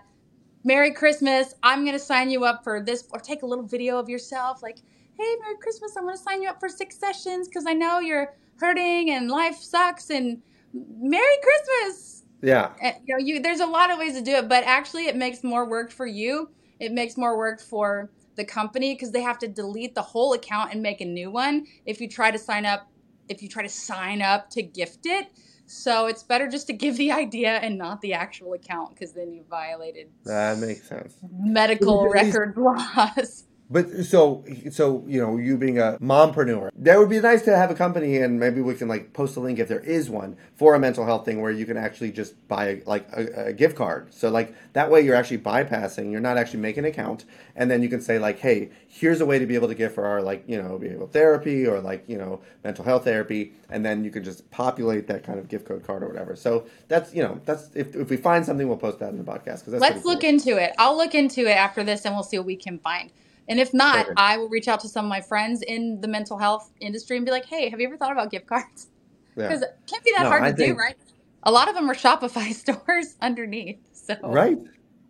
Merry 0.64 0.90
Christmas. 0.90 1.54
I'm 1.62 1.84
going 1.84 1.92
to 1.92 2.02
sign 2.02 2.30
you 2.30 2.44
up 2.44 2.64
for 2.64 2.80
this, 2.80 3.04
or 3.12 3.20
take 3.20 3.42
a 3.42 3.46
little 3.46 3.66
video 3.66 3.98
of 3.98 4.08
yourself, 4.08 4.62
like, 4.62 4.78
hey, 5.18 5.36
Merry 5.42 5.56
Christmas. 5.60 5.96
I'm 5.96 6.04
going 6.04 6.16
to 6.16 6.22
sign 6.22 6.42
you 6.42 6.48
up 6.48 6.58
for 6.58 6.68
six 6.68 6.98
sessions 6.98 7.46
because 7.46 7.66
I 7.66 7.74
know 7.74 8.00
you're 8.00 8.34
hurting 8.56 9.10
and 9.10 9.30
life 9.30 9.56
sucks. 9.56 10.10
And 10.10 10.40
Merry 10.72 11.36
Christmas. 11.42 12.24
Yeah. 12.42 12.72
And, 12.82 12.96
you 13.04 13.14
know, 13.14 13.24
you 13.24 13.40
there's 13.40 13.60
a 13.60 13.66
lot 13.66 13.90
of 13.90 13.98
ways 13.98 14.14
to 14.14 14.22
do 14.22 14.32
it, 14.32 14.48
but 14.48 14.64
actually, 14.64 15.06
it 15.06 15.16
makes 15.16 15.44
more 15.44 15.68
work 15.68 15.90
for 15.90 16.06
you. 16.06 16.50
It 16.80 16.92
makes 16.92 17.16
more 17.16 17.36
work 17.36 17.60
for 17.60 18.10
the 18.36 18.44
company 18.44 18.94
because 18.94 19.12
they 19.12 19.22
have 19.22 19.38
to 19.38 19.48
delete 19.48 19.94
the 19.94 20.02
whole 20.02 20.32
account 20.32 20.72
and 20.72 20.82
make 20.82 21.00
a 21.00 21.04
new 21.04 21.30
one 21.30 21.66
if 21.86 22.00
you 22.00 22.08
try 22.08 22.30
to 22.30 22.38
sign 22.38 22.66
up. 22.66 22.88
If 23.28 23.42
you 23.42 23.48
try 23.48 23.62
to 23.62 23.68
sign 23.68 24.20
up 24.20 24.50
to 24.50 24.62
gift 24.62 25.06
it. 25.06 25.28
So 25.66 26.06
it's 26.06 26.22
better 26.22 26.48
just 26.48 26.66
to 26.68 26.72
give 26.72 26.96
the 26.96 27.12
idea 27.24 27.50
and 27.56 27.78
not 27.78 28.00
the 28.00 28.12
actual 28.14 28.52
account 28.52 28.94
because 28.94 29.12
then 29.12 29.32
you 29.32 29.44
violated 29.48 30.08
That 30.24 30.58
makes 30.58 30.88
sense. 30.88 31.16
medical 31.30 32.06
At 32.06 32.12
record 32.12 32.56
laws. 32.58 33.44
But 33.70 34.04
so 34.04 34.44
so 34.70 35.04
you 35.06 35.20
know 35.20 35.38
you 35.38 35.56
being 35.56 35.78
a 35.78 35.96
mompreneur, 36.00 36.70
that 36.76 36.98
would 36.98 37.08
be 37.08 37.18
nice 37.18 37.42
to 37.42 37.56
have 37.56 37.70
a 37.70 37.74
company, 37.74 38.18
and 38.18 38.38
maybe 38.38 38.60
we 38.60 38.74
can 38.74 38.88
like 38.88 39.14
post 39.14 39.36
a 39.36 39.40
link 39.40 39.58
if 39.58 39.68
there 39.68 39.80
is 39.80 40.10
one 40.10 40.36
for 40.54 40.74
a 40.74 40.78
mental 40.78 41.06
health 41.06 41.24
thing 41.24 41.40
where 41.40 41.50
you 41.50 41.64
can 41.64 41.78
actually 41.78 42.12
just 42.12 42.46
buy 42.46 42.82
like 42.84 43.08
a, 43.12 43.46
a 43.46 43.52
gift 43.54 43.74
card. 43.74 44.12
So 44.12 44.28
like 44.28 44.54
that 44.74 44.90
way 44.90 45.00
you're 45.00 45.14
actually 45.14 45.38
bypassing, 45.38 46.12
you're 46.12 46.20
not 46.20 46.36
actually 46.36 46.60
making 46.60 46.84
an 46.84 46.90
account, 46.90 47.24
and 47.56 47.70
then 47.70 47.82
you 47.82 47.88
can 47.88 48.02
say 48.02 48.18
like, 48.18 48.38
hey, 48.38 48.68
here's 48.86 49.22
a 49.22 49.26
way 49.26 49.38
to 49.38 49.46
be 49.46 49.54
able 49.54 49.68
to 49.68 49.74
gift 49.74 49.94
for 49.94 50.04
our 50.04 50.20
like 50.20 50.44
you 50.46 50.60
know 50.60 50.78
behavioral 50.78 51.10
therapy 51.10 51.66
or 51.66 51.80
like 51.80 52.04
you 52.06 52.18
know 52.18 52.42
mental 52.64 52.84
health 52.84 53.04
therapy, 53.04 53.54
and 53.70 53.82
then 53.82 54.04
you 54.04 54.10
can 54.10 54.22
just 54.22 54.48
populate 54.50 55.06
that 55.06 55.24
kind 55.24 55.38
of 55.38 55.48
gift 55.48 55.66
code 55.66 55.82
card 55.86 56.02
or 56.02 56.08
whatever. 56.08 56.36
So 56.36 56.66
that's 56.88 57.14
you 57.14 57.22
know 57.22 57.40
that's 57.46 57.70
if 57.74 57.96
if 57.96 58.10
we 58.10 58.18
find 58.18 58.44
something, 58.44 58.68
we'll 58.68 58.76
post 58.76 58.98
that 58.98 59.08
in 59.08 59.16
the 59.16 59.24
podcast 59.24 59.60
because 59.60 59.72
that's 59.72 59.80
Let's 59.80 60.04
look 60.04 60.20
cool. 60.20 60.28
into 60.28 60.62
it. 60.62 60.74
I'll 60.76 60.98
look 60.98 61.14
into 61.14 61.46
it 61.46 61.56
after 61.56 61.82
this 61.82 62.04
and 62.04 62.14
we'll 62.14 62.24
see 62.24 62.36
what 62.36 62.46
we 62.46 62.56
can 62.56 62.78
find. 62.78 63.10
And 63.48 63.60
if 63.60 63.74
not, 63.74 64.06
Perfect. 64.06 64.18
I 64.18 64.38
will 64.38 64.48
reach 64.48 64.68
out 64.68 64.80
to 64.80 64.88
some 64.88 65.04
of 65.04 65.08
my 65.08 65.20
friends 65.20 65.62
in 65.62 66.00
the 66.00 66.08
mental 66.08 66.38
health 66.38 66.70
industry 66.80 67.16
and 67.16 67.26
be 67.26 67.32
like, 67.32 67.46
hey, 67.46 67.68
have 67.68 67.80
you 67.80 67.86
ever 67.86 67.96
thought 67.96 68.12
about 68.12 68.30
gift 68.30 68.46
cards? 68.46 68.88
Yeah. 69.36 69.48
Because 69.48 69.62
it 69.62 69.70
can't 69.90 70.04
be 70.04 70.12
that 70.16 70.22
No, 70.22 70.28
hard 70.28 70.44
I 70.44 70.52
to 70.52 70.56
do, 70.56 70.74
right? 70.76 70.94
A 71.42 71.50
lot 71.50 71.68
of 71.68 71.74
them 71.74 71.90
are 71.90 71.94
Shopify 71.94 72.52
stores 72.54 73.16
underneath. 73.20 73.80
So 73.92 74.14
Right. 74.22 74.56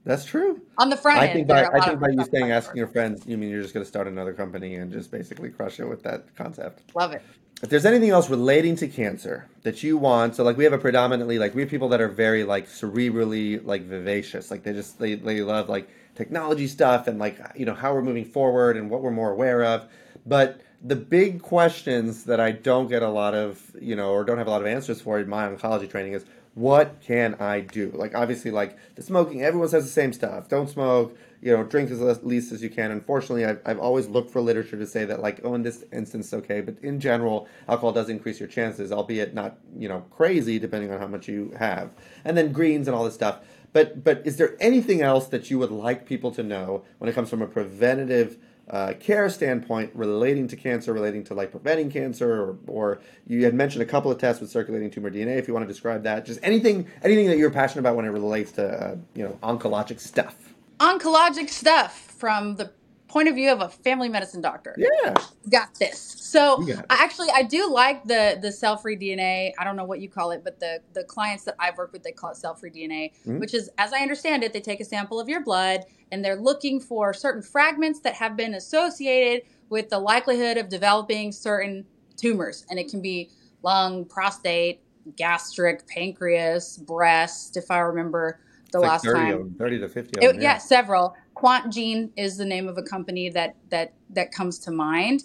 That's 0.04 0.24
true. 0.24 0.60
on 0.78 0.90
the 0.90 0.96
front 0.96 1.18
I 1.18 1.26
end, 1.26 1.34
think 1.34 1.48
by 1.48 1.66
I 1.66 1.80
think 1.80 2.00
by 2.00 2.08
you 2.08 2.24
saying 2.32 2.50
asking 2.50 2.76
your 2.76 2.88
friends, 2.88 3.26
you 3.26 3.38
mean 3.38 3.50
you're 3.50 3.62
just 3.62 3.72
going 3.74 3.84
to 3.84 3.88
start 3.88 4.06
another 4.06 4.32
company 4.34 4.76
and 4.76 4.92
just 4.92 5.10
basically 5.10 5.50
crush 5.50 5.80
it 5.80 5.84
with 5.86 6.02
that 6.02 6.34
concept. 6.36 6.82
Love 6.94 7.12
it. 7.12 7.22
If 7.62 7.70
there's 7.70 7.86
anything 7.86 8.10
else 8.10 8.28
relating 8.28 8.76
to 8.76 8.88
cancer 8.88 9.48
that 9.62 9.82
you 9.82 9.96
want, 9.96 10.36
so 10.36 10.44
like 10.44 10.58
we 10.58 10.64
have 10.64 10.74
a 10.74 10.78
predominantly 10.78 11.38
like 11.38 11.54
we 11.54 11.62
have 11.62 11.70
people 11.70 11.88
that 11.90 12.00
are 12.00 12.08
very 12.08 12.44
like 12.44 12.66
cerebrally 12.68 13.64
like 13.64 13.82
vivacious, 13.82 14.50
like 14.50 14.62
they 14.62 14.72
just 14.74 14.98
they 14.98 15.14
they 15.14 15.40
love 15.40 15.70
like 15.70 15.88
technology 16.14 16.66
stuff 16.66 17.06
and 17.06 17.18
like 17.18 17.38
you 17.56 17.64
know 17.64 17.74
how 17.74 17.94
we're 17.94 18.02
moving 18.02 18.24
forward 18.24 18.76
and 18.76 18.90
what 18.90 19.02
we're 19.02 19.10
more 19.10 19.30
aware 19.30 19.64
of. 19.64 19.86
But 20.26 20.60
the 20.82 20.96
big 20.96 21.42
questions 21.42 22.24
that 22.24 22.40
I 22.40 22.52
don't 22.52 22.88
get 22.88 23.02
a 23.02 23.08
lot 23.08 23.34
of 23.34 23.62
you 23.80 23.96
know 23.96 24.10
or 24.10 24.24
don't 24.24 24.38
have 24.38 24.46
a 24.46 24.50
lot 24.50 24.60
of 24.60 24.66
answers 24.66 25.00
for 25.00 25.18
in 25.18 25.28
my 25.28 25.48
oncology 25.48 25.90
training 25.90 26.12
is 26.12 26.24
what 26.54 27.00
can 27.00 27.34
I 27.40 27.60
do? 27.60 27.90
Like 27.94 28.14
obviously 28.14 28.50
like 28.50 28.78
the 28.94 29.02
smoking, 29.02 29.42
everyone 29.42 29.68
says 29.68 29.84
the 29.84 29.90
same 29.90 30.12
stuff. 30.12 30.48
Don't 30.48 30.68
smoke, 30.68 31.16
you 31.44 31.54
know, 31.54 31.62
drink 31.62 31.90
as 31.90 32.24
least 32.24 32.52
as 32.52 32.62
you 32.62 32.70
can. 32.70 32.90
Unfortunately, 32.90 33.44
I've, 33.44 33.60
I've 33.66 33.78
always 33.78 34.08
looked 34.08 34.30
for 34.30 34.40
literature 34.40 34.78
to 34.78 34.86
say 34.86 35.04
that, 35.04 35.20
like, 35.20 35.40
oh, 35.44 35.54
in 35.54 35.62
this 35.62 35.84
instance, 35.92 36.32
okay, 36.32 36.62
but 36.62 36.76
in 36.82 37.00
general, 37.00 37.46
alcohol 37.68 37.92
does 37.92 38.08
increase 38.08 38.40
your 38.40 38.48
chances, 38.48 38.90
albeit 38.90 39.34
not, 39.34 39.58
you 39.76 39.86
know, 39.86 40.06
crazy 40.10 40.58
depending 40.58 40.90
on 40.90 40.98
how 40.98 41.06
much 41.06 41.28
you 41.28 41.52
have. 41.58 41.90
And 42.24 42.34
then 42.34 42.50
greens 42.50 42.88
and 42.88 42.96
all 42.96 43.04
this 43.04 43.12
stuff. 43.14 43.40
But 43.74 44.04
but 44.04 44.22
is 44.24 44.38
there 44.38 44.56
anything 44.60 45.02
else 45.02 45.26
that 45.26 45.50
you 45.50 45.58
would 45.58 45.72
like 45.72 46.06
people 46.06 46.30
to 46.30 46.42
know 46.42 46.84
when 46.98 47.10
it 47.10 47.12
comes 47.12 47.28
from 47.28 47.42
a 47.42 47.46
preventative 47.46 48.38
uh, 48.70 48.94
care 49.00 49.28
standpoint 49.28 49.90
relating 49.94 50.46
to 50.48 50.56
cancer, 50.56 50.92
relating 50.92 51.24
to 51.24 51.34
like 51.34 51.50
preventing 51.50 51.90
cancer, 51.90 52.40
or, 52.40 52.58
or 52.68 53.00
you 53.26 53.44
had 53.44 53.52
mentioned 53.52 53.82
a 53.82 53.84
couple 53.84 54.12
of 54.12 54.18
tests 54.18 54.40
with 54.40 54.48
circulating 54.48 54.90
tumor 54.90 55.10
DNA. 55.10 55.36
If 55.38 55.48
you 55.48 55.52
want 55.52 55.66
to 55.66 55.72
describe 55.72 56.04
that, 56.04 56.24
just 56.24 56.38
anything, 56.42 56.86
anything 57.02 57.26
that 57.26 57.36
you're 57.36 57.50
passionate 57.50 57.80
about 57.80 57.96
when 57.96 58.04
it 58.06 58.10
relates 58.10 58.52
to 58.52 58.64
uh, 58.64 58.96
you 59.14 59.24
know 59.24 59.36
oncologic 59.42 59.98
stuff. 59.98 60.36
Oncologic 60.78 61.48
stuff 61.48 61.98
from 61.98 62.54
the 62.54 62.70
point 63.14 63.28
of 63.28 63.36
view 63.36 63.52
of 63.52 63.60
a 63.60 63.68
family 63.68 64.08
medicine 64.08 64.40
doctor. 64.40 64.74
Yeah, 64.76 65.14
got 65.48 65.72
this. 65.76 66.00
So 66.00 66.66
I 66.90 66.96
actually 67.04 67.28
I 67.32 67.42
do 67.42 67.70
like 67.70 68.02
the 68.04 68.36
the 68.42 68.50
cell 68.50 68.76
free 68.76 68.96
DNA. 68.96 69.52
I 69.56 69.62
don't 69.62 69.76
know 69.76 69.84
what 69.84 70.00
you 70.00 70.08
call 70.08 70.32
it, 70.32 70.42
but 70.42 70.58
the 70.58 70.80
the 70.94 71.04
clients 71.04 71.44
that 71.44 71.54
I've 71.60 71.78
worked 71.78 71.92
with 71.92 72.02
they 72.02 72.10
call 72.10 72.30
it 72.30 72.36
cell 72.36 72.56
free 72.56 72.72
DNA, 72.72 73.12
mm-hmm. 73.20 73.38
which 73.38 73.54
is 73.54 73.70
as 73.78 73.92
I 73.92 74.00
understand 74.00 74.42
it, 74.42 74.52
they 74.52 74.60
take 74.60 74.80
a 74.80 74.84
sample 74.84 75.20
of 75.20 75.28
your 75.28 75.44
blood 75.44 75.84
and 76.10 76.24
they're 76.24 76.36
looking 76.36 76.80
for 76.80 77.14
certain 77.14 77.40
fragments 77.40 78.00
that 78.00 78.14
have 78.14 78.36
been 78.36 78.54
associated 78.54 79.46
with 79.70 79.90
the 79.90 79.98
likelihood 79.98 80.56
of 80.56 80.68
developing 80.68 81.30
certain 81.30 81.86
tumors, 82.16 82.66
and 82.68 82.80
it 82.80 82.88
can 82.88 83.00
be 83.00 83.30
lung, 83.62 84.04
prostate, 84.04 84.80
gastric, 85.14 85.86
pancreas, 85.86 86.78
breast. 86.78 87.56
If 87.56 87.70
I 87.70 87.78
remember 87.78 88.40
the 88.72 88.80
last 88.80 89.06
like 89.06 89.14
30 89.14 89.30
time, 89.30 89.54
30 89.56 89.78
to 89.78 89.88
50 89.88 90.20
it, 90.20 90.34
yeah. 90.34 90.40
yeah, 90.40 90.58
several. 90.58 91.16
QuantGene 91.44 92.10
is 92.16 92.36
the 92.38 92.44
name 92.44 92.68
of 92.68 92.78
a 92.78 92.82
company 92.82 93.28
that 93.30 93.56
that 93.70 93.92
that 94.10 94.32
comes 94.32 94.58
to 94.60 94.70
mind 94.70 95.22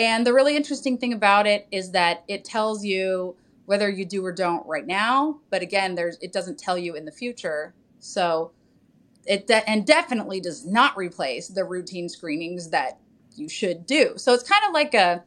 and 0.00 0.26
the 0.26 0.32
really 0.32 0.56
interesting 0.56 0.96
thing 0.96 1.12
about 1.12 1.46
it 1.46 1.68
is 1.70 1.90
that 1.92 2.24
it 2.26 2.42
tells 2.42 2.84
you 2.84 3.36
whether 3.66 3.88
you 3.90 4.06
do 4.06 4.24
or 4.24 4.32
don't 4.32 4.66
right 4.66 4.86
now, 4.86 5.40
but 5.50 5.62
again, 5.62 5.94
there's 5.94 6.16
it 6.22 6.32
doesn't 6.32 6.58
tell 6.58 6.78
you 6.78 6.94
in 6.96 7.04
the 7.04 7.12
future. 7.12 7.74
So 7.98 8.52
it 9.26 9.46
de- 9.46 9.68
and 9.68 9.86
definitely 9.86 10.40
does 10.40 10.66
not 10.66 10.96
replace 10.96 11.48
the 11.48 11.64
routine 11.64 12.08
screenings 12.08 12.70
that 12.70 12.98
you 13.36 13.48
should 13.48 13.86
do. 13.86 14.14
So 14.16 14.32
it's 14.32 14.48
kind 14.48 14.62
of 14.66 14.72
like 14.72 14.94
a 14.94 15.22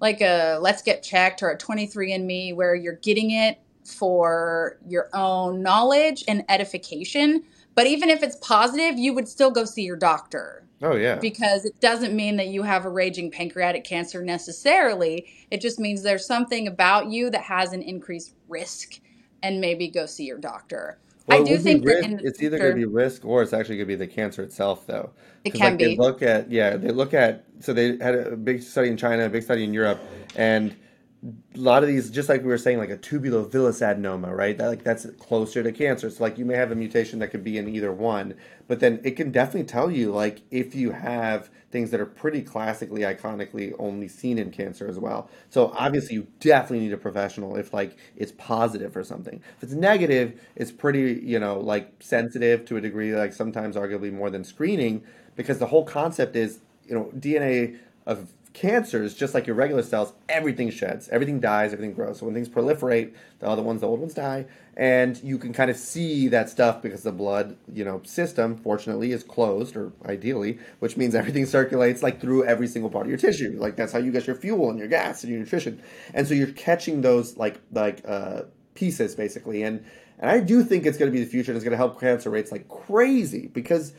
like 0.00 0.20
a 0.20 0.58
let's 0.60 0.82
get 0.82 1.02
checked 1.04 1.42
or 1.42 1.50
a 1.50 1.58
23andme 1.58 2.56
where 2.56 2.74
you're 2.74 2.96
getting 2.96 3.30
it 3.30 3.60
for 3.84 4.78
your 4.86 5.08
own 5.14 5.62
knowledge 5.62 6.24
and 6.28 6.44
edification, 6.48 7.44
but 7.78 7.86
even 7.86 8.10
if 8.10 8.22
it's 8.22 8.36
positive, 8.36 8.98
you 8.98 9.14
would 9.14 9.28
still 9.28 9.52
go 9.52 9.64
see 9.64 9.82
your 9.82 9.96
doctor 9.96 10.68
Oh, 10.80 10.94
yeah. 10.94 11.16
Because 11.16 11.64
it 11.64 11.80
doesn't 11.80 12.14
mean 12.14 12.36
that 12.36 12.48
you 12.48 12.62
have 12.62 12.84
a 12.84 12.90
raging 12.90 13.30
pancreatic 13.30 13.84
cancer 13.84 14.22
necessarily. 14.22 15.26
It 15.50 15.60
just 15.60 15.78
means 15.78 16.02
there's 16.02 16.26
something 16.26 16.68
about 16.68 17.10
you 17.10 17.30
that 17.30 17.42
has 17.42 17.72
an 17.72 17.82
increased 17.82 18.34
risk 18.48 19.00
and 19.42 19.60
maybe 19.60 19.88
go 19.88 20.06
see 20.06 20.24
your 20.24 20.38
doctor. 20.38 20.98
Well, 21.26 21.40
I 21.40 21.44
do 21.44 21.58
think 21.58 21.84
risk, 21.84 22.08
that 22.08 22.20
it's 22.24 22.42
either 22.42 22.58
going 22.58 22.70
to 22.70 22.76
be 22.76 22.84
risk 22.84 23.24
or 23.24 23.42
it's 23.42 23.52
actually 23.52 23.76
going 23.76 23.88
to 23.88 23.96
be 23.96 23.96
the 23.96 24.06
cancer 24.06 24.42
itself, 24.42 24.86
though. 24.86 25.10
It 25.44 25.52
can 25.52 25.72
like 25.72 25.78
be. 25.78 25.84
They 25.84 25.96
look 25.96 26.22
at 26.22 26.50
yeah, 26.50 26.76
they 26.76 26.90
look 26.90 27.12
at 27.12 27.44
so 27.60 27.72
they 27.72 27.98
had 27.98 28.14
a 28.14 28.36
big 28.36 28.62
study 28.62 28.88
in 28.88 28.96
China, 28.96 29.26
a 29.26 29.28
big 29.28 29.42
study 29.42 29.64
in 29.64 29.74
Europe, 29.74 30.00
and 30.36 30.74
a 31.24 31.58
lot 31.58 31.82
of 31.82 31.88
these, 31.88 32.10
just 32.10 32.28
like 32.28 32.42
we 32.42 32.48
were 32.48 32.58
saying, 32.58 32.78
like 32.78 32.90
a 32.90 32.96
tubulovillous 32.96 33.82
adenoma, 33.82 34.34
right? 34.34 34.56
That 34.56 34.68
like 34.68 34.84
that's 34.84 35.04
closer 35.18 35.62
to 35.64 35.72
cancer. 35.72 36.10
So 36.10 36.22
like 36.22 36.38
you 36.38 36.44
may 36.44 36.54
have 36.54 36.70
a 36.70 36.76
mutation 36.76 37.18
that 37.18 37.28
could 37.28 37.42
be 37.42 37.58
in 37.58 37.68
either 37.68 37.92
one, 37.92 38.34
but 38.68 38.78
then 38.78 39.00
it 39.02 39.12
can 39.12 39.32
definitely 39.32 39.64
tell 39.64 39.90
you 39.90 40.12
like 40.12 40.42
if 40.52 40.76
you 40.76 40.92
have 40.92 41.50
things 41.72 41.90
that 41.90 42.00
are 42.00 42.06
pretty 42.06 42.42
classically, 42.42 43.02
iconically 43.02 43.74
only 43.78 44.06
seen 44.06 44.38
in 44.38 44.50
cancer 44.52 44.86
as 44.86 44.98
well. 44.98 45.28
So 45.50 45.72
obviously 45.76 46.14
you 46.14 46.28
definitely 46.38 46.86
need 46.86 46.92
a 46.92 46.98
professional 46.98 47.56
if 47.56 47.74
like 47.74 47.96
it's 48.16 48.32
positive 48.32 48.96
or 48.96 49.02
something. 49.02 49.42
If 49.56 49.64
it's 49.64 49.72
negative, 49.72 50.40
it's 50.54 50.70
pretty 50.70 51.20
you 51.24 51.40
know 51.40 51.58
like 51.58 51.92
sensitive 52.00 52.64
to 52.66 52.76
a 52.76 52.80
degree, 52.80 53.14
like 53.14 53.32
sometimes 53.32 53.74
arguably 53.74 54.12
more 54.12 54.30
than 54.30 54.44
screening, 54.44 55.02
because 55.34 55.58
the 55.58 55.66
whole 55.66 55.84
concept 55.84 56.36
is 56.36 56.60
you 56.86 56.94
know 56.94 57.10
DNA 57.18 57.78
of 58.06 58.32
cancers, 58.58 59.14
just 59.14 59.34
like 59.34 59.46
your 59.46 59.54
regular 59.54 59.84
cells, 59.84 60.12
everything 60.28 60.68
sheds, 60.68 61.08
everything 61.10 61.38
dies, 61.38 61.72
everything 61.72 61.94
grows. 61.94 62.18
So 62.18 62.26
when 62.26 62.34
things 62.34 62.48
proliferate, 62.48 63.14
the 63.38 63.46
other 63.48 63.62
ones, 63.62 63.82
the 63.82 63.86
old 63.86 64.00
ones 64.00 64.14
die, 64.14 64.46
and 64.76 65.16
you 65.22 65.38
can 65.38 65.52
kind 65.52 65.70
of 65.70 65.76
see 65.76 66.26
that 66.28 66.50
stuff 66.50 66.82
because 66.82 67.04
the 67.04 67.12
blood, 67.12 67.56
you 67.72 67.84
know, 67.84 68.02
system, 68.02 68.56
fortunately, 68.56 69.12
is 69.12 69.22
closed 69.22 69.76
or 69.76 69.92
ideally, 70.06 70.58
which 70.80 70.96
means 70.96 71.14
everything 71.14 71.46
circulates 71.46 72.02
like 72.02 72.20
through 72.20 72.44
every 72.46 72.66
single 72.66 72.90
part 72.90 73.06
of 73.06 73.10
your 73.10 73.18
tissue. 73.18 73.56
Like 73.56 73.76
that's 73.76 73.92
how 73.92 74.00
you 74.00 74.10
get 74.10 74.26
your 74.26 74.34
fuel 74.34 74.70
and 74.70 74.78
your 74.78 74.88
gas 74.88 75.22
and 75.22 75.30
your 75.30 75.38
nutrition, 75.38 75.80
and 76.12 76.26
so 76.26 76.34
you're 76.34 76.48
catching 76.48 77.02
those 77.02 77.36
like 77.36 77.60
like 77.70 78.02
uh, 78.08 78.42
pieces 78.74 79.14
basically, 79.14 79.62
and 79.62 79.84
and 80.18 80.28
I 80.28 80.40
do 80.40 80.64
think 80.64 80.84
it's 80.84 80.98
going 80.98 81.12
to 81.12 81.16
be 81.16 81.22
the 81.22 81.30
future, 81.30 81.52
and 81.52 81.56
it's 81.56 81.64
going 81.64 81.70
to 81.70 81.76
help 81.76 82.00
cancer 82.00 82.28
rates 82.28 82.50
like 82.50 82.68
crazy 82.68 83.46
because 83.46 83.92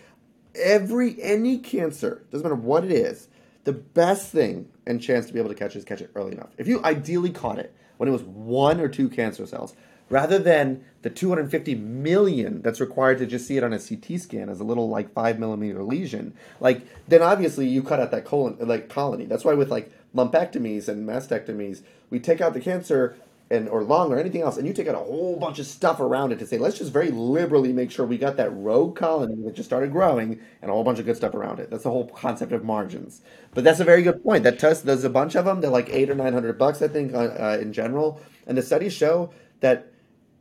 every 0.53 1.15
any 1.21 1.59
cancer 1.59 2.25
doesn't 2.29 2.43
matter 2.43 2.55
what 2.55 2.83
it 2.83 2.91
is 2.91 3.28
the 3.63 3.73
best 3.73 4.31
thing 4.31 4.69
and 4.85 5.01
chance 5.01 5.27
to 5.27 5.33
be 5.33 5.39
able 5.39 5.49
to 5.49 5.55
catch 5.55 5.75
it 5.75 5.79
is 5.79 5.85
catch 5.85 6.01
it 6.01 6.11
early 6.15 6.31
enough. 6.31 6.49
If 6.57 6.67
you 6.67 6.83
ideally 6.83 7.29
caught 7.29 7.59
it 7.59 7.73
when 7.97 8.09
it 8.09 8.11
was 8.11 8.23
one 8.23 8.79
or 8.79 8.87
two 8.87 9.09
cancer 9.09 9.45
cells, 9.45 9.75
rather 10.09 10.39
than 10.39 10.83
the 11.01 11.09
250 11.09 11.75
million 11.75 12.61
that's 12.61 12.79
required 12.79 13.19
to 13.19 13.25
just 13.25 13.47
see 13.47 13.57
it 13.57 13.63
on 13.63 13.73
a 13.73 13.79
CT 13.79 14.19
scan 14.19 14.49
as 14.49 14.59
a 14.59 14.63
little 14.63 14.89
like 14.89 15.13
five 15.13 15.39
millimeter 15.39 15.83
lesion, 15.83 16.33
like 16.59 16.81
then 17.07 17.21
obviously 17.21 17.67
you 17.67 17.83
cut 17.83 17.99
out 17.99 18.11
that 18.11 18.25
colon 18.25 18.57
like 18.59 18.89
colony. 18.89 19.25
That's 19.25 19.45
why 19.45 19.53
with 19.53 19.69
like 19.69 19.91
lumpectomies 20.15 20.87
and 20.87 21.07
mastectomies, 21.07 21.83
we 22.09 22.19
take 22.19 22.41
out 22.41 22.53
the 22.53 22.61
cancer 22.61 23.15
and 23.51 23.67
or 23.67 23.83
long 23.83 24.11
or 24.11 24.19
anything 24.19 24.41
else, 24.41 24.57
and 24.57 24.67
you 24.67 24.73
take 24.73 24.87
out 24.87 24.95
a 24.95 24.99
whole 24.99 25.35
bunch 25.35 25.57
of 25.59 25.65
stuff 25.65 25.99
around 25.99 26.31
it 26.31 26.39
to 26.39 26.45
say, 26.45 26.57
let's 26.57 26.77
just 26.77 26.93
very 26.93 27.09
liberally 27.09 27.73
make 27.73 27.89
sure 27.89 28.05
we 28.05 28.17
got 28.17 28.37
that 28.37 28.51
rogue 28.51 28.95
colony 28.95 29.41
that 29.43 29.55
just 29.55 29.67
started 29.69 29.91
growing 29.91 30.39
and 30.61 30.69
a 30.69 30.73
whole 30.73 30.83
bunch 30.83 30.99
of 30.99 31.05
good 31.05 31.15
stuff 31.15 31.33
around 31.33 31.59
it. 31.59 31.69
That's 31.69 31.83
the 31.83 31.89
whole 31.89 32.07
concept 32.07 32.51
of 32.51 32.63
margins. 32.63 33.21
But 33.53 33.63
that's 33.63 33.79
a 33.79 33.83
very 33.83 34.03
good 34.03 34.23
point. 34.23 34.43
That 34.43 34.59
test, 34.59 34.85
there's 34.85 35.03
a 35.03 35.09
bunch 35.09 35.35
of 35.35 35.45
them. 35.45 35.61
They're 35.61 35.71
like 35.71 35.89
eight 35.89 36.09
or 36.09 36.15
nine 36.15 36.33
hundred 36.33 36.57
bucks, 36.59 36.81
I 36.81 36.87
think, 36.87 37.13
uh, 37.13 37.17
uh, 37.17 37.57
in 37.59 37.73
general. 37.73 38.21
And 38.45 38.57
the 38.57 38.61
studies 38.61 38.93
show 38.93 39.33
that 39.61 39.91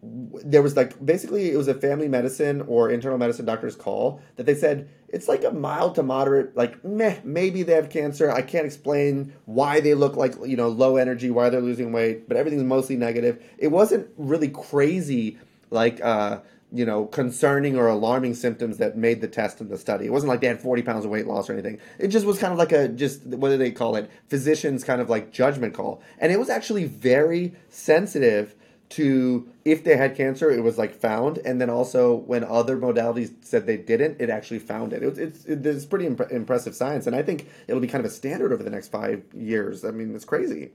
there 0.02 0.62
was 0.62 0.76
like 0.76 1.04
basically 1.04 1.50
it 1.50 1.56
was 1.56 1.68
a 1.68 1.74
family 1.74 2.08
medicine 2.08 2.60
or 2.62 2.90
internal 2.90 3.18
medicine 3.18 3.44
doctor's 3.44 3.74
call 3.74 4.20
that 4.36 4.46
they 4.46 4.54
said 4.54 4.88
it's 5.08 5.28
like 5.28 5.44
a 5.44 5.50
mild 5.50 5.94
to 5.94 6.02
moderate 6.02 6.56
like 6.56 6.84
meh 6.84 7.18
maybe 7.24 7.62
they 7.62 7.74
have 7.74 7.90
cancer. 7.90 8.30
I 8.30 8.42
can't 8.42 8.66
explain 8.66 9.32
why 9.46 9.80
they 9.80 9.94
look 9.94 10.16
like 10.16 10.34
you 10.44 10.56
know 10.56 10.68
low 10.68 10.96
energy 10.96 11.30
why 11.30 11.48
they're 11.48 11.60
losing 11.60 11.92
weight 11.92 12.28
but 12.28 12.36
everything's 12.36 12.64
mostly 12.64 12.96
negative. 12.96 13.42
It 13.58 13.68
wasn't 13.68 14.08
really 14.16 14.48
crazy 14.48 15.38
like 15.70 16.00
uh 16.02 16.40
you 16.70 16.84
know 16.84 17.06
concerning 17.06 17.76
or 17.76 17.86
alarming 17.86 18.34
symptoms 18.34 18.76
that 18.78 18.96
made 18.96 19.20
the 19.20 19.28
test 19.28 19.60
in 19.60 19.68
the 19.68 19.78
study. 19.78 20.06
It 20.06 20.12
wasn't 20.12 20.28
like 20.28 20.40
they 20.40 20.48
had 20.48 20.60
40 20.60 20.82
pounds 20.82 21.04
of 21.04 21.10
weight 21.10 21.26
loss 21.26 21.48
or 21.48 21.54
anything. 21.54 21.78
It 21.98 22.08
just 22.08 22.26
was 22.26 22.38
kind 22.38 22.52
of 22.52 22.58
like 22.58 22.72
a 22.72 22.88
just 22.88 23.24
what 23.24 23.48
do 23.48 23.56
they 23.56 23.70
call 23.70 23.96
it? 23.96 24.10
Physician's 24.28 24.84
kind 24.84 25.00
of 25.00 25.08
like 25.08 25.32
judgment 25.32 25.74
call. 25.74 26.02
And 26.18 26.32
it 26.32 26.38
was 26.38 26.50
actually 26.50 26.84
very 26.84 27.54
sensitive 27.70 28.54
to 28.90 29.48
if 29.64 29.84
they 29.84 29.96
had 29.96 30.16
cancer, 30.16 30.50
it 30.50 30.62
was 30.62 30.78
like 30.78 30.94
found, 30.94 31.38
and 31.38 31.60
then 31.60 31.68
also 31.68 32.14
when 32.14 32.42
other 32.44 32.76
modalities 32.76 33.32
said 33.42 33.66
they 33.66 33.76
didn't, 33.76 34.20
it 34.20 34.30
actually 34.30 34.58
found 34.58 34.92
it. 34.92 35.02
it 35.02 35.18
it's 35.18 35.44
it's 35.44 35.84
pretty 35.84 36.06
imp- 36.06 36.30
impressive 36.30 36.74
science, 36.74 37.06
and 37.06 37.14
I 37.14 37.22
think 37.22 37.48
it'll 37.66 37.80
be 37.80 37.88
kind 37.88 38.04
of 38.04 38.10
a 38.10 38.14
standard 38.14 38.52
over 38.52 38.62
the 38.62 38.70
next 38.70 38.88
five 38.88 39.22
years. 39.34 39.84
I 39.84 39.90
mean, 39.90 40.14
it's 40.14 40.24
crazy. 40.24 40.70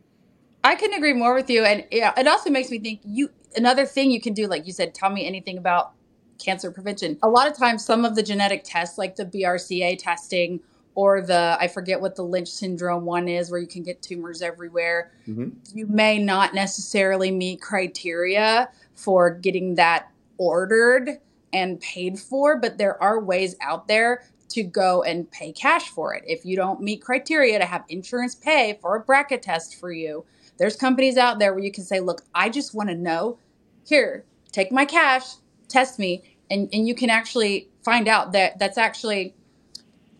I 0.63 0.75
couldn't 0.75 0.95
agree 0.95 1.13
more 1.13 1.33
with 1.33 1.49
you, 1.49 1.63
and 1.63 1.85
yeah, 1.91 2.13
it 2.17 2.27
also 2.27 2.49
makes 2.49 2.69
me 2.69 2.79
think 2.79 3.01
you 3.03 3.29
another 3.55 3.85
thing 3.85 4.11
you 4.11 4.21
can 4.21 4.33
do, 4.33 4.47
like 4.47 4.67
you 4.67 4.73
said, 4.73 4.93
tell 4.93 5.09
me 5.09 5.25
anything 5.25 5.57
about 5.57 5.93
cancer 6.37 6.71
prevention. 6.71 7.17
A 7.23 7.29
lot 7.29 7.47
of 7.47 7.57
times, 7.57 7.83
some 7.83 8.05
of 8.05 8.15
the 8.15 8.23
genetic 8.23 8.63
tests, 8.63 8.97
like 8.97 9.15
the 9.15 9.25
BRCA 9.25 9.97
testing 9.97 10.59
or 10.95 11.21
the 11.21 11.57
I 11.59 11.67
forget 11.67 11.99
what 11.99 12.15
the 12.15 12.23
Lynch 12.23 12.49
syndrome 12.49 13.05
one 13.05 13.27
is, 13.27 13.49
where 13.49 13.59
you 13.59 13.67
can 13.67 13.83
get 13.83 14.01
tumors 14.01 14.41
everywhere. 14.41 15.11
Mm-hmm. 15.27 15.49
You 15.73 15.87
may 15.87 16.19
not 16.19 16.53
necessarily 16.53 17.31
meet 17.31 17.61
criteria 17.61 18.69
for 18.95 19.31
getting 19.31 19.75
that 19.75 20.09
ordered 20.37 21.19
and 21.51 21.79
paid 21.79 22.19
for, 22.19 22.57
but 22.57 22.77
there 22.77 23.01
are 23.01 23.19
ways 23.19 23.55
out 23.61 23.87
there 23.87 24.23
to 24.49 24.63
go 24.63 25.03
and 25.03 25.29
pay 25.31 25.51
cash 25.51 25.89
for 25.89 26.13
it. 26.13 26.23
If 26.27 26.45
you 26.45 26.55
don't 26.55 26.81
meet 26.81 27.01
criteria 27.01 27.57
to 27.59 27.65
have 27.65 27.83
insurance 27.89 28.35
pay 28.35 28.77
for 28.81 28.95
a 28.95 29.03
BRCA 29.03 29.41
test 29.41 29.79
for 29.79 29.91
you, 29.91 30.25
there's 30.57 30.75
companies 30.75 31.17
out 31.17 31.39
there 31.39 31.53
where 31.53 31.63
you 31.63 31.71
can 31.71 31.83
say, 31.83 31.99
look, 31.99 32.21
I 32.35 32.49
just 32.49 32.75
want 32.75 32.89
to 32.89 32.95
know. 32.95 33.39
Here, 33.85 34.23
take 34.51 34.71
my 34.71 34.85
cash, 34.85 35.23
test 35.67 35.99
me, 35.99 36.23
and, 36.49 36.69
and 36.71 36.87
you 36.87 36.95
can 36.95 37.09
actually 37.09 37.69
find 37.83 38.07
out 38.07 38.31
that 38.33 38.59
that's 38.59 38.77
actually 38.77 39.33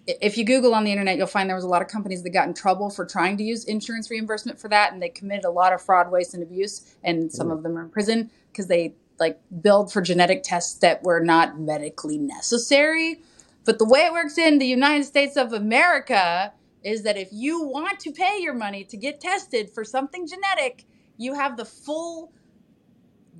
if 0.06 0.38
you 0.38 0.45
Google 0.45 0.74
on 0.76 0.84
the 0.84 0.91
internet, 0.91 1.18
you'll 1.18 1.28
find 1.28 1.49
there 1.49 1.56
was 1.56 1.64
a 1.64 1.70
lot 1.70 1.82
of 1.82 1.88
companies 1.88 2.24
that 2.24 2.32
got 2.32 2.47
in 2.47 2.54
trouble 2.54 2.89
for 2.89 3.06
trying 3.06 3.38
to 3.38 3.43
use 3.43 3.64
insurance 3.66 4.10
reimbursement 4.10 4.60
for 4.60 4.68
that, 4.68 4.91
and 4.91 5.01
they 5.01 5.10
committed 5.10 5.45
a 5.45 5.51
lot 5.51 5.74
of 5.74 5.82
fraud, 5.82 6.12
waste, 6.12 6.34
and 6.34 6.43
abuse. 6.43 6.95
And 7.04 7.32
some 7.32 7.47
mm. 7.47 7.54
of 7.54 7.64
them 7.64 7.78
are 7.78 7.84
in 7.84 7.89
prison 7.89 8.30
because 8.51 8.68
they 8.68 8.95
like 9.20 9.39
billed 9.62 9.93
for 9.93 10.01
genetic 10.01 10.43
tests 10.43 10.80
that 10.80 11.04
were 11.04 11.20
not 11.20 11.60
medically 11.60 12.18
necessary. 12.18 13.22
But 13.66 13.80
the 13.80 13.86
way 13.86 14.01
it 14.01 14.12
works 14.12 14.38
in 14.38 14.60
the 14.60 14.66
United 14.66 15.06
States 15.06 15.38
of 15.38 15.54
America 15.54 16.51
is 16.84 17.04
that 17.04 17.18
if 17.18 17.30
you 17.32 17.64
want 17.64 17.99
to 18.01 18.12
pay 18.12 18.39
your 18.39 18.54
money 18.54 18.84
to 18.84 18.97
get 18.97 19.22
tested 19.22 19.70
for 19.70 19.86
something 19.86 20.28
genetic, 20.28 20.86
you 21.18 21.36
have 21.36 21.56
the 21.56 21.64
full 21.64 22.34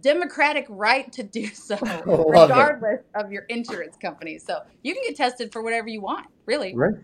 democratic 0.04 0.68
right 0.70 1.12
to 1.14 1.24
do 1.24 1.48
so, 1.54 1.76
Love 1.82 2.10
it. 2.10 2.26
regardless 2.28 3.02
of 3.16 3.32
your 3.32 3.44
insurance 3.44 3.98
company. 3.98 4.38
So 4.38 4.60
you 4.84 4.94
can 4.94 5.02
get 5.04 5.16
tested 5.16 5.52
for 5.52 5.64
whatever 5.64 5.88
you 5.88 6.02
want, 6.02 6.28
really. 6.46 6.76
Right. 6.76 6.96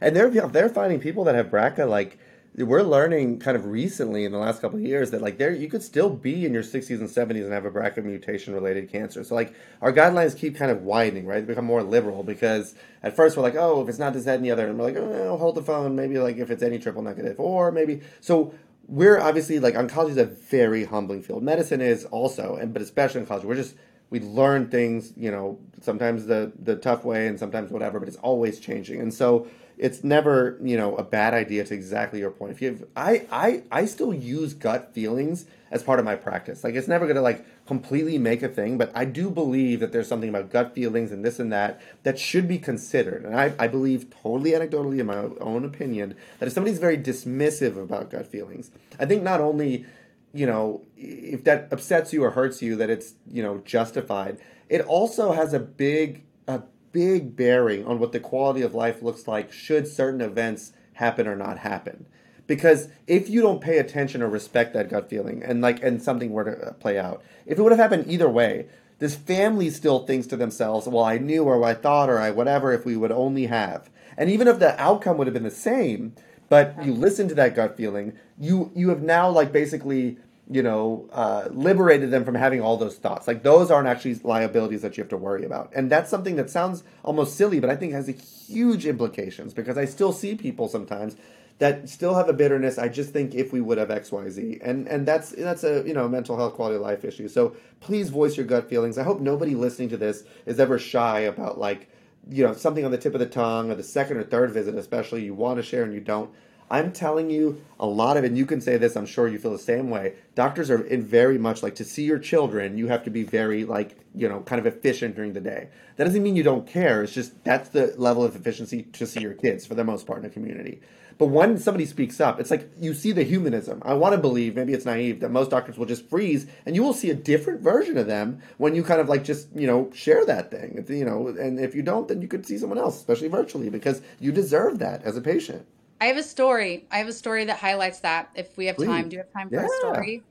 And 0.00 0.14
they're 0.14 0.30
they're 0.30 0.68
finding 0.68 1.00
people 1.00 1.24
that 1.24 1.34
have 1.34 1.46
BRCA 1.46 1.88
like 1.88 2.18
we're 2.54 2.82
learning 2.82 3.38
kind 3.38 3.56
of 3.56 3.64
recently 3.64 4.26
in 4.26 4.32
the 4.32 4.38
last 4.38 4.60
couple 4.60 4.78
of 4.78 4.84
years 4.84 5.10
that 5.10 5.22
like 5.22 5.38
there 5.38 5.52
you 5.52 5.68
could 5.70 5.82
still 5.82 6.10
be 6.10 6.44
in 6.44 6.52
your 6.52 6.62
60s 6.62 7.00
and 7.00 7.08
70s 7.08 7.44
and 7.44 7.52
have 7.52 7.64
a 7.64 7.70
BRCA 7.70 8.04
mutation 8.04 8.52
related 8.52 8.90
cancer. 8.92 9.24
So 9.24 9.34
like 9.34 9.54
our 9.80 9.90
guidelines 9.92 10.36
keep 10.36 10.56
kind 10.56 10.70
of 10.70 10.82
widening, 10.82 11.24
right? 11.24 11.40
They 11.40 11.46
become 11.46 11.64
more 11.64 11.82
liberal 11.82 12.22
because 12.22 12.74
at 13.02 13.16
first 13.16 13.36
we're 13.36 13.42
like, 13.42 13.54
oh, 13.54 13.80
if 13.82 13.88
it's 13.88 13.98
not 13.98 14.12
this, 14.12 14.24
that, 14.24 14.36
and 14.36 14.44
the 14.44 14.50
other, 14.50 14.68
and 14.68 14.78
we're 14.78 14.84
like, 14.84 14.96
oh, 14.96 15.38
hold 15.38 15.54
the 15.54 15.62
phone, 15.62 15.96
maybe 15.96 16.18
like 16.18 16.36
if 16.36 16.50
it's 16.50 16.62
any 16.62 16.78
triple 16.78 17.00
negative, 17.00 17.40
or 17.40 17.72
maybe 17.72 18.02
so 18.20 18.52
we're 18.86 19.18
obviously 19.18 19.58
like 19.58 19.74
oncology 19.74 20.10
is 20.10 20.16
a 20.16 20.24
very 20.24 20.84
humbling 20.84 21.22
field. 21.22 21.42
Medicine 21.42 21.80
is 21.80 22.04
also, 22.06 22.56
and 22.56 22.72
but 22.72 22.82
especially 22.82 23.22
oncology, 23.22 23.44
we're 23.44 23.54
just 23.54 23.74
we 24.10 24.20
learn 24.20 24.68
things, 24.68 25.14
you 25.16 25.30
know, 25.30 25.58
sometimes 25.80 26.26
the 26.26 26.52
the 26.62 26.76
tough 26.76 27.04
way 27.04 27.26
and 27.26 27.38
sometimes 27.38 27.70
whatever, 27.70 27.98
but 27.98 28.08
it's 28.08 28.18
always 28.18 28.60
changing. 28.60 29.00
And 29.00 29.12
so 29.12 29.48
it's 29.78 30.04
never, 30.04 30.58
you 30.62 30.76
know, 30.76 30.94
a 30.96 31.02
bad 31.02 31.32
idea 31.32 31.64
to 31.64 31.74
exactly 31.74 32.20
your 32.20 32.30
point. 32.30 32.52
If 32.52 32.60
you 32.60 32.68
have, 32.68 32.84
I 32.94 33.26
I 33.30 33.62
I 33.72 33.84
still 33.86 34.12
use 34.12 34.52
gut 34.52 34.92
feelings 34.92 35.46
as 35.70 35.82
part 35.82 35.98
of 35.98 36.04
my 36.04 36.14
practice. 36.14 36.62
Like 36.62 36.74
it's 36.74 36.88
never 36.88 37.06
to 37.12 37.22
like 37.22 37.46
completely 37.66 38.18
make 38.18 38.42
a 38.42 38.48
thing, 38.48 38.76
but 38.76 38.90
I 38.94 39.04
do 39.04 39.30
believe 39.30 39.80
that 39.80 39.92
there's 39.92 40.08
something 40.08 40.28
about 40.28 40.50
gut 40.50 40.74
feelings 40.74 41.12
and 41.12 41.24
this 41.24 41.38
and 41.38 41.52
that 41.52 41.80
that 42.02 42.18
should 42.18 42.48
be 42.48 42.58
considered. 42.58 43.24
And 43.24 43.38
I, 43.38 43.52
I 43.58 43.68
believe 43.68 44.10
totally 44.22 44.50
anecdotally 44.50 44.98
in 44.98 45.06
my 45.06 45.28
own 45.40 45.64
opinion 45.64 46.16
that 46.38 46.46
if 46.46 46.52
somebody's 46.52 46.80
very 46.80 46.98
dismissive 46.98 47.80
about 47.80 48.10
gut 48.10 48.26
feelings, 48.26 48.70
I 48.98 49.06
think 49.06 49.22
not 49.22 49.40
only 49.40 49.86
you 50.32 50.46
know, 50.46 50.82
if 50.96 51.44
that 51.44 51.68
upsets 51.70 52.12
you 52.12 52.24
or 52.24 52.30
hurts 52.30 52.62
you, 52.62 52.76
that 52.76 52.90
it's 52.90 53.14
you 53.30 53.42
know 53.42 53.58
justified. 53.64 54.38
It 54.68 54.80
also 54.80 55.32
has 55.32 55.52
a 55.52 55.60
big 55.60 56.24
a 56.48 56.62
big 56.92 57.36
bearing 57.36 57.86
on 57.86 57.98
what 57.98 58.12
the 58.12 58.20
quality 58.20 58.62
of 58.62 58.74
life 58.74 59.02
looks 59.02 59.28
like 59.28 59.52
should 59.52 59.86
certain 59.86 60.20
events 60.20 60.72
happen 60.94 61.26
or 61.26 61.36
not 61.36 61.58
happen. 61.58 62.06
Because 62.46 62.88
if 63.06 63.28
you 63.28 63.40
don't 63.40 63.60
pay 63.60 63.78
attention 63.78 64.22
or 64.22 64.28
respect 64.28 64.74
that 64.74 64.90
gut 64.90 65.08
feeling, 65.08 65.42
and 65.42 65.60
like 65.60 65.82
and 65.82 66.02
something 66.02 66.32
were 66.32 66.44
to 66.44 66.68
uh, 66.68 66.72
play 66.72 66.98
out, 66.98 67.22
if 67.46 67.58
it 67.58 67.62
would 67.62 67.72
have 67.72 67.78
happened 67.78 68.06
either 68.08 68.28
way, 68.28 68.66
this 68.98 69.14
family 69.14 69.70
still 69.70 70.06
thinks 70.06 70.26
to 70.28 70.36
themselves, 70.36 70.86
"Well, 70.86 71.04
I 71.04 71.18
knew, 71.18 71.44
or 71.44 71.62
I 71.64 71.74
thought, 71.74 72.08
or 72.10 72.18
I 72.18 72.30
whatever. 72.30 72.72
If 72.72 72.84
we 72.84 72.96
would 72.96 73.12
only 73.12 73.46
have." 73.46 73.90
And 74.16 74.30
even 74.30 74.48
if 74.48 74.58
the 74.58 74.78
outcome 74.80 75.16
would 75.18 75.26
have 75.26 75.34
been 75.34 75.42
the 75.42 75.50
same, 75.50 76.14
but 76.48 76.84
you 76.84 76.92
listen 76.92 77.28
to 77.28 77.34
that 77.36 77.54
gut 77.54 77.76
feeling, 77.76 78.12
you 78.38 78.70
you 78.74 78.90
have 78.90 79.02
now 79.02 79.30
like 79.30 79.52
basically 79.52 80.18
you 80.50 80.62
know 80.62 81.08
uh, 81.12 81.48
liberated 81.50 82.10
them 82.10 82.24
from 82.24 82.34
having 82.34 82.60
all 82.60 82.76
those 82.76 82.96
thoughts. 82.96 83.26
Like 83.26 83.42
those 83.42 83.70
aren't 83.70 83.88
actually 83.88 84.16
liabilities 84.16 84.82
that 84.82 84.96
you 84.96 85.02
have 85.02 85.10
to 85.10 85.16
worry 85.16 85.44
about, 85.44 85.72
and 85.74 85.90
that's 85.90 86.10
something 86.10 86.36
that 86.36 86.50
sounds 86.50 86.84
almost 87.02 87.36
silly, 87.36 87.60
but 87.60 87.70
I 87.70 87.76
think 87.76 87.92
has 87.92 88.08
huge 88.08 88.84
implications 88.86 89.54
because 89.54 89.78
I 89.78 89.84
still 89.84 90.12
see 90.12 90.34
people 90.34 90.68
sometimes 90.68 91.16
that 91.62 91.88
still 91.88 92.14
have 92.14 92.28
a 92.28 92.32
bitterness. 92.32 92.76
I 92.76 92.88
just 92.88 93.12
think 93.12 93.36
if 93.36 93.52
we 93.52 93.60
would 93.60 93.78
have 93.78 93.88
X, 93.88 94.10
Y, 94.10 94.28
Z, 94.30 94.58
and 94.62 94.88
and 94.88 95.06
that's 95.06 95.30
that's 95.30 95.62
a 95.62 95.84
you 95.86 95.94
know 95.94 96.08
mental 96.08 96.36
health 96.36 96.54
quality 96.54 96.74
of 96.74 96.82
life 96.82 97.04
issue. 97.04 97.28
So 97.28 97.54
please 97.78 98.08
voice 98.08 98.36
your 98.36 98.46
gut 98.46 98.68
feelings. 98.68 98.98
I 98.98 99.04
hope 99.04 99.20
nobody 99.20 99.54
listening 99.54 99.88
to 99.90 99.96
this 99.96 100.24
is 100.44 100.58
ever 100.58 100.76
shy 100.76 101.20
about 101.20 101.58
like 101.58 101.88
you 102.28 102.42
know 102.42 102.52
something 102.52 102.84
on 102.84 102.90
the 102.90 102.98
tip 102.98 103.14
of 103.14 103.20
the 103.20 103.26
tongue 103.26 103.70
or 103.70 103.76
the 103.76 103.84
second 103.84 104.16
or 104.16 104.24
third 104.24 104.50
visit, 104.50 104.74
especially 104.74 105.24
you 105.24 105.34
want 105.34 105.58
to 105.58 105.62
share 105.62 105.84
and 105.84 105.94
you 105.94 106.00
don't. 106.00 106.32
I'm 106.68 106.90
telling 106.90 107.30
you 107.30 107.62
a 107.78 107.86
lot 107.86 108.16
of 108.16 108.24
it, 108.24 108.28
and 108.28 108.38
you 108.38 108.46
can 108.46 108.60
say 108.60 108.76
this, 108.76 108.96
I'm 108.96 109.06
sure 109.06 109.28
you 109.28 109.38
feel 109.38 109.52
the 109.52 109.58
same 109.58 109.88
way. 109.88 110.14
Doctors 110.34 110.68
are 110.68 110.82
in 110.82 111.04
very 111.04 111.38
much 111.38 111.62
like 111.62 111.76
to 111.76 111.84
see 111.84 112.02
your 112.02 112.18
children, 112.18 112.76
you 112.76 112.88
have 112.88 113.04
to 113.04 113.10
be 113.10 113.22
very 113.22 113.64
like, 113.64 113.98
you 114.16 114.28
know, 114.28 114.40
kind 114.40 114.58
of 114.58 114.66
efficient 114.66 115.14
during 115.14 115.34
the 115.34 115.40
day. 115.40 115.68
That 115.94 116.04
doesn't 116.06 116.22
mean 116.22 116.34
you 116.34 116.42
don't 116.42 116.66
care. 116.66 117.04
It's 117.04 117.12
just 117.12 117.44
that's 117.44 117.68
the 117.68 117.94
level 117.98 118.24
of 118.24 118.34
efficiency 118.34 118.82
to 118.94 119.06
see 119.06 119.20
your 119.20 119.34
kids 119.34 119.64
for 119.64 119.76
the 119.76 119.84
most 119.84 120.08
part 120.08 120.20
in 120.20 120.24
a 120.24 120.30
community. 120.30 120.80
But 121.18 121.26
when 121.26 121.58
somebody 121.58 121.86
speaks 121.86 122.20
up, 122.20 122.40
it's 122.40 122.50
like 122.50 122.70
you 122.80 122.94
see 122.94 123.12
the 123.12 123.22
humanism. 123.22 123.82
I 123.84 123.94
want 123.94 124.14
to 124.14 124.18
believe, 124.18 124.54
maybe 124.56 124.72
it's 124.72 124.84
naive, 124.84 125.20
that 125.20 125.30
most 125.30 125.50
doctors 125.50 125.78
will 125.78 125.86
just 125.86 126.08
freeze 126.08 126.46
and 126.66 126.74
you 126.74 126.82
will 126.82 126.94
see 126.94 127.10
a 127.10 127.14
different 127.14 127.60
version 127.60 127.96
of 127.96 128.06
them 128.06 128.40
when 128.58 128.74
you 128.74 128.82
kind 128.82 129.00
of 129.00 129.08
like 129.08 129.24
just, 129.24 129.48
you 129.54 129.66
know, 129.66 129.90
share 129.94 130.24
that 130.26 130.50
thing. 130.50 130.84
You 130.88 131.04
know, 131.04 131.28
and 131.28 131.58
if 131.58 131.74
you 131.74 131.82
don't, 131.82 132.08
then 132.08 132.22
you 132.22 132.28
could 132.28 132.46
see 132.46 132.58
someone 132.58 132.78
else, 132.78 132.96
especially 132.96 133.28
virtually, 133.28 133.70
because 133.70 134.02
you 134.20 134.32
deserve 134.32 134.78
that 134.80 135.02
as 135.04 135.16
a 135.16 135.20
patient. 135.20 135.66
I 136.00 136.06
have 136.06 136.16
a 136.16 136.22
story. 136.22 136.86
I 136.90 136.98
have 136.98 137.08
a 137.08 137.12
story 137.12 137.44
that 137.44 137.58
highlights 137.58 138.00
that. 138.00 138.30
If 138.34 138.56
we 138.56 138.66
have 138.66 138.76
Please. 138.76 138.86
time, 138.86 139.08
do 139.08 139.16
you 139.16 139.22
have 139.22 139.32
time 139.32 139.48
for 139.48 139.54
Yeah. 139.54 139.66
a 139.66 139.94
story? 139.94 140.22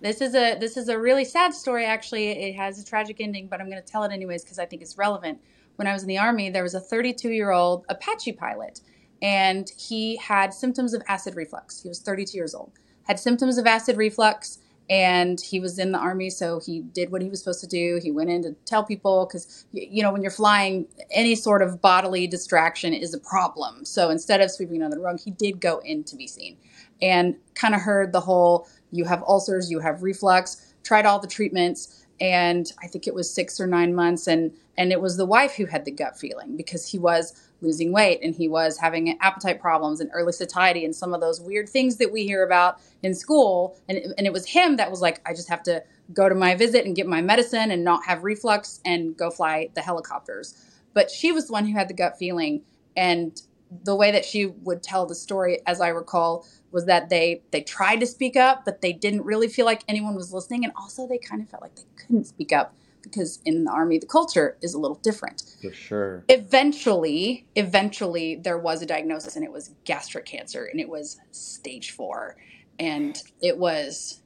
This 0.00 0.20
is 0.20 0.34
a 0.34 0.56
this 0.58 0.76
is 0.76 0.88
a 0.88 0.98
really 0.98 1.24
sad 1.24 1.52
story. 1.52 1.84
Actually, 1.84 2.28
it 2.28 2.54
has 2.54 2.80
a 2.80 2.84
tragic 2.84 3.20
ending, 3.20 3.48
but 3.48 3.60
I'm 3.60 3.68
going 3.68 3.82
to 3.82 3.86
tell 3.86 4.04
it 4.04 4.12
anyways 4.12 4.44
because 4.44 4.58
I 4.58 4.64
think 4.64 4.80
it's 4.80 4.96
relevant. 4.96 5.40
When 5.76 5.86
I 5.86 5.92
was 5.92 6.02
in 6.02 6.08
the 6.08 6.18
army, 6.18 6.50
there 6.50 6.62
was 6.62 6.74
a 6.74 6.80
32 6.80 7.30
year 7.30 7.50
old 7.50 7.84
Apache 7.88 8.32
pilot, 8.32 8.80
and 9.22 9.70
he 9.76 10.16
had 10.16 10.54
symptoms 10.54 10.94
of 10.94 11.02
acid 11.08 11.34
reflux. 11.36 11.82
He 11.82 11.88
was 11.88 12.00
32 12.00 12.36
years 12.36 12.54
old, 12.54 12.72
had 13.04 13.18
symptoms 13.18 13.58
of 13.58 13.66
acid 13.66 13.96
reflux, 13.96 14.58
and 14.90 15.40
he 15.40 15.60
was 15.60 15.78
in 15.78 15.92
the 15.92 15.98
army, 15.98 16.30
so 16.30 16.60
he 16.64 16.80
did 16.80 17.10
what 17.12 17.20
he 17.20 17.28
was 17.28 17.40
supposed 17.40 17.60
to 17.60 17.66
do. 17.66 18.00
He 18.02 18.10
went 18.10 18.30
in 18.30 18.42
to 18.44 18.52
tell 18.64 18.82
people 18.82 19.26
because 19.26 19.66
you 19.72 20.02
know 20.02 20.10
when 20.12 20.22
you're 20.22 20.30
flying, 20.30 20.86
any 21.10 21.34
sort 21.34 21.60
of 21.60 21.82
bodily 21.82 22.26
distraction 22.26 22.94
is 22.94 23.12
a 23.12 23.18
problem. 23.20 23.84
So 23.84 24.08
instead 24.08 24.40
of 24.40 24.50
sweeping 24.50 24.80
it 24.80 24.84
under 24.84 24.96
the 24.96 25.02
rug, 25.02 25.20
he 25.20 25.30
did 25.30 25.60
go 25.60 25.80
in 25.80 26.04
to 26.04 26.16
be 26.16 26.26
seen, 26.26 26.56
and 27.02 27.36
kind 27.54 27.74
of 27.74 27.82
heard 27.82 28.12
the 28.12 28.20
whole 28.20 28.66
you 28.90 29.04
have 29.04 29.22
ulcers, 29.24 29.70
you 29.70 29.80
have 29.80 30.02
reflux, 30.02 30.72
tried 30.82 31.04
all 31.04 31.18
the 31.18 31.26
treatments, 31.26 32.06
and 32.20 32.72
I 32.82 32.86
think 32.86 33.06
it 33.06 33.14
was 33.14 33.32
six 33.32 33.60
or 33.60 33.66
nine 33.66 33.94
months, 33.94 34.26
and 34.26 34.52
and 34.78 34.90
it 34.90 35.02
was 35.02 35.16
the 35.16 35.26
wife 35.26 35.56
who 35.56 35.66
had 35.66 35.84
the 35.84 35.90
gut 35.90 36.18
feeling 36.18 36.56
because 36.56 36.90
he 36.90 36.98
was 36.98 37.47
losing 37.60 37.92
weight 37.92 38.20
and 38.22 38.34
he 38.34 38.48
was 38.48 38.78
having 38.78 39.18
appetite 39.20 39.60
problems 39.60 40.00
and 40.00 40.10
early 40.12 40.32
satiety 40.32 40.84
and 40.84 40.94
some 40.94 41.12
of 41.12 41.20
those 41.20 41.40
weird 41.40 41.68
things 41.68 41.96
that 41.96 42.12
we 42.12 42.24
hear 42.24 42.44
about 42.44 42.80
in 43.02 43.14
school, 43.14 43.76
and 43.88 43.98
and 44.16 44.26
it 44.26 44.32
was 44.32 44.46
him 44.46 44.76
that 44.76 44.90
was 44.90 45.00
like, 45.00 45.20
I 45.26 45.32
just 45.34 45.48
have 45.48 45.62
to 45.64 45.82
go 46.12 46.28
to 46.28 46.34
my 46.34 46.54
visit 46.54 46.86
and 46.86 46.96
get 46.96 47.06
my 47.06 47.20
medicine 47.20 47.70
and 47.70 47.84
not 47.84 48.04
have 48.06 48.24
reflux 48.24 48.80
and 48.84 49.16
go 49.16 49.30
fly 49.30 49.68
the 49.74 49.82
helicopters. 49.82 50.54
But 50.94 51.10
she 51.10 51.32
was 51.32 51.46
the 51.46 51.52
one 51.52 51.66
who 51.66 51.76
had 51.76 51.88
the 51.88 51.94
gut 51.94 52.18
feeling, 52.18 52.62
and 52.96 53.40
the 53.84 53.94
way 53.94 54.10
that 54.10 54.24
she 54.24 54.46
would 54.46 54.82
tell 54.82 55.04
the 55.04 55.14
story, 55.14 55.60
as 55.66 55.80
I 55.80 55.88
recall, 55.88 56.46
was 56.72 56.86
that 56.86 57.08
they 57.10 57.42
they 57.50 57.60
tried 57.60 58.00
to 58.00 58.06
speak 58.06 58.36
up, 58.36 58.64
but 58.64 58.80
they 58.80 58.92
didn't 58.92 59.24
really 59.24 59.48
feel 59.48 59.66
like 59.66 59.82
anyone 59.88 60.14
was 60.14 60.32
listening, 60.32 60.64
and 60.64 60.72
also 60.76 61.06
they 61.06 61.18
kind 61.18 61.42
of 61.42 61.48
felt 61.48 61.62
like 61.62 61.76
they 61.76 61.82
couldn't 61.96 62.24
speak 62.24 62.52
up 62.52 62.74
because 63.10 63.40
in 63.44 63.64
the 63.64 63.70
army 63.70 63.98
the 63.98 64.06
culture 64.06 64.56
is 64.62 64.74
a 64.74 64.78
little 64.78 64.98
different. 65.02 65.42
For 65.62 65.72
sure. 65.72 66.24
Eventually, 66.28 67.46
eventually 67.56 68.36
there 68.36 68.58
was 68.58 68.82
a 68.82 68.86
diagnosis, 68.86 69.36
and 69.36 69.44
it 69.44 69.52
was 69.52 69.74
gastric 69.84 70.26
cancer, 70.26 70.64
and 70.64 70.80
it 70.80 70.88
was 70.88 71.18
stage 71.30 71.90
four, 71.92 72.36
and 72.78 73.20
it 73.40 73.58
was 73.58 74.22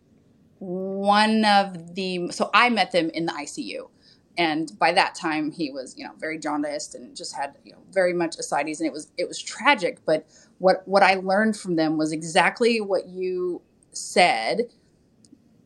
one 0.62 1.44
of 1.44 1.96
the 1.96 2.30
so 2.30 2.48
I 2.54 2.70
met 2.70 2.92
them 2.92 3.10
in 3.10 3.26
the 3.26 3.32
ICU. 3.32 3.88
And 4.38 4.70
by 4.78 4.92
that 4.92 5.14
time 5.14 5.50
he 5.50 5.70
was, 5.70 5.96
you 5.98 6.04
know, 6.04 6.12
very 6.18 6.38
jaundiced 6.38 6.94
and 6.94 7.14
just 7.14 7.34
had, 7.34 7.56
you 7.64 7.72
know, 7.72 7.82
very 7.90 8.14
much 8.14 8.36
ascites 8.38 8.80
and 8.80 8.86
it 8.86 8.92
was 8.92 9.08
it 9.18 9.26
was 9.26 9.42
tragic. 9.42 9.98
But 10.06 10.26
what 10.58 10.86
what 10.86 11.02
I 11.02 11.14
learned 11.14 11.56
from 11.56 11.74
them 11.76 11.98
was 11.98 12.12
exactly 12.12 12.80
what 12.80 13.08
you 13.08 13.60
said, 13.90 14.70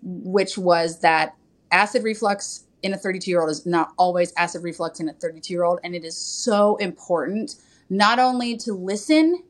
which 0.03 0.57
was 0.57 1.01
that 1.01 1.37
acid 1.71 2.03
reflux 2.03 2.66
in 2.87 2.95
a 2.95 2.97
32 2.97 3.31
year 3.31 3.41
old 3.41 3.51
is 3.51 3.67
not 3.67 3.93
always 3.99 4.33
acid 4.37 4.63
reflux 4.63 5.01
in 5.01 5.09
a 5.09 5.13
32 5.13 5.53
year 5.53 5.65
old. 5.65 5.81
And 5.85 5.95
it 5.95 6.05
is 6.05 6.17
so 6.17 6.77
important 6.77 7.57
not 7.91 8.19
only 8.19 8.57
to 8.59 8.73
listen, 8.73 9.43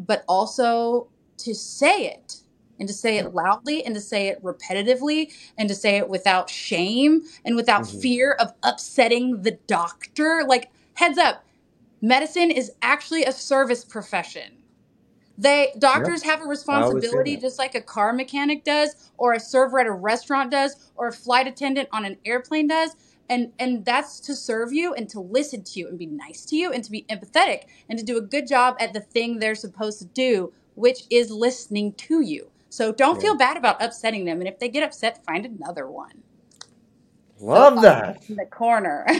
but 0.00 0.24
also 0.28 1.08
to 1.38 1.54
say 1.54 2.06
it 2.06 2.40
and 2.78 2.88
to 2.88 2.94
say 2.94 3.18
it 3.18 3.34
loudly 3.34 3.84
and 3.84 3.94
to 3.94 4.00
say 4.00 4.28
it 4.28 4.42
repetitively 4.42 5.32
and 5.56 5.68
to 5.68 5.74
say 5.74 5.96
it 5.96 6.08
without 6.08 6.48
shame 6.50 7.22
and 7.44 7.56
without 7.56 7.86
hmm 7.88 7.98
fear 8.00 8.32
of 8.32 8.52
upsetting 8.62 9.42
the 9.42 9.52
doctor. 9.66 10.44
Like, 10.46 10.70
heads 10.94 11.18
up, 11.18 11.44
medicine 12.00 12.50
is 12.50 12.72
actually 12.82 13.24
a 13.24 13.32
service 13.32 13.84
profession. 13.84 14.52
They 15.36 15.72
doctors 15.78 16.22
have 16.24 16.40
a 16.42 16.46
I 16.70 16.80
always 16.82 17.10
say 17.10 17.18
responsibility 17.18 17.22
that. 17.24 17.42
just 17.42 17.58
like 17.58 17.74
a 17.74 17.80
car 17.82 18.12
mechanic 18.12 18.64
does 18.64 18.94
or 19.18 19.32
a 19.32 19.40
server 19.40 19.80
at 19.80 19.86
a 19.86 19.92
restaurant 19.92 20.50
does 20.52 20.76
or 20.94 21.08
a 21.08 21.12
flight 21.12 21.46
attendant 21.48 21.88
on 21.92 22.04
an 22.04 22.18
airplane 22.24 22.68
does. 22.68 22.92
And 23.28 23.52
and 23.58 23.84
that's 23.84 24.20
to 24.22 24.36
serve 24.36 24.72
you 24.72 24.94
and 24.94 25.08
to 25.10 25.20
listen 25.20 25.64
to 25.64 25.80
you 25.80 25.88
and 25.88 25.98
be 25.98 26.06
nice 26.06 26.44
to 26.46 26.56
you 26.56 26.72
and 26.72 26.84
to 26.84 26.90
be 26.90 27.06
empathetic 27.10 27.62
and 27.88 27.98
to 27.98 28.04
do 28.04 28.16
a 28.18 28.22
good 28.22 28.46
job 28.46 28.76
at 28.80 28.92
the 28.92 29.00
thing 29.00 29.38
they're 29.38 29.54
supposed 29.56 29.98
to 30.00 30.06
do, 30.06 30.52
which 30.74 31.04
is 31.10 31.30
listening 31.30 31.94
to 31.94 32.20
you. 32.22 32.52
So 32.68 32.92
don't 32.92 33.20
Yeah. 33.20 33.22
feel 33.22 33.36
bad 33.36 33.56
about 33.56 33.82
upsetting 33.82 34.24
them 34.26 34.40
and 34.40 34.48
if 34.48 34.58
they 34.60 34.68
get 34.68 34.84
upset, 34.84 35.24
find 35.24 35.46
another 35.46 35.90
one. 35.90 36.22
So 37.54 37.66
Love 37.66 37.80
that. 37.82 38.18
in 38.28 38.36
the 38.36 38.46
corner. 38.46 39.06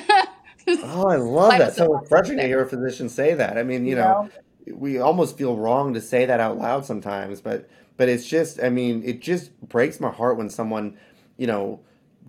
Oh, 0.82 1.08
I 1.08 1.16
love 1.16 1.56
Life 1.56 1.58
that. 1.58 1.74
is 1.76 1.76
So 1.76 1.86
a 1.94 2.00
refreshing 2.00 2.38
to 2.38 2.44
hear 2.46 2.62
a 2.62 2.68
physician 2.68 3.08
say 3.08 3.34
that. 3.34 3.58
I 3.58 3.64
mean, 3.64 3.86
you 3.86 3.86
You 3.86 3.96
know, 3.96 4.20
know? 4.20 4.30
We 4.72 4.98
almost 4.98 5.36
feel 5.38 5.56
wrong 5.56 5.94
to 5.94 6.00
say 6.00 6.26
that 6.26 6.40
out 6.40 6.58
loud 6.58 6.84
sometimes, 6.84 7.40
but 7.40 7.68
but 7.96 8.08
it's 8.08 8.26
just, 8.26 8.62
I 8.62 8.68
mean, 8.68 9.02
it 9.04 9.20
just 9.20 9.58
breaks 9.60 10.00
my 10.00 10.10
heart 10.10 10.36
when 10.36 10.50
someone, 10.50 10.98
you 11.38 11.46
know, 11.46 11.80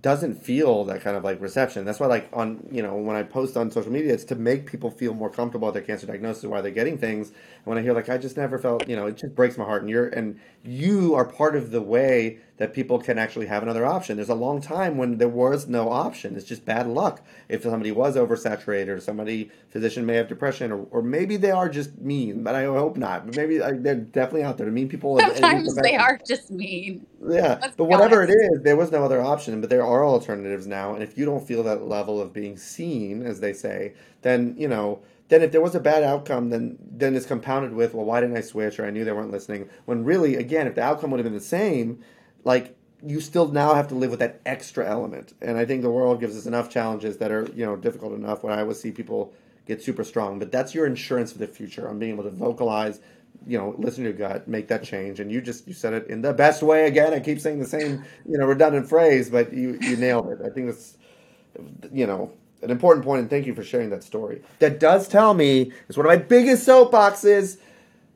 doesn't 0.02 0.36
feel 0.36 0.86
that 0.86 1.02
kind 1.02 1.18
of 1.18 1.24
like 1.24 1.42
reception. 1.42 1.84
That's 1.84 2.00
why, 2.00 2.08
like, 2.08 2.30
on, 2.32 2.68
you 2.72 2.82
know, 2.82 2.96
when 2.96 3.16
I 3.16 3.24
post 3.24 3.58
on 3.58 3.72
social 3.72 3.92
media, 3.92 4.14
it's 4.14 4.24
to 4.26 4.36
make 4.36 4.68
people 4.68 4.92
feel 4.92 5.14
more 5.14 5.30
comfortable 5.30 5.68
with 5.68 5.74
their 5.74 5.84
cancer 5.84 6.06
diagnosis, 6.06 6.46
why 6.46 6.62
they're 6.62 6.72
getting 6.72 6.98
things. 6.98 7.30
And 7.30 7.66
when 7.66 7.78
I 7.78 7.82
hear, 7.82 7.94
like, 7.94 8.08
I 8.08 8.18
just 8.18 8.38
never 8.38 8.60
felt, 8.60 8.88
you 8.88 8.96
know, 8.96 9.08
it 9.08 9.18
just 9.18 9.36
breaks 9.36 9.58
my 9.58 9.66
heart. 9.66 9.82
And 9.82 9.90
you're, 9.90 10.08
and 10.08 10.40
you 10.68 11.16
are 11.16 11.26
part 11.26 11.56
of 11.56 11.72
the 11.72 11.82
way 11.82 12.40
that 12.58 12.74
people 12.74 13.00
can 13.00 13.18
actually 13.20 13.46
have 13.46 13.62
another 13.62 13.86
option. 13.86 14.18
There's 14.18 14.30
a 14.30 14.36
long 14.36 14.62
time 14.62 14.98
when 14.98 15.20
there 15.20 15.30
was 15.30 15.68
no 15.68 15.90
option. 15.90 16.36
It's 16.36 16.46
just 16.46 16.66
bad 16.66 16.88
luck. 16.88 17.22
If 17.48 17.64
somebody 17.64 17.92
was 17.92 18.16
oversaturated 18.16 18.88
or 18.88 19.00
somebody, 19.00 19.52
physician 19.70 20.06
may 20.06 20.16
have 20.16 20.28
depression, 20.28 20.72
or, 20.72 20.88
or 20.90 21.02
maybe 21.04 21.38
they 21.38 21.52
are 21.52 21.70
just 21.70 21.98
mean, 22.00 22.44
but 22.44 22.56
I 22.56 22.66
hope 22.66 22.98
not. 22.98 23.28
But 23.28 23.36
maybe 23.36 23.60
like, 23.60 23.84
they're 23.84 23.96
definitely 23.96 24.44
out 24.44 24.58
there. 24.58 24.70
Mean 24.72 24.90
people 24.90 25.20
Sometimes 25.20 25.76
they 25.76 25.96
are 25.96 26.20
just 26.28 26.50
mean. 26.50 27.06
Yeah, 27.22 27.60
Let's 27.62 27.76
but 27.76 27.86
whatever 27.86 28.24
it 28.24 28.32
is, 28.32 28.64
there 28.64 28.76
was 28.76 28.92
no 28.92 29.04
other 29.04 29.22
option. 29.22 29.62
But 29.62 29.70
there 29.70 29.86
are 29.86 30.04
alternatives 30.04 30.66
now, 30.66 30.96
and 30.96 31.04
if 31.04 31.18
you 31.18 31.26
don't 31.26 31.46
feel 31.46 31.64
that 31.64 31.84
level 31.84 32.20
of 32.20 32.34
being 32.34 32.58
seen, 32.58 33.24
as 33.24 33.40
they 33.40 33.54
say, 33.54 33.94
then 34.24 34.56
you 34.58 34.68
know, 34.68 35.00
then 35.30 35.42
if 35.42 35.52
there 35.52 35.62
was 35.62 35.76
a 35.76 35.80
bad 35.80 36.04
outcome, 36.04 36.50
then 36.50 36.78
then 36.80 37.16
it's 37.16 37.26
compounded 37.26 37.74
with, 37.74 37.94
well, 37.94 38.06
why 38.06 38.22
didn't 38.22 38.38
I 38.38 38.42
switch? 38.42 38.80
Or 38.80 38.86
I 38.86 38.92
knew 38.92 39.04
they 39.06 39.12
weren't 39.12 39.32
listening. 39.32 39.70
When 39.86 40.04
really, 40.04 40.36
again, 40.36 40.68
if 40.68 40.76
the 40.76 40.84
outcome 40.84 41.12
would 41.12 41.20
have 41.20 41.26
been 41.26 41.34
the 41.34 41.40
same, 41.40 42.04
like 42.44 42.76
you 43.06 43.22
still 43.22 43.48
now 43.50 43.74
have 43.74 43.88
to 43.90 43.96
live 43.96 44.10
with 44.10 44.20
that 44.20 44.42
extra 44.46 44.88
element. 44.88 45.34
And 45.42 45.58
I 45.58 45.66
think 45.66 45.82
the 45.82 45.92
world 45.92 46.20
gives 46.20 46.38
us 46.38 46.46
enough 46.46 46.70
challenges 46.70 47.18
that 47.18 47.32
are 47.32 47.48
you 47.56 47.66
know 47.66 47.76
difficult 47.76 48.14
enough. 48.14 48.44
When 48.44 48.54
I 48.54 48.62
always 48.62 48.80
see 48.80 48.92
people 48.92 49.34
get 49.66 49.82
super 49.82 50.04
strong, 50.04 50.40
but 50.40 50.52
that's 50.52 50.74
your 50.74 50.86
insurance 50.86 51.34
for 51.34 51.40
the 51.40 51.48
future 51.48 51.90
on 51.90 52.00
being 52.00 52.14
able 52.14 52.24
to 52.24 52.30
vocalize 52.30 53.02
you 53.46 53.58
know, 53.58 53.76
listen 53.78 54.04
to 54.04 54.10
your 54.10 54.18
gut, 54.18 54.48
make 54.48 54.68
that 54.70 54.84
change, 54.84 55.20
and 55.20 55.32
you 55.32 55.42
just 55.42 55.68
you 55.68 55.74
said 55.74 55.94
it 55.94 56.08
in 56.08 56.22
the 56.22 56.34
best 56.34 56.64
way. 56.64 56.88
Again, 56.88 57.14
I 57.14 57.20
keep 57.20 57.40
saying 57.40 57.60
the 57.60 57.66
same, 57.66 58.04
you 58.28 58.38
know, 58.38 58.46
redundant 58.46 58.90
phrase, 58.90 59.30
but 59.30 59.54
you 59.54 59.78
you 59.82 59.96
nailed 59.98 60.30
it. 60.30 60.40
I 60.46 60.50
think 60.50 60.68
that's, 60.68 60.98
you 61.92 62.08
know, 62.08 62.32
an 62.62 62.72
important 62.72 63.06
point, 63.06 63.22
and 63.22 63.30
thank 63.30 63.46
you 63.46 63.54
for 63.54 63.64
sharing 63.64 63.90
that 63.92 64.04
story. 64.04 64.42
That 64.60 64.80
does 64.80 65.08
tell 65.08 65.34
me 65.34 65.72
it's 65.88 65.98
one 65.98 66.06
of 66.06 66.10
my 66.10 66.18
biggest 66.18 66.68
soapboxes 66.68 67.58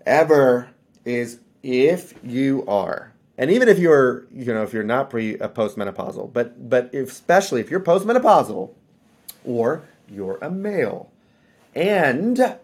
ever 0.06 0.70
is 1.06 1.40
if 1.64 2.14
you 2.24 2.64
are, 2.68 3.14
and 3.38 3.52
even 3.52 3.68
if 3.70 3.78
you're, 3.80 4.26
you 4.34 4.54
know, 4.54 4.64
if 4.64 4.74
you're 4.74 4.84
not 4.84 5.10
pre 5.10 5.38
uh, 5.40 5.48
postmenopausal, 5.50 6.34
but 6.34 6.70
but 6.70 6.90
if, 6.94 7.10
especially 7.12 7.62
if 7.62 7.70
you're 7.70 7.80
postmenopausal, 7.80 8.72
or 9.46 9.84
you're 10.10 10.38
a 10.42 10.50
male, 10.50 11.12
and 11.76 12.58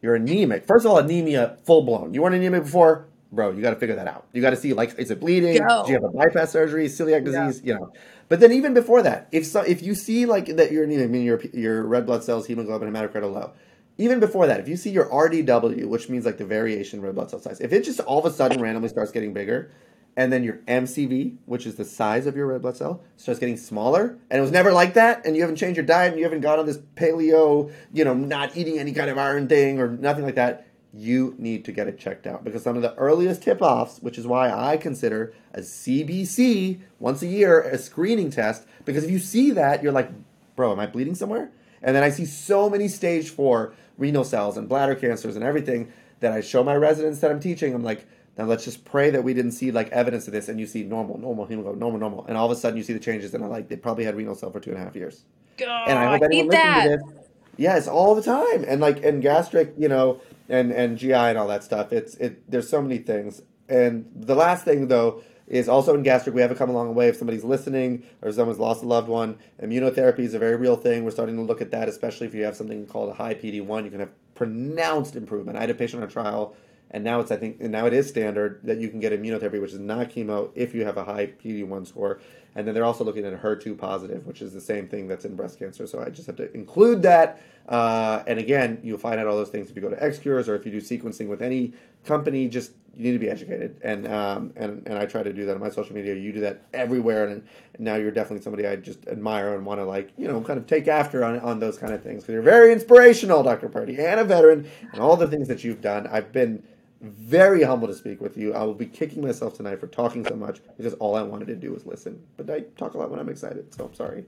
you're 0.00 0.14
anemic. 0.14 0.64
First 0.66 0.86
of 0.86 0.92
all, 0.92 0.98
anemia 0.98 1.58
full 1.64 1.82
blown. 1.82 2.14
You 2.14 2.22
weren't 2.22 2.36
anemic 2.36 2.62
before, 2.62 3.06
bro. 3.32 3.50
You 3.50 3.60
got 3.60 3.70
to 3.70 3.76
figure 3.76 3.96
that 3.96 4.06
out. 4.06 4.26
You 4.32 4.40
got 4.40 4.50
to 4.50 4.56
see 4.56 4.72
like, 4.72 4.96
is 4.98 5.10
it 5.10 5.18
bleeding? 5.20 5.54
Do 5.54 5.92
you 5.92 5.94
have 5.94 6.04
a 6.04 6.08
bypass 6.08 6.52
surgery? 6.52 6.86
Celiac 6.86 7.26
Yeah. 7.26 7.46
disease? 7.46 7.62
You 7.64 7.74
know. 7.74 7.92
But 8.28 8.40
then 8.40 8.52
even 8.52 8.74
before 8.74 9.02
that, 9.02 9.28
if 9.32 9.46
so, 9.46 9.62
if 9.62 9.82
you 9.82 9.94
see 9.94 10.26
like 10.26 10.56
that 10.56 10.70
you're 10.70 10.84
anemic, 10.84 11.10
meaning 11.10 11.26
your 11.26 11.40
your 11.52 11.82
red 11.84 12.06
blood 12.06 12.24
cells, 12.24 12.46
hemoglobin, 12.46 12.90
hematocrit 12.90 13.16
are 13.16 13.26
low. 13.26 13.52
Even 13.96 14.20
before 14.20 14.46
that, 14.46 14.60
if 14.60 14.68
you 14.68 14.76
see 14.76 14.90
your 14.90 15.06
RDW, 15.06 15.86
which 15.86 16.08
means 16.08 16.24
like 16.24 16.38
the 16.38 16.44
variation 16.44 17.00
in 17.00 17.04
red 17.04 17.14
blood 17.14 17.30
cell 17.30 17.40
size, 17.40 17.60
if 17.60 17.72
it 17.72 17.84
just 17.84 18.00
all 18.00 18.18
of 18.20 18.24
a 18.26 18.30
sudden 18.30 18.60
randomly 18.60 18.88
starts 18.88 19.10
getting 19.10 19.32
bigger, 19.32 19.72
and 20.16 20.32
then 20.32 20.44
your 20.44 20.58
MCV, 20.68 21.36
which 21.46 21.66
is 21.66 21.76
the 21.76 21.84
size 21.84 22.26
of 22.26 22.36
your 22.36 22.46
red 22.46 22.62
blood 22.62 22.76
cell, 22.76 23.02
starts 23.16 23.40
getting 23.40 23.56
smaller, 23.56 24.18
and 24.30 24.38
it 24.38 24.40
was 24.40 24.52
never 24.52 24.72
like 24.72 24.94
that, 24.94 25.26
and 25.26 25.34
you 25.34 25.42
haven't 25.42 25.56
changed 25.56 25.76
your 25.76 25.86
diet, 25.86 26.12
and 26.12 26.18
you 26.18 26.24
haven't 26.24 26.42
gone 26.42 26.58
on 26.58 26.66
this 26.66 26.78
paleo, 26.96 27.72
you 27.92 28.04
know, 28.04 28.14
not 28.14 28.56
eating 28.56 28.78
any 28.78 28.92
kind 28.92 29.10
of 29.10 29.18
iron 29.18 29.48
thing 29.48 29.80
or 29.80 29.88
nothing 29.88 30.24
like 30.24 30.36
that, 30.36 30.67
you 30.92 31.34
need 31.38 31.64
to 31.66 31.72
get 31.72 31.86
it 31.86 31.98
checked 31.98 32.26
out 32.26 32.44
because 32.44 32.62
some 32.62 32.76
of 32.76 32.82
the 32.82 32.94
earliest 32.94 33.42
tip 33.42 33.60
offs, 33.60 33.98
which 34.00 34.18
is 34.18 34.26
why 34.26 34.50
I 34.50 34.76
consider 34.76 35.34
a 35.52 35.60
CBC 35.60 36.80
once 36.98 37.22
a 37.22 37.26
year 37.26 37.60
a 37.60 37.78
screening 37.78 38.30
test, 38.30 38.66
because 38.84 39.04
if 39.04 39.10
you 39.10 39.18
see 39.18 39.50
that, 39.50 39.82
you're 39.82 39.92
like, 39.92 40.10
bro, 40.56 40.72
am 40.72 40.80
I 40.80 40.86
bleeding 40.86 41.14
somewhere? 41.14 41.50
And 41.82 41.94
then 41.94 42.02
I 42.02 42.10
see 42.10 42.24
so 42.24 42.68
many 42.68 42.88
stage 42.88 43.30
four 43.30 43.74
renal 43.96 44.24
cells 44.24 44.56
and 44.56 44.68
bladder 44.68 44.94
cancers 44.94 45.36
and 45.36 45.44
everything 45.44 45.92
that 46.20 46.32
I 46.32 46.40
show 46.40 46.64
my 46.64 46.74
residents 46.74 47.20
that 47.20 47.30
I'm 47.30 47.40
teaching. 47.40 47.74
I'm 47.74 47.84
like, 47.84 48.06
now 48.38 48.44
let's 48.44 48.64
just 48.64 48.84
pray 48.84 49.10
that 49.10 49.22
we 49.24 49.34
didn't 49.34 49.52
see 49.52 49.72
like 49.72 49.88
evidence 49.90 50.26
of 50.28 50.32
this, 50.32 50.48
and 50.48 50.60
you 50.60 50.66
see 50.66 50.84
normal, 50.84 51.18
normal 51.18 51.44
hemoglobin, 51.44 51.80
normal, 51.80 51.98
normal, 51.98 52.26
and 52.26 52.36
all 52.36 52.50
of 52.50 52.56
a 52.56 52.60
sudden 52.60 52.76
you 52.76 52.84
see 52.84 52.92
the 52.92 53.00
changes, 53.00 53.34
and 53.34 53.44
I'm 53.44 53.50
like, 53.50 53.68
they 53.68 53.76
probably 53.76 54.04
had 54.04 54.16
renal 54.16 54.36
cell 54.36 54.50
for 54.50 54.60
two 54.60 54.70
and 54.70 54.78
a 54.78 54.82
half 54.82 54.94
years. 54.94 55.24
Oh, 55.60 55.64
And 55.64 55.98
I 55.98 56.12
hope 56.12 56.22
I 56.22 56.26
anyone 56.26 56.48
listening 56.48 56.98
to 56.98 57.04
this, 57.14 57.26
yes, 57.56 57.88
all 57.88 58.14
the 58.14 58.22
time, 58.22 58.64
and 58.66 58.80
like 58.80 59.04
and 59.04 59.20
gastric, 59.20 59.74
you 59.76 59.88
know, 59.88 60.20
and 60.48 60.72
and 60.72 60.98
GI 60.98 61.12
and 61.12 61.38
all 61.38 61.48
that 61.48 61.64
stuff. 61.64 61.92
It's 61.92 62.14
it. 62.16 62.50
There's 62.50 62.68
so 62.68 62.82
many 62.82 62.98
things, 62.98 63.42
and 63.68 64.10
the 64.14 64.34
last 64.34 64.64
thing 64.64 64.88
though 64.88 65.22
is 65.46 65.68
also 65.68 65.94
in 65.94 66.02
gastric. 66.02 66.34
We 66.34 66.42
haven't 66.42 66.58
come 66.58 66.70
a 66.70 66.74
long 66.74 66.94
way. 66.94 67.08
If 67.08 67.16
somebody's 67.16 67.44
listening 67.44 68.04
or 68.22 68.30
someone's 68.32 68.58
lost 68.58 68.82
a 68.82 68.86
loved 68.86 69.08
one, 69.08 69.38
immunotherapy 69.62 70.20
is 70.20 70.34
a 70.34 70.38
very 70.38 70.56
real 70.56 70.76
thing. 70.76 71.04
We're 71.04 71.10
starting 71.10 71.36
to 71.36 71.42
look 71.42 71.62
at 71.62 71.70
that, 71.70 71.88
especially 71.88 72.26
if 72.26 72.34
you 72.34 72.44
have 72.44 72.54
something 72.54 72.86
called 72.86 73.08
a 73.08 73.14
high 73.14 73.34
PD 73.34 73.64
one. 73.64 73.84
You 73.84 73.90
can 73.90 74.00
have 74.00 74.12
pronounced 74.34 75.16
improvement. 75.16 75.56
I 75.56 75.62
had 75.62 75.70
a 75.70 75.74
patient 75.74 76.02
on 76.02 76.08
a 76.08 76.12
trial. 76.12 76.54
And 76.90 77.04
now 77.04 77.20
it's 77.20 77.30
I 77.30 77.36
think 77.36 77.58
and 77.60 77.70
now 77.70 77.84
it 77.86 77.92
is 77.92 78.08
standard 78.08 78.60
that 78.64 78.78
you 78.78 78.88
can 78.88 78.98
get 78.98 79.12
immunotherapy, 79.12 79.60
which 79.60 79.72
is 79.72 79.78
not 79.78 80.08
chemo, 80.08 80.50
if 80.54 80.74
you 80.74 80.84
have 80.84 80.96
a 80.96 81.04
high 81.04 81.26
PD 81.26 81.66
one 81.66 81.84
score. 81.84 82.20
And 82.54 82.66
then 82.66 82.74
they're 82.74 82.84
also 82.84 83.04
looking 83.04 83.26
at 83.26 83.40
HER2 83.42 83.76
positive, 83.76 84.26
which 84.26 84.40
is 84.40 84.52
the 84.52 84.60
same 84.60 84.88
thing 84.88 85.06
that's 85.06 85.24
in 85.24 85.36
breast 85.36 85.58
cancer. 85.58 85.86
So 85.86 86.02
I 86.02 86.08
just 86.08 86.26
have 86.26 86.36
to 86.36 86.50
include 86.54 87.02
that. 87.02 87.42
Uh, 87.68 88.22
and 88.26 88.38
again, 88.38 88.80
you'll 88.82 88.98
find 88.98 89.20
out 89.20 89.26
all 89.26 89.36
those 89.36 89.50
things 89.50 89.68
if 89.68 89.76
you 89.76 89.82
go 89.82 89.90
to 89.90 89.96
XCures 89.96 90.48
or 90.48 90.54
if 90.54 90.64
you 90.64 90.72
do 90.72 90.80
sequencing 90.80 91.28
with 91.28 91.42
any 91.42 91.74
company. 92.04 92.48
Just 92.48 92.72
you 92.96 93.04
need 93.04 93.12
to 93.12 93.18
be 93.18 93.28
educated, 93.28 93.78
and 93.82 94.08
um, 94.08 94.52
and 94.56 94.82
and 94.86 94.98
I 94.98 95.04
try 95.04 95.22
to 95.22 95.32
do 95.32 95.44
that 95.44 95.54
on 95.54 95.60
my 95.60 95.68
social 95.68 95.94
media. 95.94 96.14
You 96.14 96.32
do 96.32 96.40
that 96.40 96.62
everywhere, 96.72 97.24
and, 97.26 97.32
and 97.32 97.44
now 97.78 97.96
you're 97.96 98.10
definitely 98.10 98.42
somebody 98.42 98.66
I 98.66 98.76
just 98.76 99.06
admire 99.06 99.54
and 99.54 99.66
want 99.66 99.80
to 99.80 99.84
like 99.84 100.12
you 100.16 100.26
know 100.26 100.40
kind 100.40 100.58
of 100.58 100.66
take 100.66 100.88
after 100.88 101.22
on 101.22 101.38
on 101.40 101.60
those 101.60 101.76
kind 101.76 101.92
of 101.92 102.02
things 102.02 102.22
because 102.22 102.32
you're 102.32 102.42
very 102.42 102.72
inspirational, 102.72 103.42
Dr. 103.42 103.68
Purdy, 103.68 103.98
and 103.98 104.18
a 104.18 104.24
veteran, 104.24 104.68
and 104.92 105.00
all 105.00 105.16
the 105.16 105.28
things 105.28 105.46
that 105.48 105.62
you've 105.62 105.82
done. 105.82 106.06
I've 106.06 106.32
been 106.32 106.62
very 107.02 107.62
humble 107.62 107.86
to 107.86 107.94
speak 107.94 108.20
with 108.20 108.36
you. 108.36 108.54
I 108.54 108.62
will 108.64 108.74
be 108.74 108.86
kicking 108.86 109.22
myself 109.22 109.54
tonight 109.54 109.78
for 109.78 109.86
talking 109.86 110.24
so 110.24 110.34
much 110.34 110.60
because 110.76 110.94
all 110.94 111.14
I 111.14 111.22
wanted 111.22 111.46
to 111.48 111.54
do 111.54 111.72
was 111.72 111.86
listen. 111.86 112.20
But 112.36 112.50
I 112.50 112.60
talk 112.76 112.94
a 112.94 112.98
lot 112.98 113.10
when 113.10 113.20
I'm 113.20 113.28
excited, 113.28 113.72
so 113.74 113.84
I'm 113.84 113.94
sorry. 113.94 114.24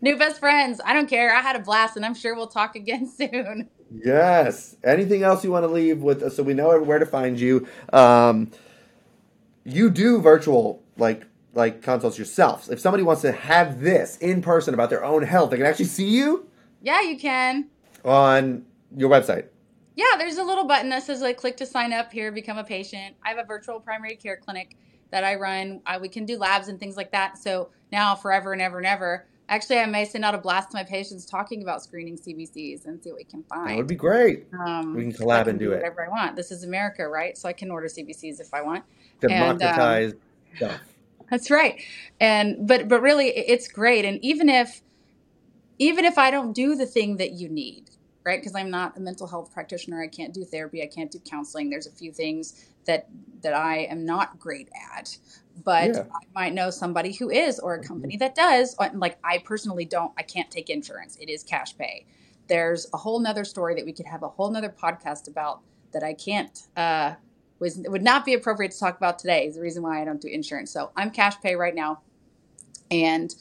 New 0.00 0.16
best 0.18 0.38
friends. 0.38 0.80
I 0.84 0.92
don't 0.92 1.08
care. 1.08 1.34
I 1.34 1.40
had 1.40 1.56
a 1.56 1.60
blast, 1.60 1.96
and 1.96 2.04
I'm 2.04 2.14
sure 2.14 2.34
we'll 2.34 2.46
talk 2.46 2.76
again 2.76 3.06
soon. 3.16 3.68
Yes. 3.90 4.76
Anything 4.84 5.22
else 5.22 5.44
you 5.44 5.50
want 5.50 5.64
to 5.64 5.68
leave 5.72 6.02
with 6.02 6.22
us 6.22 6.36
so 6.36 6.42
we 6.42 6.54
know 6.54 6.78
where 6.82 6.98
to 6.98 7.06
find 7.06 7.38
you? 7.38 7.66
Um, 7.92 8.50
you 9.64 9.90
do 9.90 10.20
virtual 10.20 10.82
like 10.96 11.24
like 11.54 11.82
consults 11.82 12.18
yourself. 12.18 12.68
If 12.70 12.80
somebody 12.80 13.04
wants 13.04 13.22
to 13.22 13.30
have 13.32 13.80
this 13.80 14.16
in 14.18 14.42
person 14.42 14.74
about 14.74 14.90
their 14.90 15.04
own 15.04 15.22
health, 15.22 15.50
they 15.50 15.56
can 15.56 15.66
actually 15.66 15.84
see 15.84 16.08
you 16.08 16.48
Yeah, 16.82 17.00
you 17.02 17.16
can. 17.16 17.68
on 18.04 18.64
your 18.96 19.08
website. 19.08 19.46
Yeah, 19.94 20.16
there's 20.18 20.38
a 20.38 20.42
little 20.42 20.64
button 20.64 20.90
that 20.90 21.04
says 21.04 21.20
like 21.20 21.36
click 21.36 21.56
to 21.58 21.66
sign 21.66 21.92
up 21.92 22.12
here, 22.12 22.32
become 22.32 22.58
a 22.58 22.64
patient. 22.64 23.14
I 23.24 23.28
have 23.28 23.38
a 23.38 23.44
virtual 23.44 23.78
primary 23.78 24.16
care 24.16 24.36
clinic 24.36 24.76
that 25.12 25.22
I 25.22 25.36
run. 25.36 25.80
I, 25.86 25.98
we 25.98 26.08
can 26.08 26.26
do 26.26 26.36
labs 26.36 26.66
and 26.66 26.80
things 26.80 26.96
like 26.96 27.12
that. 27.12 27.38
So 27.38 27.70
now, 27.92 28.16
forever 28.16 28.52
and 28.52 28.60
ever 28.60 28.78
and 28.78 28.86
ever. 28.86 29.26
Actually, 29.48 29.78
I 29.78 29.86
may 29.86 30.06
send 30.06 30.24
out 30.24 30.34
a 30.34 30.38
blast 30.38 30.70
to 30.70 30.76
my 30.76 30.84
patients 30.84 31.26
talking 31.26 31.62
about 31.62 31.82
screening 31.82 32.16
CBCs 32.16 32.86
and 32.86 33.02
see 33.02 33.10
what 33.10 33.18
we 33.18 33.24
can 33.24 33.42
find. 33.42 33.70
That 33.70 33.76
would 33.76 33.86
be 33.86 33.94
great. 33.94 34.46
Um, 34.58 34.94
We 34.94 35.02
can 35.02 35.12
collab 35.12 35.48
and 35.48 35.58
do 35.58 35.66
do 35.66 35.72
it. 35.72 35.76
whatever 35.76 36.04
I 36.04 36.08
want. 36.08 36.34
This 36.36 36.50
is 36.50 36.64
America, 36.64 37.06
right? 37.06 37.36
So 37.36 37.48
I 37.48 37.52
can 37.52 37.70
order 37.70 37.86
CBCs 37.86 38.40
if 38.40 38.54
I 38.54 38.62
want. 38.62 38.84
And 39.22 39.62
um, 39.62 40.20
stuff. 40.56 40.80
that's 41.30 41.50
right. 41.50 41.80
And 42.20 42.66
but 42.66 42.88
but 42.88 43.02
really, 43.02 43.28
it's 43.28 43.68
great. 43.68 44.04
And 44.04 44.18
even 44.24 44.48
if 44.48 44.80
even 45.78 46.04
if 46.04 46.16
I 46.18 46.30
don't 46.30 46.52
do 46.52 46.74
the 46.74 46.86
thing 46.86 47.18
that 47.18 47.32
you 47.32 47.48
need, 47.48 47.90
right? 48.24 48.40
Because 48.40 48.54
I'm 48.54 48.70
not 48.70 48.96
a 48.96 49.00
mental 49.00 49.26
health 49.26 49.52
practitioner, 49.52 50.02
I 50.02 50.08
can't 50.08 50.32
do 50.32 50.44
therapy, 50.44 50.82
I 50.82 50.86
can't 50.86 51.10
do 51.10 51.18
counseling. 51.18 51.70
There's 51.70 51.86
a 51.86 51.92
few 51.92 52.12
things 52.12 52.64
that 52.86 53.08
that 53.42 53.54
I 53.54 53.78
am 53.90 54.04
not 54.06 54.38
great 54.38 54.68
at, 54.96 55.18
but 55.62 55.88
Yeah. 55.90 56.04
I 56.12 56.24
might 56.34 56.52
know 56.54 56.70
somebody 56.70 57.12
who 57.12 57.30
is, 57.30 57.58
or 57.60 57.74
a 57.74 57.80
Mhm. 57.80 57.86
company 57.86 58.16
that 58.18 58.34
does. 58.34 58.74
Uh, 58.78 58.90
Like 58.94 59.18
I 59.22 59.38
personally 59.38 59.84
don't, 59.84 60.12
I 60.18 60.22
can't 60.22 60.50
take 60.50 60.68
insurance. 60.70 61.16
It 61.20 61.28
is 61.28 61.42
cash 61.44 61.76
pay. 61.76 62.06
There's 62.48 62.86
a 62.92 62.96
whole 62.96 63.20
nother 63.20 63.44
story 63.44 63.74
that 63.76 63.84
we 63.84 63.92
could 63.92 64.06
have 64.06 64.22
a 64.22 64.28
whole 64.28 64.50
nother 64.50 64.68
podcast 64.68 65.28
about 65.28 65.60
that 65.92 66.02
I 66.02 66.14
can't. 66.14 66.66
Uh, 66.76 67.14
was 67.60 67.78
would 67.86 68.02
not 68.02 68.24
be 68.24 68.34
appropriate 68.34 68.72
to 68.72 68.78
talk 68.78 68.96
about 68.96 69.18
today. 69.18 69.46
Is 69.46 69.54
the 69.54 69.60
reason 69.60 69.82
why 69.82 70.02
I 70.02 70.04
don't 70.04 70.20
do 70.20 70.28
insurance. 70.28 70.70
So 70.72 70.90
I'm 70.96 71.10
cash 71.10 71.40
pay 71.40 71.54
right 71.54 71.74
now 71.74 72.00
and 72.90 73.34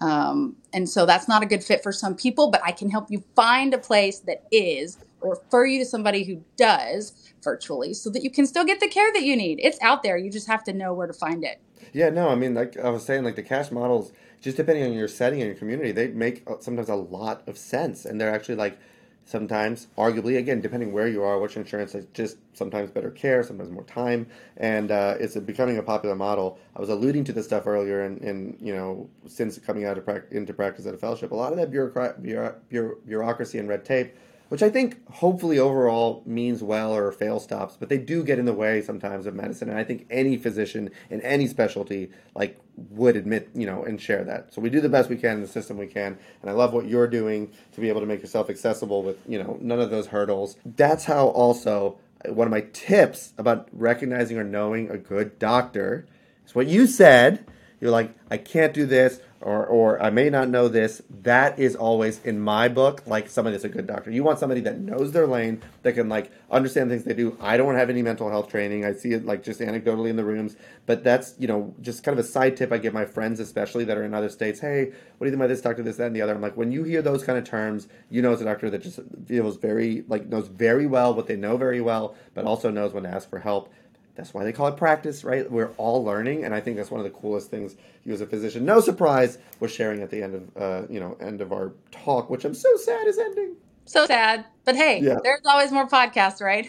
um, 0.00 0.56
and 0.72 0.88
so 0.88 1.06
that's 1.06 1.26
not 1.28 1.42
a 1.42 1.46
good 1.46 1.62
fit 1.64 1.82
for 1.82 1.92
some 1.92 2.14
people 2.14 2.50
but 2.50 2.60
i 2.64 2.70
can 2.72 2.90
help 2.90 3.10
you 3.10 3.22
find 3.34 3.74
a 3.74 3.78
place 3.78 4.20
that 4.20 4.44
is 4.50 4.98
refer 5.20 5.66
you 5.66 5.78
to 5.80 5.84
somebody 5.84 6.24
who 6.24 6.42
does 6.56 7.32
virtually 7.42 7.94
so 7.94 8.10
that 8.10 8.22
you 8.22 8.30
can 8.30 8.46
still 8.46 8.64
get 8.64 8.80
the 8.80 8.88
care 8.88 9.12
that 9.12 9.22
you 9.22 9.36
need. 9.36 9.60
It's 9.62 9.80
out 9.80 10.02
there. 10.02 10.16
You 10.16 10.30
just 10.30 10.46
have 10.46 10.64
to 10.64 10.72
know 10.72 10.92
where 10.92 11.06
to 11.06 11.12
find 11.12 11.44
it. 11.44 11.60
Yeah, 11.92 12.10
no, 12.10 12.28
I 12.28 12.34
mean, 12.34 12.54
like 12.54 12.76
I 12.76 12.90
was 12.90 13.04
saying, 13.04 13.24
like 13.24 13.36
the 13.36 13.42
cash 13.42 13.70
models, 13.70 14.12
just 14.40 14.56
depending 14.56 14.84
on 14.84 14.92
your 14.92 15.08
setting 15.08 15.40
and 15.40 15.48
your 15.48 15.58
community, 15.58 15.92
they 15.92 16.08
make 16.08 16.42
uh, 16.48 16.56
sometimes 16.60 16.88
a 16.88 16.94
lot 16.94 17.42
of 17.48 17.56
sense, 17.56 18.04
and 18.04 18.20
they're 18.20 18.34
actually 18.34 18.56
like 18.56 18.78
sometimes 19.24 19.88
arguably 19.98 20.38
again 20.38 20.58
depending 20.58 20.90
where 20.90 21.06
you 21.06 21.22
are, 21.22 21.38
which 21.38 21.56
insurance 21.56 21.94
is 21.94 22.06
just 22.14 22.38
sometimes 22.54 22.90
better 22.90 23.10
care, 23.10 23.42
sometimes 23.42 23.70
more 23.70 23.84
time, 23.84 24.26
and 24.56 24.90
uh, 24.90 25.14
it's 25.18 25.36
becoming 25.36 25.78
a 25.78 25.82
popular 25.82 26.14
model. 26.14 26.58
I 26.76 26.80
was 26.80 26.88
alluding 26.88 27.24
to 27.24 27.32
this 27.32 27.46
stuff 27.46 27.66
earlier, 27.66 28.04
and, 28.04 28.20
and 28.20 28.58
you 28.60 28.74
know 28.74 29.08
since 29.26 29.58
coming 29.58 29.84
out 29.84 29.98
of 29.98 30.04
pra- 30.04 30.24
into 30.30 30.52
practice 30.52 30.86
at 30.86 30.94
a 30.94 30.98
fellowship, 30.98 31.30
a 31.30 31.34
lot 31.34 31.52
of 31.52 31.58
that 31.58 31.70
bureaucracy 31.70 33.58
and 33.58 33.68
red 33.68 33.84
tape 33.84 34.14
which 34.48 34.62
I 34.62 34.70
think 34.70 35.06
hopefully 35.10 35.58
overall 35.58 36.22
means 36.24 36.62
well 36.62 36.94
or 36.94 37.12
fail 37.12 37.38
stops, 37.38 37.76
but 37.78 37.88
they 37.88 37.98
do 37.98 38.24
get 38.24 38.38
in 38.38 38.46
the 38.46 38.52
way 38.52 38.80
sometimes 38.80 39.26
of 39.26 39.34
medicine. 39.34 39.68
And 39.68 39.78
I 39.78 39.84
think 39.84 40.06
any 40.10 40.36
physician 40.36 40.90
in 41.10 41.20
any 41.20 41.46
specialty 41.46 42.10
like 42.34 42.58
would 42.90 43.16
admit, 43.16 43.50
you 43.54 43.66
know, 43.66 43.84
and 43.84 44.00
share 44.00 44.24
that. 44.24 44.54
So 44.54 44.60
we 44.60 44.70
do 44.70 44.80
the 44.80 44.88
best 44.88 45.10
we 45.10 45.16
can 45.16 45.36
in 45.36 45.42
the 45.42 45.48
system 45.48 45.76
we 45.76 45.86
can. 45.86 46.18
And 46.40 46.50
I 46.50 46.54
love 46.54 46.72
what 46.72 46.86
you're 46.86 47.08
doing 47.08 47.52
to 47.72 47.80
be 47.80 47.88
able 47.88 48.00
to 48.00 48.06
make 48.06 48.20
yourself 48.20 48.48
accessible 48.48 49.02
with, 49.02 49.18
you 49.28 49.42
know, 49.42 49.58
none 49.60 49.80
of 49.80 49.90
those 49.90 50.06
hurdles. 50.06 50.56
That's 50.64 51.04
how 51.04 51.28
also 51.28 51.98
uh, 52.26 52.32
one 52.32 52.46
of 52.46 52.50
my 52.50 52.62
tips 52.72 53.34
about 53.36 53.68
recognizing 53.72 54.38
or 54.38 54.44
knowing 54.44 54.90
a 54.90 54.98
good 54.98 55.38
doctor 55.38 56.06
is 56.46 56.54
what 56.54 56.66
you 56.66 56.86
said. 56.86 57.44
You're 57.80 57.90
like, 57.90 58.14
I 58.30 58.38
can't 58.38 58.74
do 58.74 58.86
this 58.86 59.20
or, 59.40 59.66
or 59.66 60.02
I 60.02 60.10
may 60.10 60.30
not 60.30 60.48
know 60.48 60.68
this. 60.68 61.00
That 61.22 61.58
is 61.58 61.76
always 61.76 62.22
in 62.24 62.40
my 62.40 62.68
book 62.68 63.02
like 63.06 63.28
somebody 63.28 63.54
that's 63.54 63.64
a 63.64 63.68
good 63.68 63.86
doctor. 63.86 64.10
You 64.10 64.24
want 64.24 64.38
somebody 64.38 64.60
that 64.62 64.78
knows 64.78 65.12
their 65.12 65.26
lane, 65.26 65.62
that 65.82 65.94
can 65.94 66.08
like 66.08 66.30
understand 66.50 66.90
things 66.90 67.04
they 67.04 67.14
do. 67.14 67.36
I 67.40 67.56
don't 67.56 67.76
have 67.76 67.90
any 67.90 68.02
mental 68.02 68.30
health 68.30 68.48
training. 68.48 68.84
I 68.84 68.92
see 68.92 69.12
it 69.12 69.24
like 69.24 69.42
just 69.42 69.60
anecdotally 69.60 70.10
in 70.10 70.16
the 70.16 70.24
rooms, 70.24 70.56
but 70.86 71.04
that's 71.04 71.34
you 71.38 71.46
know 71.46 71.74
just 71.80 72.02
kind 72.02 72.18
of 72.18 72.24
a 72.24 72.28
side 72.28 72.56
tip 72.56 72.72
I 72.72 72.78
give 72.78 72.92
my 72.92 73.04
friends, 73.04 73.40
especially 73.40 73.84
that 73.84 73.96
are 73.96 74.04
in 74.04 74.14
other 74.14 74.28
states. 74.28 74.60
Hey, 74.60 74.86
what 74.86 75.24
do 75.24 75.26
you 75.26 75.30
think 75.30 75.40
about 75.40 75.48
this 75.48 75.60
doctor, 75.60 75.82
this, 75.82 75.96
that, 75.96 76.08
and 76.08 76.16
the 76.16 76.22
other? 76.22 76.34
I'm 76.34 76.40
like, 76.40 76.56
when 76.56 76.72
you 76.72 76.82
hear 76.82 77.02
those 77.02 77.22
kind 77.22 77.38
of 77.38 77.44
terms, 77.44 77.88
you 78.10 78.22
know 78.22 78.32
it's 78.32 78.42
a 78.42 78.44
doctor 78.44 78.70
that 78.70 78.82
just 78.82 79.00
feels 79.26 79.56
very 79.56 80.04
like 80.08 80.26
knows 80.26 80.48
very 80.48 80.86
well 80.86 81.14
what 81.14 81.26
they 81.26 81.36
know 81.36 81.56
very 81.56 81.80
well, 81.80 82.16
but 82.34 82.44
also 82.44 82.70
knows 82.70 82.92
when 82.92 83.04
to 83.04 83.08
ask 83.08 83.28
for 83.28 83.38
help 83.38 83.72
that's 84.18 84.34
why 84.34 84.42
they 84.42 84.52
call 84.52 84.66
it 84.66 84.76
practice, 84.76 85.22
right? 85.22 85.48
We're 85.48 85.70
all 85.76 86.04
learning, 86.04 86.44
and 86.44 86.52
I 86.52 86.60
think 86.60 86.76
that's 86.76 86.90
one 86.90 86.98
of 86.98 87.04
the 87.04 87.16
coolest 87.16 87.50
things 87.50 87.76
you 88.04 88.12
as 88.12 88.20
a 88.20 88.26
physician. 88.26 88.64
No 88.64 88.80
surprise, 88.80 89.38
we're 89.60 89.68
sharing 89.68 90.02
at 90.02 90.10
the 90.10 90.20
end 90.20 90.34
of 90.34 90.56
uh, 90.60 90.86
you 90.90 90.98
know 90.98 91.16
end 91.20 91.40
of 91.40 91.52
our 91.52 91.72
talk, 91.92 92.28
which 92.28 92.44
I'm 92.44 92.52
so 92.52 92.68
sad 92.78 93.06
is 93.06 93.16
ending. 93.16 93.54
So 93.84 94.06
sad, 94.06 94.44
but 94.64 94.74
hey, 94.74 95.00
yeah. 95.00 95.18
there's 95.22 95.46
always 95.46 95.70
more 95.70 95.86
podcasts, 95.88 96.42
right? 96.42 96.68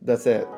That's 0.00 0.26
it. 0.26 0.48